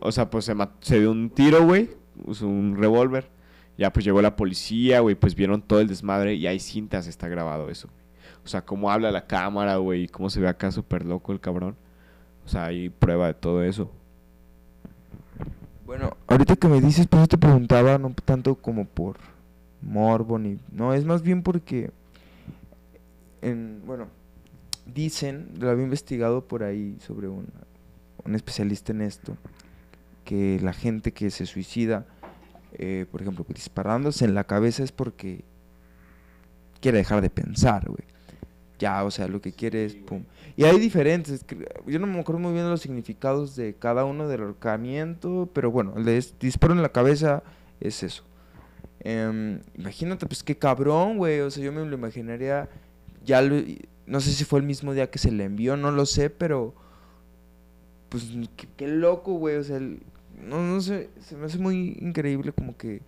O 0.00 0.10
sea, 0.10 0.28
pues 0.28 0.44
se, 0.44 0.54
ma- 0.54 0.72
se 0.80 0.98
dio 1.00 1.10
un 1.12 1.30
tiro, 1.30 1.64
güey. 1.64 1.90
Usó 2.24 2.46
un 2.46 2.76
revólver. 2.76 3.28
Ya 3.78 3.90
pues 3.92 4.04
llegó 4.04 4.20
la 4.20 4.36
policía, 4.36 5.00
güey. 5.00 5.14
Pues 5.14 5.34
vieron 5.34 5.62
todo 5.62 5.80
el 5.80 5.88
desmadre. 5.88 6.34
Y 6.34 6.46
hay 6.46 6.58
cintas, 6.60 7.06
está 7.06 7.28
grabado 7.28 7.70
eso. 7.70 7.88
O 8.44 8.48
sea, 8.48 8.62
cómo 8.64 8.90
habla 8.90 9.10
la 9.10 9.26
cámara, 9.26 9.76
güey. 9.76 10.04
y 10.04 10.08
Cómo 10.08 10.30
se 10.30 10.40
ve 10.40 10.48
acá 10.48 10.70
súper 10.70 11.04
loco 11.04 11.32
el 11.32 11.40
cabrón. 11.40 11.76
O 12.44 12.48
sea, 12.48 12.66
hay 12.66 12.88
prueba 12.88 13.28
de 13.28 13.34
todo 13.34 13.62
eso. 13.62 13.90
Bueno, 15.84 16.16
ahorita 16.26 16.56
que 16.56 16.68
me 16.68 16.80
dices, 16.80 17.06
pues 17.06 17.22
yo 17.22 17.28
te 17.28 17.38
preguntaba, 17.38 17.98
no 17.98 18.14
tanto 18.24 18.54
como 18.54 18.86
por 18.86 19.18
morbo 19.80 20.38
ni... 20.38 20.58
No, 20.70 20.94
es 20.94 21.04
más 21.04 21.22
bien 21.22 21.42
porque... 21.42 21.90
En, 23.42 23.82
bueno, 23.84 24.06
dicen, 24.86 25.50
lo 25.58 25.70
había 25.70 25.84
investigado 25.84 26.46
por 26.46 26.62
ahí 26.62 26.96
sobre 27.00 27.28
un, 27.28 27.48
un 28.24 28.34
especialista 28.34 28.92
en 28.92 29.02
esto, 29.02 29.36
que 30.24 30.60
la 30.62 30.72
gente 30.72 31.12
que 31.12 31.30
se 31.30 31.46
suicida, 31.46 32.06
eh, 32.74 33.06
por 33.10 33.20
ejemplo, 33.20 33.44
disparándose 33.48 34.24
en 34.24 34.34
la 34.34 34.44
cabeza 34.44 34.82
es 34.84 34.92
porque 34.92 35.44
quiere 36.80 36.98
dejar 36.98 37.20
de 37.20 37.30
pensar, 37.30 37.86
güey. 37.88 38.04
Ya, 38.82 39.04
o 39.04 39.12
sea, 39.12 39.28
lo 39.28 39.40
que 39.40 39.52
quiere 39.52 39.84
es 39.84 39.94
pum. 39.94 40.24
Y 40.56 40.64
hay 40.64 40.76
diferentes. 40.80 41.44
Yo 41.86 42.00
no 42.00 42.08
me 42.08 42.18
acuerdo 42.18 42.40
muy 42.40 42.52
bien 42.52 42.68
los 42.68 42.80
significados 42.80 43.54
de 43.54 43.74
cada 43.74 44.04
uno 44.04 44.26
del 44.26 44.40
ahorcamiento, 44.40 45.48
pero 45.54 45.70
bueno, 45.70 45.94
el 45.96 46.04
de 46.04 46.16
es- 46.18 46.34
disparo 46.40 46.74
en 46.74 46.82
la 46.82 46.88
cabeza 46.90 47.44
es 47.80 48.02
eso. 48.02 48.24
Em, 48.98 49.60
imagínate, 49.78 50.26
pues 50.26 50.42
qué 50.42 50.56
cabrón, 50.58 51.16
güey. 51.18 51.38
O 51.40 51.50
sea, 51.52 51.62
yo 51.62 51.70
me 51.72 51.84
lo 51.86 51.94
imaginaría. 51.94 52.68
Ya 53.24 53.40
lo- 53.40 53.62
no 54.06 54.20
sé 54.20 54.32
si 54.32 54.44
fue 54.44 54.58
el 54.58 54.66
mismo 54.66 54.92
día 54.94 55.08
que 55.10 55.20
se 55.20 55.30
le 55.30 55.44
envió, 55.44 55.76
no 55.76 55.92
lo 55.92 56.04
sé, 56.04 56.28
pero. 56.28 56.74
Pues 58.08 58.24
qué, 58.76 58.88
loco, 58.88 59.34
güey. 59.34 59.56
O 59.56 59.62
sea, 59.64 59.78
no, 59.78 60.60
no 60.60 60.80
sé. 60.80 61.08
Se 61.20 61.36
me 61.36 61.46
hace 61.46 61.58
muy 61.58 61.96
increíble 62.00 62.52
como 62.52 62.76
que 62.76 63.00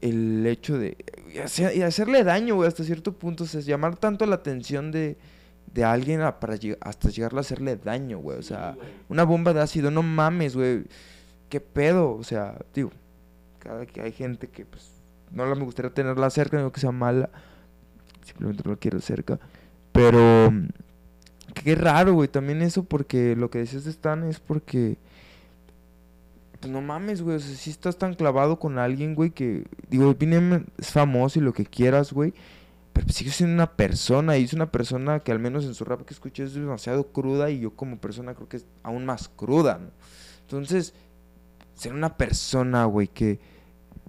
el 0.00 0.46
hecho 0.46 0.78
de 0.78 0.96
y 1.34 1.38
hacer- 1.38 1.76
y 1.76 1.82
hacerle 1.82 2.24
daño, 2.24 2.54
güey, 2.56 2.68
hasta 2.68 2.84
cierto 2.84 3.12
punto, 3.12 3.44
o 3.44 3.46
sea, 3.46 3.60
llamar 3.60 3.96
tanto 3.96 4.24
la 4.26 4.36
atención 4.36 4.90
de, 4.90 5.16
de 5.74 5.84
alguien 5.84 6.20
a- 6.22 6.40
para 6.40 6.56
lleg- 6.56 6.78
hasta 6.80 7.10
llegarle 7.10 7.38
a 7.38 7.42
hacerle 7.42 7.76
daño, 7.76 8.18
güey, 8.18 8.38
o 8.38 8.42
sea, 8.42 8.76
una 9.08 9.24
bomba 9.24 9.52
de 9.52 9.60
ácido, 9.60 9.90
no 9.90 10.02
mames, 10.02 10.56
güey, 10.56 10.84
qué 11.48 11.60
pedo, 11.60 12.12
o 12.14 12.24
sea, 12.24 12.58
digo, 12.74 12.90
cada 13.58 13.84
que 13.86 14.00
hay 14.00 14.12
gente 14.12 14.48
que, 14.48 14.64
pues, 14.64 14.90
no 15.32 15.46
la 15.46 15.54
me 15.54 15.64
gustaría 15.64 15.92
tenerla 15.92 16.30
cerca, 16.30 16.58
no 16.60 16.72
que 16.72 16.80
sea 16.80 16.92
mala, 16.92 17.30
simplemente 18.24 18.62
no 18.64 18.72
la 18.72 18.76
quiero 18.78 19.00
cerca, 19.00 19.38
pero 19.92 20.50
mm, 20.50 20.68
qué 21.54 21.74
raro, 21.74 22.14
güey, 22.14 22.28
también 22.28 22.62
eso 22.62 22.84
porque 22.84 23.36
lo 23.36 23.50
que 23.50 23.58
decías 23.58 23.84
de 23.84 23.90
Stan 23.90 24.24
es 24.24 24.40
porque 24.40 24.96
pues 26.60 26.72
no 26.72 26.80
mames, 26.82 27.22
güey. 27.22 27.36
O 27.36 27.40
sea, 27.40 27.54
si 27.56 27.70
estás 27.70 27.96
tan 27.98 28.14
clavado 28.14 28.58
con 28.58 28.78
alguien, 28.78 29.14
güey, 29.14 29.30
que. 29.30 29.64
Digo, 29.88 30.10
Eminem 30.10 30.66
es 30.78 30.90
famoso 30.92 31.38
y 31.38 31.42
lo 31.42 31.52
que 31.52 31.64
quieras, 31.64 32.12
güey. 32.12 32.34
Pero 32.92 33.06
pues 33.06 33.16
sigue 33.16 33.30
siendo 33.30 33.54
una 33.54 33.76
persona. 33.76 34.36
Y 34.36 34.44
es 34.44 34.52
una 34.52 34.70
persona 34.70 35.20
que 35.20 35.32
al 35.32 35.38
menos 35.38 35.64
en 35.64 35.74
su 35.74 35.84
rap 35.84 36.02
que 36.04 36.12
escuché 36.14 36.44
es 36.44 36.54
demasiado 36.54 37.06
cruda. 37.12 37.50
Y 37.50 37.60
yo 37.60 37.74
como 37.74 37.98
persona 37.98 38.34
creo 38.34 38.48
que 38.48 38.58
es 38.58 38.66
aún 38.82 39.06
más 39.06 39.28
cruda, 39.28 39.78
¿no? 39.78 39.90
Entonces, 40.42 40.92
ser 41.74 41.92
una 41.94 42.16
persona, 42.16 42.84
güey, 42.84 43.08
que. 43.08 43.38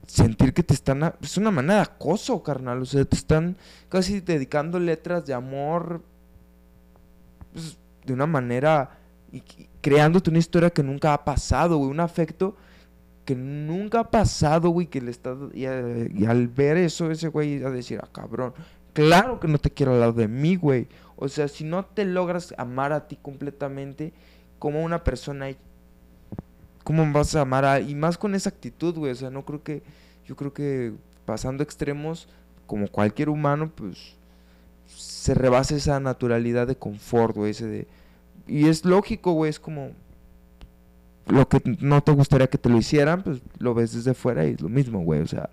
Sentir 0.07 0.53
que 0.53 0.63
te 0.63 0.73
están. 0.73 1.03
a- 1.03 1.15
Es 1.21 1.37
una 1.37 1.51
manera 1.51 1.75
de 1.75 1.81
acoso, 1.81 2.43
carnal. 2.43 2.81
O 2.81 2.85
sea, 2.85 3.05
te 3.05 3.15
están 3.15 3.55
casi 3.87 4.19
dedicando 4.19 4.77
letras 4.79 5.25
de 5.25 5.33
amor. 5.33 6.01
pues, 7.53 7.77
de 8.05 8.13
una 8.13 8.25
manera. 8.25 8.97
Y 9.31 9.41
creándote 9.81 10.29
una 10.29 10.39
historia 10.39 10.69
que 10.69 10.83
nunca 10.83 11.13
ha 11.13 11.23
pasado, 11.25 11.77
güey. 11.77 11.89
Un 11.89 11.99
afecto 11.99 12.55
que 13.25 13.35
nunca 13.35 13.99
ha 14.01 14.09
pasado, 14.11 14.69
güey. 14.69 14.87
Que 14.87 15.01
le 15.01 15.11
está. 15.11 15.35
Y, 15.53 15.65
a- 15.65 16.07
y 16.13 16.25
al 16.25 16.47
ver 16.47 16.77
eso, 16.77 17.11
ese 17.11 17.27
güey 17.29 17.63
a 17.63 17.69
decir, 17.69 17.99
ah, 18.03 18.09
cabrón. 18.11 18.53
Claro 18.93 19.39
que 19.39 19.47
no 19.47 19.57
te 19.57 19.71
quiero 19.71 19.97
lado 19.99 20.13
de 20.13 20.27
mí, 20.27 20.55
güey. 20.55 20.87
O 21.15 21.27
sea, 21.29 21.47
si 21.47 21.63
no 21.63 21.85
te 21.85 22.03
logras 22.05 22.53
amar 22.57 22.91
a 22.93 23.07
ti 23.07 23.17
completamente, 23.21 24.11
como 24.59 24.83
una 24.83 25.03
persona, 25.03 25.47
¿cómo 26.83 27.09
vas 27.11 27.35
a 27.35 27.41
amar 27.41 27.65
a.? 27.65 27.79
Y 27.79 27.95
más 27.95 28.17
con 28.17 28.35
esa 28.35 28.49
actitud, 28.49 28.95
güey. 28.95 29.11
O 29.11 29.15
sea, 29.15 29.29
no 29.29 29.45
creo 29.45 29.63
que. 29.63 29.81
Yo 30.25 30.35
creo 30.35 30.53
que 30.53 30.93
pasando 31.25 31.63
extremos, 31.63 32.27
como 32.67 32.87
cualquier 32.87 33.29
humano, 33.29 33.71
pues. 33.73 34.15
Se 34.87 35.33
rebasa 35.33 35.75
esa 35.75 35.99
naturalidad 35.99 36.67
de 36.67 36.75
confort, 36.75 37.35
güey. 37.35 37.51
Ese 37.51 37.65
de. 37.65 37.87
Y 38.51 38.67
es 38.67 38.85
lógico, 38.85 39.33
güey. 39.33 39.49
Es 39.49 39.59
como. 39.59 39.91
Lo 41.27 41.47
que 41.47 41.61
no 41.79 42.01
te 42.01 42.11
gustaría 42.11 42.47
que 42.47 42.57
te 42.57 42.67
lo 42.67 42.77
hicieran, 42.77 43.23
pues 43.23 43.41
lo 43.59 43.73
ves 43.73 43.93
desde 43.93 44.13
fuera 44.13 44.45
y 44.45 44.51
es 44.51 44.61
lo 44.61 44.69
mismo, 44.69 45.01
güey. 45.01 45.21
O 45.21 45.27
sea, 45.27 45.49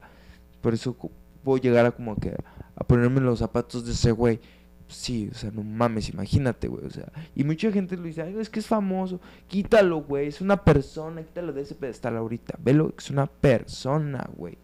por 0.61 0.75
eso 0.75 0.97
puedo 1.45 1.59
llegar 1.59 1.87
a 1.87 1.93
como 1.93 2.17
que 2.17 2.35
a 2.75 2.85
ponerme 2.85 3.21
los 3.21 3.39
zapatos 3.39 3.85
de 3.87 3.93
ese 3.93 4.11
güey 4.11 4.41
sí, 4.89 5.29
o 5.31 5.35
sea, 5.35 5.51
no 5.51 5.63
mames, 5.63 6.09
imagínate, 6.09 6.67
güey, 6.67 6.85
o 6.85 6.91
sea, 6.91 7.13
y 7.35 7.45
mucha 7.45 7.71
gente 7.71 7.97
lo 7.97 8.05
dice, 8.05 8.23
Ay, 8.23 8.37
es 8.39 8.49
que 8.49 8.61
es 8.61 8.67
famoso, 8.67 9.21
quítalo, 9.47 10.03
güey, 10.03 10.29
es 10.29 10.41
una 10.41 10.65
persona, 10.65 11.23
quítalo 11.23 11.53
de 11.53 11.63
ese 11.63 11.75
pedestal 11.75 12.17
ahorita, 12.17 12.59
velo, 12.59 12.95
es 12.97 13.11
una 13.11 13.27
persona, 13.27 14.29
güey, 14.35 14.57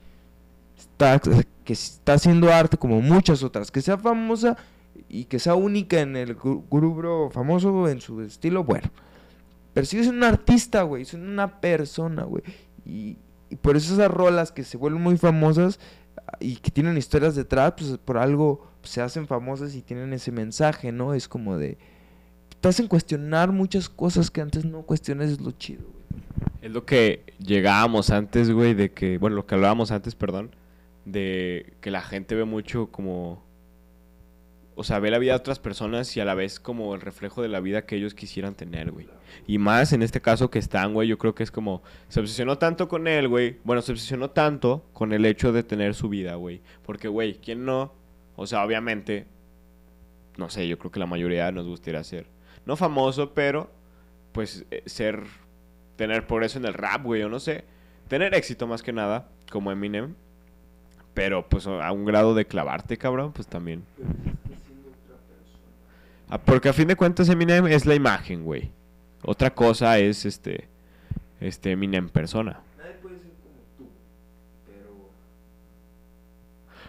está, 0.76 1.20
que 1.64 1.72
está 1.72 2.14
haciendo 2.14 2.50
arte 2.50 2.76
como 2.76 3.00
muchas 3.00 3.42
otras, 3.42 3.70
que 3.70 3.82
sea 3.82 3.98
famosa 3.98 4.56
y 5.08 5.24
que 5.24 5.38
sea 5.38 5.54
única 5.54 6.00
en 6.00 6.16
el 6.16 6.34
grupo 6.34 7.30
famoso, 7.30 7.88
en 7.88 8.00
su 8.00 8.20
estilo, 8.20 8.64
bueno, 8.64 8.90
pero 9.72 9.86
sigue 9.86 10.04
siendo 10.04 10.26
un 10.26 10.32
artista, 10.32 10.82
güey, 10.82 11.02
es 11.02 11.14
una 11.14 11.60
persona, 11.60 12.24
güey, 12.24 12.42
y, 12.84 13.18
por 13.62 13.76
eso 13.76 13.94
esas 13.94 14.10
rolas 14.10 14.50
que 14.50 14.64
se 14.64 14.76
vuelven 14.76 15.00
muy 15.00 15.16
famosas 15.16 15.78
y 16.40 16.56
que 16.56 16.72
tienen 16.72 16.96
historias 16.96 17.36
detrás, 17.36 17.74
pues 17.76 17.98
por 17.98 18.18
algo 18.18 18.66
se 18.82 19.00
hacen 19.00 19.28
famosas 19.28 19.76
y 19.76 19.82
tienen 19.82 20.12
ese 20.12 20.32
mensaje, 20.32 20.90
¿no? 20.90 21.14
Es 21.14 21.28
como 21.28 21.56
de... 21.56 21.78
Te 22.60 22.68
hacen 22.68 22.88
cuestionar 22.88 23.52
muchas 23.52 23.88
cosas 23.88 24.30
que 24.30 24.40
antes 24.40 24.64
no 24.64 24.82
cuestiones, 24.82 25.30
es 25.30 25.40
lo 25.40 25.52
chido, 25.52 25.84
güey. 25.84 26.04
Es 26.62 26.72
lo 26.72 26.84
que 26.84 27.22
llegábamos 27.38 28.10
antes, 28.10 28.50
güey, 28.50 28.74
de 28.74 28.90
que, 28.90 29.18
bueno, 29.18 29.36
lo 29.36 29.46
que 29.46 29.54
hablábamos 29.54 29.90
antes, 29.90 30.14
perdón, 30.14 30.56
de 31.04 31.74
que 31.80 31.90
la 31.90 32.00
gente 32.00 32.34
ve 32.34 32.44
mucho 32.44 32.86
como, 32.90 33.44
o 34.76 34.84
sea, 34.84 34.98
ve 34.98 35.10
la 35.10 35.18
vida 35.18 35.32
de 35.32 35.38
otras 35.38 35.58
personas 35.58 36.16
y 36.16 36.20
a 36.20 36.24
la 36.24 36.34
vez 36.34 36.58
como 36.58 36.94
el 36.94 37.00
reflejo 37.00 37.42
de 37.42 37.48
la 37.48 37.60
vida 37.60 37.86
que 37.86 37.96
ellos 37.96 38.14
quisieran 38.14 38.54
tener, 38.54 38.90
güey. 38.90 39.08
Y 39.46 39.58
más 39.58 39.92
en 39.92 40.02
este 40.02 40.20
caso 40.20 40.50
que 40.50 40.58
están, 40.58 40.94
güey, 40.94 41.08
yo 41.08 41.18
creo 41.18 41.34
que 41.34 41.42
es 41.42 41.50
como, 41.50 41.82
se 42.08 42.20
obsesionó 42.20 42.58
tanto 42.58 42.88
con 42.88 43.06
él, 43.06 43.28
güey. 43.28 43.58
Bueno, 43.64 43.82
se 43.82 43.92
obsesionó 43.92 44.30
tanto 44.30 44.84
con 44.92 45.12
el 45.12 45.24
hecho 45.26 45.52
de 45.52 45.62
tener 45.62 45.94
su 45.94 46.08
vida, 46.08 46.34
güey. 46.34 46.60
Porque, 46.84 47.08
güey, 47.08 47.34
¿quién 47.34 47.64
no? 47.64 47.92
O 48.36 48.46
sea, 48.46 48.64
obviamente, 48.64 49.26
no 50.36 50.50
sé, 50.50 50.66
yo 50.66 50.78
creo 50.78 50.90
que 50.90 51.00
la 51.00 51.06
mayoría 51.06 51.52
nos 51.52 51.66
gustaría 51.66 52.02
ser, 52.02 52.26
no 52.66 52.76
famoso, 52.76 53.32
pero, 53.32 53.70
pues, 54.32 54.64
eh, 54.70 54.82
ser, 54.86 55.22
tener 55.96 56.26
progreso 56.26 56.58
en 56.58 56.64
el 56.64 56.74
rap, 56.74 57.04
güey, 57.04 57.22
o 57.22 57.28
no 57.28 57.38
sé. 57.38 57.64
Tener 58.08 58.34
éxito 58.34 58.66
más 58.66 58.82
que 58.82 58.92
nada, 58.92 59.28
como 59.50 59.70
Eminem. 59.70 60.14
Pero, 61.14 61.48
pues, 61.48 61.66
a 61.68 61.92
un 61.92 62.04
grado 62.04 62.34
de 62.34 62.44
clavarte, 62.44 62.96
cabrón, 62.96 63.32
pues 63.32 63.46
también. 63.46 63.84
Ah, 66.34 66.38
porque 66.44 66.68
a 66.68 66.72
fin 66.72 66.88
de 66.88 66.96
cuentas 66.96 67.28
Eminem 67.28 67.68
es 67.68 67.86
la 67.86 67.94
imagen, 67.94 68.42
güey. 68.42 68.72
Otra 69.22 69.54
cosa 69.54 70.00
es 70.00 70.24
este 70.24 70.66
este 71.40 71.70
Eminem 71.70 72.08
persona. 72.08 72.60
Nadie 72.76 72.94
puede 72.94 73.20
ser 73.20 73.30
como 73.30 73.60
tú, 73.78 73.86
pero 74.66 75.12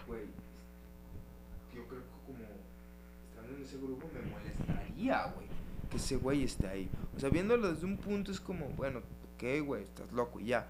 güey, 0.08 0.22
yo 1.72 1.86
creo 1.86 2.00
que 2.02 2.08
como 2.26 2.38
estando 3.28 3.56
en 3.56 3.62
ese 3.62 3.76
grupo 3.76 4.08
me 4.12 4.28
molestaría, 4.28 5.26
güey, 5.26 5.46
que 5.90 5.96
ese 5.98 6.16
güey 6.16 6.42
esté 6.42 6.66
ahí. 6.66 6.90
O 7.16 7.20
sea, 7.20 7.30
viéndolo 7.30 7.72
desde 7.72 7.86
un 7.86 7.98
punto 7.98 8.32
es 8.32 8.40
como, 8.40 8.70
bueno, 8.70 8.98
ok, 8.98 9.64
güey, 9.64 9.84
estás 9.84 10.10
loco 10.10 10.40
y 10.40 10.46
ya. 10.46 10.66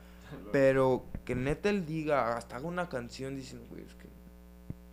Pero 0.53 1.07
que 1.25 1.35
neta 1.35 1.71
él 1.71 1.87
diga, 1.87 2.37
hasta 2.37 2.57
haga 2.57 2.67
una 2.67 2.91
canción 2.91 3.37
diciendo, 3.37 3.67
güey, 3.71 3.85
es 3.85 3.95
que 3.95 4.09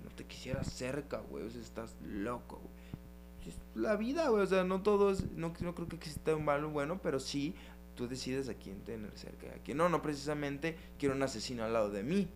no 0.05 0.09
te 0.15 0.23
quisiera 0.23 0.63
cerca, 0.63 1.19
güey, 1.29 1.45
o 1.45 1.49
sea, 1.49 1.59
estás 1.59 1.97
loco, 2.01 2.61
güey 2.63 2.72
la 3.75 3.95
vida, 3.95 4.29
güey. 4.29 4.43
O 4.43 4.45
sea, 4.47 4.63
no 4.63 4.81
todos, 4.81 5.25
no, 5.35 5.53
no 5.59 5.75
creo 5.75 5.87
que 5.87 5.95
exista 5.95 6.35
un 6.35 6.45
malo 6.45 6.69
bueno, 6.69 6.99
pero 7.01 7.19
sí 7.19 7.55
tú 7.95 8.07
decides 8.07 8.49
a 8.49 8.55
quién 8.55 8.79
tener 8.81 9.11
cerca 9.15 9.45
y 9.47 9.49
a 9.49 9.63
quién 9.63 9.77
no. 9.77 9.89
No 9.89 10.01
precisamente 10.01 10.77
quiero 10.97 11.15
un 11.15 11.23
asesino 11.23 11.63
al 11.63 11.73
lado 11.73 11.89
de 11.91 12.03
mí, 12.03 12.27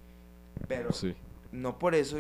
pero 0.68 0.92
Sí. 0.94 1.16
no 1.52 1.80
por 1.80 1.96
eso 1.96 2.18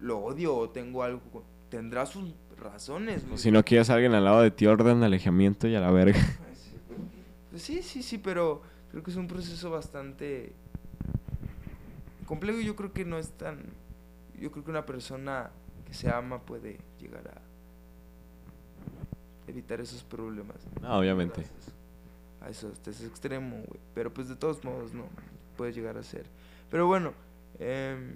lo 0.00 0.18
odio 0.18 0.54
o 0.56 0.70
tengo 0.70 1.02
algo. 1.02 1.42
Tendrá 1.70 2.06
sus 2.06 2.32
razones, 2.58 3.26
güey. 3.26 3.38
Si 3.38 3.50
no 3.50 3.64
quieres 3.64 3.90
a 3.90 3.94
alguien 3.94 4.14
al 4.14 4.24
lado 4.24 4.40
de 4.40 4.50
ti, 4.50 4.66
orden 4.66 5.02
alejamiento 5.02 5.68
y 5.68 5.74
a 5.74 5.80
la 5.80 5.90
verga. 5.90 6.18
Pues 7.50 7.62
sí, 7.62 7.82
sí, 7.82 8.02
sí, 8.02 8.18
pero 8.18 8.60
creo 8.90 9.02
que 9.02 9.10
es 9.10 9.16
un 9.16 9.28
proceso 9.28 9.70
bastante 9.70 10.52
complejo 12.26 12.60
y 12.60 12.66
yo 12.66 12.76
creo 12.76 12.92
que 12.92 13.06
no 13.06 13.16
es 13.16 13.30
tan... 13.30 13.60
Yo 14.38 14.52
creo 14.52 14.62
que 14.62 14.70
una 14.70 14.84
persona 14.84 15.50
que 15.86 15.94
se 15.94 16.10
ama 16.10 16.40
puede 16.40 16.78
llegar 17.00 17.26
a 17.28 17.40
evitar 19.50 19.80
esos 19.80 20.02
problemas. 20.02 20.56
No, 20.80 20.98
obviamente. 20.98 21.40
Gracias 21.40 21.72
A 22.40 22.50
eso, 22.50 22.68
hasta 22.72 22.90
ese 22.90 23.06
extremo, 23.06 23.56
güey. 23.56 23.80
Pero 23.94 24.12
pues 24.12 24.28
de 24.28 24.36
todos 24.36 24.64
modos, 24.64 24.92
no, 24.92 25.04
puede 25.56 25.72
llegar 25.72 25.96
a 25.96 26.02
ser. 26.02 26.26
Pero 26.70 26.86
bueno, 26.86 27.12
em, 27.58 28.12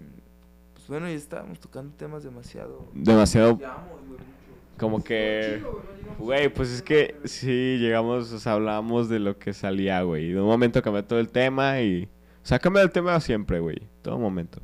pues 0.74 0.88
bueno, 0.88 1.08
ya 1.08 1.14
estábamos 1.14 1.60
tocando 1.60 1.94
temas 1.96 2.22
demasiado... 2.22 2.88
Demasiado 2.92 3.58
como 4.80 5.04
que 5.04 5.62
güey, 6.18 6.48
pues 6.48 6.70
es 6.70 6.80
que 6.82 7.14
sí, 7.24 7.76
llegamos, 7.78 8.32
o 8.32 8.38
sea, 8.38 8.54
hablábamos 8.54 9.10
de 9.10 9.18
lo 9.18 9.38
que 9.38 9.52
salía, 9.52 10.02
güey. 10.02 10.30
Y 10.30 10.32
de 10.32 10.40
un 10.40 10.46
momento 10.46 10.82
cambió 10.82 11.04
todo 11.04 11.20
el 11.20 11.28
tema 11.28 11.80
y... 11.82 12.08
O 12.42 12.46
sea, 12.46 12.58
cambia 12.58 12.82
el 12.82 12.90
tema 12.90 13.20
siempre, 13.20 13.60
güey. 13.60 13.76
Todo 14.00 14.18
momento. 14.18 14.62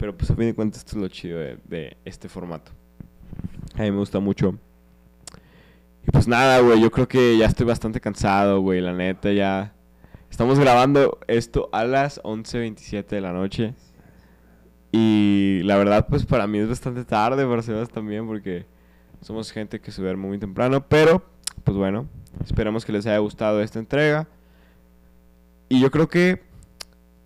Pero 0.00 0.16
pues 0.16 0.30
a 0.30 0.34
fin 0.34 0.46
de 0.46 0.54
cuentas 0.54 0.78
esto 0.78 0.96
es 0.96 1.02
lo 1.02 1.08
chido 1.08 1.38
de, 1.38 1.98
este 2.06 2.30
formato. 2.30 2.72
A 3.74 3.82
mí 3.82 3.90
me 3.90 3.98
gusta 3.98 4.18
mucho. 4.18 4.58
Y 6.08 6.10
pues 6.10 6.26
nada, 6.26 6.58
güey, 6.60 6.80
yo 6.80 6.90
creo 6.90 7.06
que 7.06 7.36
ya 7.36 7.44
estoy 7.44 7.66
bastante 7.66 8.00
cansado, 8.00 8.60
güey. 8.60 8.80
La 8.80 8.94
neta, 8.94 9.30
ya... 9.30 9.74
Estamos 10.30 10.58
grabando 10.58 11.18
esto 11.26 11.68
a 11.72 11.84
las 11.84 12.18
11.27 12.22 13.08
de 13.08 13.20
la 13.20 13.32
noche. 13.32 13.74
Y 14.90 15.60
la 15.64 15.76
verdad, 15.76 16.06
pues 16.08 16.24
para 16.24 16.46
mí 16.46 16.60
es 16.60 16.68
bastante 16.68 17.04
tarde, 17.04 17.46
para 17.46 17.60
Sebas 17.60 17.90
también, 17.90 18.26
porque... 18.26 18.64
Somos 19.20 19.52
gente 19.52 19.82
que 19.82 19.92
se 19.92 20.00
duerme 20.00 20.28
muy 20.28 20.38
temprano, 20.38 20.88
pero 20.88 21.22
pues 21.62 21.76
bueno, 21.76 22.08
esperamos 22.42 22.86
que 22.86 22.92
les 22.92 23.04
haya 23.04 23.18
gustado 23.18 23.60
esta 23.60 23.78
entrega. 23.78 24.28
Y 25.68 25.78
yo 25.78 25.90
creo 25.90 26.08
que 26.08 26.40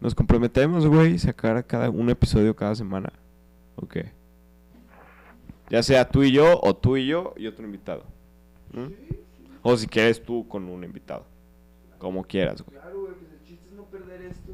nos 0.01 0.14
comprometemos, 0.14 0.86
güey, 0.86 1.18
sacar 1.18 1.64
cada 1.66 1.90
un 1.90 2.11
episodio 2.11 2.55
cada 2.55 2.74
semana. 2.74 3.12
Ok. 3.76 3.99
Ya 5.70 5.82
sea 5.82 6.09
tú 6.09 6.22
y 6.22 6.32
yo, 6.32 6.61
o 6.62 6.76
tú 6.76 6.97
y 6.97 7.07
yo 7.07 7.32
y 7.36 7.47
otro 7.47 7.64
invitado. 7.64 8.05
¿Mm? 8.72 8.92
O 9.62 9.76
si 9.76 9.86
quieres 9.86 10.22
tú 10.22 10.47
con 10.47 10.64
un 10.68 10.84
invitado. 10.84 11.24
Como 11.99 12.22
quieras, 12.24 12.61
güey. 12.62 12.78
Claro, 12.78 13.01
güey, 13.01 13.14
pues 13.14 13.32
el 13.32 13.47
chiste 13.49 13.64
es 13.70 13.72
no 13.74 13.84
perder 13.84 14.22
esto 14.22 14.53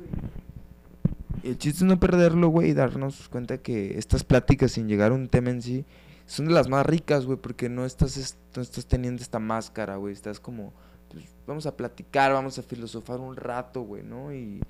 y... 1.42 1.48
El 1.48 1.58
chiste 1.58 1.78
es 1.78 1.88
no 1.88 1.98
perderlo, 1.98 2.48
güey, 2.48 2.70
y 2.70 2.74
darnos 2.74 3.28
cuenta 3.28 3.58
que 3.58 3.98
estas 3.98 4.22
pláticas 4.22 4.72
sin 4.72 4.88
llegar 4.88 5.10
a 5.10 5.14
un 5.14 5.28
tema 5.28 5.50
en 5.50 5.62
sí 5.62 5.84
son 6.26 6.46
de 6.46 6.52
las 6.52 6.68
más 6.68 6.86
ricas, 6.86 7.26
güey, 7.26 7.38
porque 7.38 7.68
no 7.68 7.84
estás, 7.84 8.16
es- 8.16 8.38
no 8.54 8.62
estás 8.62 8.86
teniendo 8.86 9.20
esta 9.20 9.40
máscara, 9.40 9.96
güey, 9.96 10.12
estás 10.12 10.38
como, 10.38 10.72
pues, 11.10 11.24
vamos 11.44 11.66
a 11.66 11.76
platicar, 11.76 12.32
vamos 12.32 12.56
a 12.58 12.62
filosofar 12.62 13.18
un 13.18 13.34
rato, 13.34 13.80
güey, 13.82 14.04
¿no? 14.04 14.32
Y, 14.32 14.60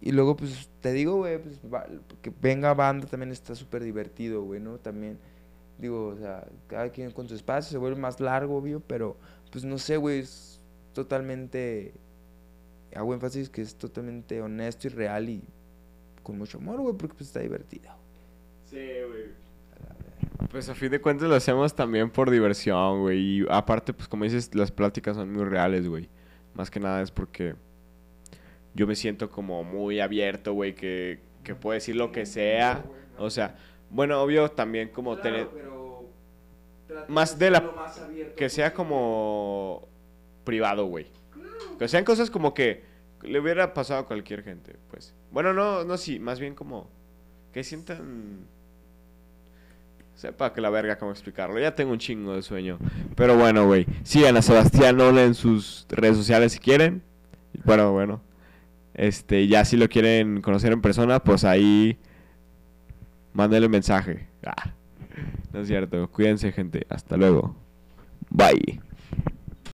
y 0.00 0.12
luego, 0.12 0.36
pues, 0.36 0.68
te 0.80 0.92
digo, 0.92 1.16
güey, 1.16 1.38
pues, 1.42 1.60
va- 1.72 1.86
que 2.22 2.32
venga 2.40 2.72
banda 2.74 3.06
también 3.06 3.32
está 3.32 3.54
súper 3.54 3.82
divertido, 3.84 4.42
güey, 4.42 4.60
¿no? 4.60 4.78
También, 4.78 5.18
digo, 5.78 6.08
o 6.08 6.16
sea, 6.16 6.46
cada 6.68 6.88
quien 6.90 7.10
con 7.10 7.28
su 7.28 7.34
espacio, 7.34 7.70
se 7.70 7.78
vuelve 7.78 8.00
más 8.00 8.20
largo, 8.20 8.56
obvio, 8.56 8.80
pero, 8.80 9.16
pues, 9.52 9.64
no 9.64 9.78
sé, 9.78 9.96
güey, 9.96 10.20
es 10.20 10.60
totalmente 10.94 11.92
hago 12.94 13.14
énfasis 13.14 13.48
que 13.48 13.62
es 13.62 13.76
totalmente 13.76 14.42
honesto 14.42 14.88
y 14.88 14.90
real 14.90 15.28
y 15.28 15.42
con 16.24 16.36
mucho 16.38 16.58
amor, 16.58 16.80
güey, 16.80 16.96
porque 16.96 17.14
pues 17.14 17.28
está 17.28 17.40
divertido. 17.40 17.88
Sí, 18.68 18.76
güey. 19.08 19.40
Pues 20.50 20.68
a 20.68 20.74
fin 20.74 20.90
de 20.90 21.00
cuentas 21.00 21.28
lo 21.28 21.36
hacemos 21.36 21.74
también 21.76 22.10
por 22.10 22.30
diversión, 22.30 23.02
güey. 23.02 23.18
Y 23.42 23.46
aparte, 23.48 23.92
pues 23.92 24.08
como 24.08 24.24
dices, 24.24 24.52
las 24.54 24.72
pláticas 24.72 25.16
son 25.16 25.32
muy 25.32 25.44
reales, 25.44 25.86
güey. 25.86 26.08
Más 26.54 26.70
que 26.70 26.80
nada 26.80 27.00
es 27.00 27.12
porque 27.12 27.54
yo 28.74 28.86
me 28.86 28.94
siento 28.94 29.30
como 29.30 29.64
muy 29.64 30.00
abierto, 30.00 30.52
güey, 30.52 30.74
que, 30.74 31.20
que 31.42 31.54
puedo 31.54 31.74
decir 31.74 31.96
lo 31.96 32.12
que 32.12 32.26
sea. 32.26 32.84
O 33.18 33.30
sea, 33.30 33.56
bueno, 33.90 34.20
obvio 34.22 34.50
también 34.50 34.88
como 34.90 35.16
tener... 35.18 35.48
Más 37.08 37.38
de 37.38 37.50
la- 37.50 37.70
Que 38.36 38.48
sea 38.48 38.72
como 38.74 39.88
privado, 40.44 40.86
güey. 40.86 41.06
Que 41.78 41.88
sean 41.88 42.04
cosas 42.04 42.30
como 42.30 42.52
que 42.54 42.82
le 43.22 43.38
hubiera 43.38 43.74
pasado 43.74 44.00
a 44.00 44.06
cualquier 44.06 44.42
gente, 44.42 44.76
pues. 44.90 45.14
Bueno, 45.30 45.52
no, 45.52 45.84
no, 45.84 45.96
sí, 45.96 46.18
más 46.18 46.40
bien 46.40 46.54
como 46.54 46.88
que 47.52 47.62
sientan... 47.64 48.46
Sepa 50.14 50.52
que 50.52 50.60
la 50.60 50.68
verga 50.68 50.98
cómo 50.98 51.12
explicarlo. 51.12 51.58
Ya 51.58 51.74
tengo 51.74 51.92
un 51.92 51.98
chingo 51.98 52.34
de 52.34 52.42
sueño. 52.42 52.78
Pero 53.16 53.38
bueno, 53.38 53.66
güey. 53.66 53.86
Sigan 54.02 54.36
a 54.36 54.42
Sebastián 54.42 55.00
Ola 55.00 55.24
en 55.24 55.34
sus 55.34 55.86
redes 55.88 56.16
sociales 56.16 56.52
si 56.52 56.58
quieren. 56.58 57.02
Bueno, 57.64 57.92
bueno. 57.92 58.20
Este, 58.94 59.46
ya 59.46 59.64
si 59.64 59.76
lo 59.76 59.88
quieren 59.88 60.40
conocer 60.40 60.72
en 60.72 60.80
persona, 60.80 61.20
pues 61.20 61.44
ahí 61.44 61.98
mándenle 63.32 63.66
un 63.66 63.72
mensaje. 63.72 64.26
Ah, 64.44 64.72
no 65.52 65.60
es 65.60 65.68
cierto. 65.68 66.08
Cuídense, 66.10 66.52
gente. 66.52 66.86
Hasta 66.88 67.16
luego. 67.16 67.54
Bye. 68.30 68.80